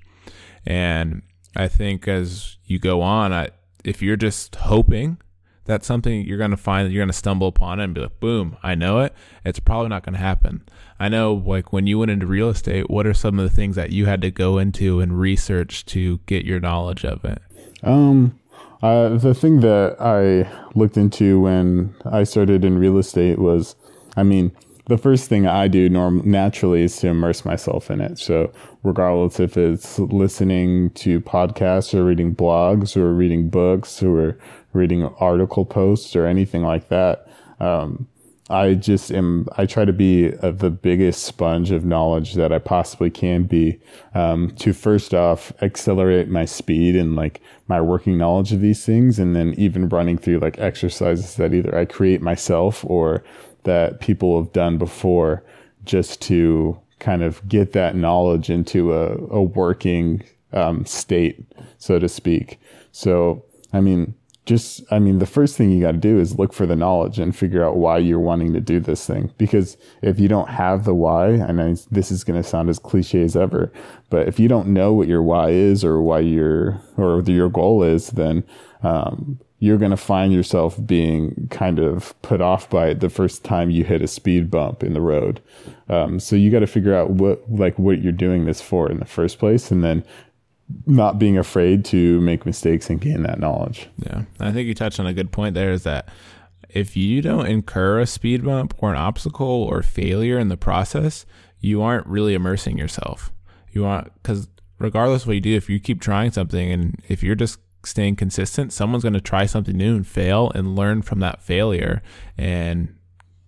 And 0.66 1.22
i 1.56 1.68
think 1.68 2.08
as 2.08 2.58
you 2.66 2.78
go 2.78 3.02
on 3.02 3.34
I, 3.34 3.50
if 3.84 4.02
you're 4.02 4.18
just 4.18 4.56
hoping 4.56 5.18
that's 5.68 5.86
something 5.86 6.26
you're 6.26 6.38
going 6.38 6.52
to 6.52 6.58
find 6.58 6.88
that 6.88 6.92
you're 6.92 7.02
going 7.02 7.10
to 7.10 7.14
stumble 7.14 7.48
upon 7.48 7.80
it 7.80 7.84
and 7.84 7.94
be 7.94 8.02
like, 8.02 8.20
boom, 8.20 8.58
I 8.64 8.74
know 8.74 9.00
it. 9.02 9.14
It's 9.46 9.60
probably 9.60 9.90
not 9.90 10.04
going 10.04 10.14
to 10.14 10.20
happen. 10.20 10.64
I 11.00 11.10
know, 11.10 11.34
like, 11.34 11.72
when 11.72 11.86
you 11.86 12.00
went 12.00 12.10
into 12.10 12.26
real 12.26 12.50
estate, 12.50 12.90
what 12.90 13.06
are 13.06 13.14
some 13.14 13.38
of 13.38 13.48
the 13.48 13.56
things 13.56 13.76
that 13.76 13.92
you 13.92 14.08
had 14.08 14.22
to 14.22 14.32
go 14.32 14.58
into 14.58 15.00
and 15.00 15.20
research 15.20 15.86
to 15.88 16.20
get 16.26 16.46
your 16.46 16.60
knowledge 16.60 17.06
of 17.06 17.24
it? 17.24 17.42
Um, 17.84 18.40
uh, 18.82 19.10
the 19.10 19.36
thing 19.36 19.60
that 19.60 19.98
I 20.00 20.50
looked 20.74 20.98
into 20.98 21.42
when 21.42 21.94
I 22.06 22.24
started 22.24 22.66
in 22.66 22.80
real 22.80 22.98
estate 22.98 23.38
was, 23.38 23.76
I 24.16 24.24
mean, 24.24 24.52
the 24.88 24.98
first 24.98 25.28
thing 25.28 25.46
I 25.46 25.68
do 25.68 25.90
norm 25.90 26.22
naturally 26.24 26.84
is 26.84 26.96
to 26.98 27.08
immerse 27.08 27.44
myself 27.44 27.92
in 27.92 28.00
it. 28.00 28.20
So 28.20 28.52
regardless 28.84 29.40
if 29.40 29.58
it's 29.58 30.00
listening 30.00 30.92
to 30.92 31.20
podcasts 31.20 31.94
or 31.94 32.06
reading 32.06 32.34
blogs 32.34 32.96
or 32.96 33.14
reading 33.14 33.50
books 33.50 34.02
or 34.02 34.38
reading 34.74 35.04
article 35.20 35.66
posts 35.66 36.16
or 36.16 36.26
anything 36.26 36.64
like 36.64 36.90
that, 36.90 37.28
um, 37.60 38.08
I 38.50 38.76
just 38.76 39.12
am, 39.12 39.48
I 39.58 39.66
try 39.66 39.84
to 39.84 39.92
be 39.92 40.34
uh, 40.38 40.52
the 40.52 40.70
biggest 40.70 41.24
sponge 41.24 41.72
of 41.72 41.84
knowledge 41.84 42.36
that 42.36 42.54
I 42.54 42.60
possibly 42.60 43.10
can 43.10 43.44
be 43.44 43.80
um, 44.14 44.52
to 44.60 44.72
first 44.72 45.14
off 45.14 45.52
accelerate 45.62 46.30
my 46.30 46.46
speed 46.46 46.96
and 46.96 47.16
like 47.16 47.42
my 47.68 47.82
working 47.82 48.18
knowledge 48.18 48.54
of 48.54 48.62
these 48.62 48.86
things. 48.86 49.20
And 49.20 49.36
then 49.36 49.54
even 49.58 49.90
running 49.90 50.18
through 50.18 50.40
like 50.40 50.60
exercises 50.60 51.36
that 51.36 51.54
either 51.54 51.78
I 51.78 51.86
create 51.86 52.22
myself 52.22 52.86
or 52.88 53.24
that 53.64 54.00
people 54.00 54.42
have 54.42 54.54
done 54.54 54.78
before 54.78 55.44
just 55.84 56.22
to 56.22 56.80
kind 57.00 57.24
of 57.24 57.46
get 57.50 57.74
that 57.74 57.96
knowledge 57.96 58.50
into 58.50 58.94
a, 58.94 59.18
a 59.30 59.42
working 59.42 60.24
um, 60.54 60.86
state, 60.86 61.44
so 61.78 62.00
to 62.00 62.08
speak. 62.08 62.60
So, 62.94 63.44
I 63.74 63.82
mean, 63.82 64.16
just 64.48 64.82
i 64.92 64.98
mean 64.98 65.20
the 65.20 65.26
first 65.26 65.58
thing 65.58 65.70
you 65.70 65.82
got 65.82 65.92
to 65.92 65.98
do 65.98 66.18
is 66.20 66.40
look 66.40 66.54
for 66.54 66.66
the 66.66 66.76
knowledge 66.76 67.20
and 67.20 67.36
figure 67.36 67.64
out 67.64 67.76
why 67.76 67.98
you're 67.98 68.20
wanting 68.20 68.54
to 68.54 68.62
do 68.62 68.80
this 68.80 69.06
thing 69.06 69.32
because 69.38 69.78
if 70.02 70.20
you 70.20 70.28
don't 70.28 70.50
have 70.50 70.86
the 70.86 70.96
why 70.96 71.30
and 71.30 71.62
I, 71.62 71.76
this 71.92 72.12
is 72.12 72.24
going 72.24 72.42
to 72.42 72.48
sound 72.48 72.70
as 72.70 72.80
cliche 72.80 73.22
as 73.22 73.36
ever 73.36 73.72
but 74.10 74.28
if 74.28 74.40
you 74.40 74.48
don't 74.48 74.70
know 74.70 74.94
what 74.94 75.08
your 75.08 75.22
why 75.22 75.50
is 75.50 75.84
or 75.84 76.02
why 76.02 76.20
your 76.20 76.82
or 76.96 77.22
your 77.22 77.50
goal 77.50 77.84
is 77.84 78.12
then 78.12 78.44
um, 78.84 79.40
you're 79.60 79.78
going 79.78 79.92
to 79.92 79.98
find 79.98 80.32
yourself 80.32 80.78
being 80.86 81.48
kind 81.50 81.80
of 81.80 82.20
put 82.22 82.42
off 82.42 82.70
by 82.70 82.88
it 82.90 83.00
the 83.00 83.10
first 83.10 83.44
time 83.44 83.72
you 83.72 83.84
hit 83.84 84.04
a 84.04 84.08
speed 84.08 84.52
bump 84.52 84.84
in 84.84 84.94
the 84.94 85.02
road. 85.02 85.42
Um, 85.90 86.20
so 86.20 86.36
you 86.36 86.52
got 86.52 86.60
to 86.60 86.68
figure 86.68 86.94
out 86.94 87.12
what, 87.12 87.42
like, 87.52 87.78
what 87.80 88.02
you're 88.02 88.12
doing 88.12 88.46
this 88.46 88.62
for 88.62 88.90
in 88.92 89.00
the 89.00 89.06
first 89.06 89.40
place, 89.40 89.72
and 89.72 89.84
then 89.84 90.04
not 90.86 91.18
being 91.18 91.38
afraid 91.38 91.86
to 91.86 92.20
make 92.22 92.46
mistakes 92.46 92.90
and 92.90 93.00
gain 93.00 93.24
that 93.24 93.40
knowledge. 93.40 93.88
Yeah. 94.06 94.24
I 94.40 94.52
think 94.52 94.68
you 94.68 94.74
touched 94.74 95.00
on 95.00 95.08
a 95.08 95.14
good 95.14 95.32
point 95.32 95.56
there 95.56 95.72
is 95.72 95.84
that 95.84 96.10
if 96.70 96.98
you 96.98 97.22
don't 97.22 97.48
incur 97.48 98.00
a 98.00 98.06
speed 98.06 98.44
bump 98.44 98.74
or 98.80 98.92
an 98.92 98.98
obstacle 98.98 99.48
or 99.48 99.82
failure 99.82 100.38
in 100.38 100.50
the 100.50 100.58
process, 100.58 101.26
you 101.60 101.82
aren't 101.82 102.06
really 102.08 102.34
immersing 102.34 102.78
yourself. 102.78 103.32
You 103.72 103.84
want, 103.84 104.12
because 104.16 104.48
regardless 104.80 105.24
of 105.24 105.28
what 105.28 105.36
you 105.36 105.42
do, 105.42 105.56
if 105.56 105.70
you 105.70 105.80
keep 105.80 106.02
trying 106.02 106.32
something 106.32 106.72
and 106.72 107.02
if 107.08 107.24
you're 107.24 107.36
just 107.36 107.60
staying 107.84 108.18
consistent, 108.18 108.74
someone's 108.74 109.04
going 109.04 109.14
to 109.14 109.22
try 109.22 109.46
something 109.46 109.78
new 109.78 109.96
and 109.96 110.06
fail 110.06 110.52
and 110.54 110.76
learn 110.76 111.02
from 111.02 111.20
that 111.20 111.42
failure 111.42 112.02
and 112.38 112.94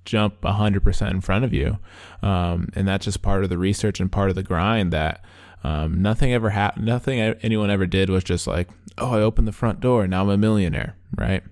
jump 0.06 0.42
100% 0.42 1.12
in 1.12 1.22
front 1.22 1.46
of 1.46 1.54
you. 1.54 1.78
Um, 2.24 2.70
and 2.76 2.88
that's 2.88 3.06
just 3.06 3.22
part 3.22 3.44
of 3.44 3.50
the 3.50 3.58
research 3.58 4.00
and 4.00 4.12
part 4.12 4.30
of 4.30 4.36
the 4.36 4.44
grind 4.44 4.94
that 4.94 5.24
um, 5.64 6.02
nothing 6.02 6.34
ever 6.34 6.50
happened. 6.52 6.86
Nothing 6.86 7.20
anyone 7.20 7.70
ever 7.70 7.86
did 7.86 8.10
was 8.10 8.24
just 8.24 8.48
like, 8.48 8.70
oh, 8.98 9.14
I 9.14 9.22
opened 9.22 9.48
the 9.48 9.54
front 9.54 9.80
door. 9.80 10.08
Now 10.08 10.24
I'm 10.24 10.30
a 10.30 10.38
millionaire, 10.38 10.96
right? 11.18 11.44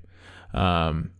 Um, 0.53 1.12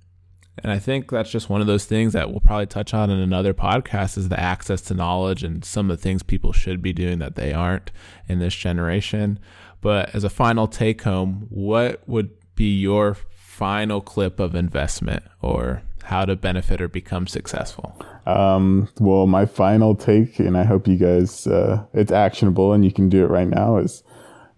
and 0.64 0.72
I 0.72 0.80
think 0.80 1.12
that's 1.12 1.30
just 1.30 1.50
one 1.50 1.62
of 1.62 1.68
those 1.68 1.86
things 1.86 2.14
that 2.14 2.32
we'll 2.32 2.40
probably 2.40 2.66
touch 2.66 2.94
on 2.94 3.10
in 3.10 3.20
another 3.20 3.54
podcast 3.54 4.18
is 4.18 4.30
the 4.30 4.40
access 4.40 4.82
to 4.84 4.94
knowledge 4.96 5.44
and 5.44 5.64
some 5.64 5.92
of 5.92 5.98
the 5.98 6.02
things 6.02 6.24
people 6.24 6.52
should 6.52 6.82
be 6.82 6.94
doing 6.94 7.20
that 7.20 7.36
they 7.36 7.54
aren't 7.54 7.92
in 8.28 8.40
this 8.40 8.56
generation. 8.56 9.40
But 9.82 10.16
as 10.16 10.24
a 10.24 10.30
final 10.30 10.68
take 10.68 11.04
home, 11.04 11.46
what 11.50 12.08
would 12.08 12.32
be 12.56 12.76
your 12.76 13.14
final 13.14 14.02
clip 14.02 14.40
of 14.40 14.56
investment 14.56 15.24
or 15.42 15.84
how 16.04 16.26
to 16.26 16.36
benefit 16.36 16.82
or 16.82 16.88
become 16.88 17.28
successful? 17.28 18.02
Um, 18.28 18.90
well, 19.00 19.26
my 19.26 19.46
final 19.46 19.96
take, 19.96 20.38
and 20.40 20.58
I 20.58 20.64
hope 20.64 20.86
you 20.86 20.98
guys, 20.98 21.48
uh, 21.48 21.86
it's 21.94 22.12
actionable 22.12 22.74
and 22.74 22.84
you 22.84 22.92
can 22.92 23.08
do 23.08 23.24
it 23.24 23.30
right 23.30 23.48
now, 23.48 23.78
is 23.78 24.04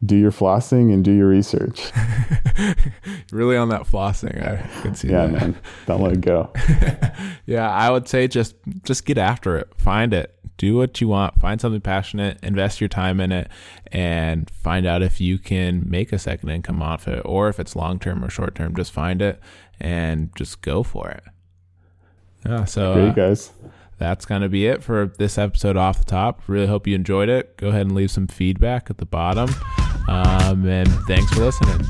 do 0.03 0.15
your 0.15 0.31
flossing 0.31 0.91
and 0.91 1.05
do 1.05 1.11
your 1.11 1.27
research. 1.27 1.91
really 3.31 3.55
on 3.55 3.69
that 3.69 3.83
flossing, 3.83 4.41
I 4.43 4.81
can 4.81 4.95
see 4.95 5.09
yeah, 5.09 5.27
that. 5.27 5.31
man, 5.31 5.57
don't 5.85 6.01
let 6.01 6.13
it 6.13 6.21
go. 6.21 6.51
yeah, 7.45 7.69
I 7.69 7.91
would 7.91 8.07
say 8.07 8.27
just 8.27 8.55
just 8.83 9.05
get 9.05 9.19
after 9.19 9.55
it, 9.57 9.69
find 9.77 10.15
it, 10.15 10.35
do 10.57 10.75
what 10.75 10.99
you 10.99 11.07
want, 11.07 11.39
find 11.39 11.61
something 11.61 11.81
passionate, 11.81 12.39
invest 12.41 12.81
your 12.81 12.87
time 12.87 13.19
in 13.19 13.31
it, 13.31 13.51
and 13.91 14.49
find 14.49 14.87
out 14.87 15.03
if 15.03 15.21
you 15.21 15.37
can 15.37 15.83
make 15.87 16.11
a 16.11 16.17
second 16.17 16.49
income 16.49 16.81
off 16.81 17.07
it, 17.07 17.21
or 17.23 17.49
if 17.49 17.59
it's 17.59 17.75
long 17.75 17.99
term 17.99 18.25
or 18.25 18.31
short 18.31 18.55
term. 18.55 18.75
Just 18.75 18.91
find 18.91 19.21
it 19.21 19.39
and 19.79 20.35
just 20.35 20.61
go 20.61 20.81
for 20.81 21.09
it. 21.09 21.23
Yeah, 22.45 22.65
so 22.65 22.93
great 22.93 23.09
uh, 23.09 23.13
guys. 23.13 23.51
That's 23.97 24.25
going 24.25 24.41
to 24.41 24.49
be 24.49 24.65
it 24.65 24.81
for 24.81 25.11
this 25.17 25.37
episode 25.37 25.75
off 25.75 25.99
the 25.99 26.05
top. 26.05 26.41
Really 26.47 26.67
hope 26.67 26.87
you 26.87 26.95
enjoyed 26.95 27.27
it. 27.27 27.57
Go 27.57 27.67
ahead 27.67 27.81
and 27.81 27.93
leave 27.93 28.11
some 28.11 28.27
feedback 28.27 28.89
at 28.89 28.97
the 28.97 29.05
bottom. 29.05 29.49
Um, 30.07 30.65
and 30.65 30.89
thanks 31.05 31.31
for 31.33 31.41
listening. 31.41 31.85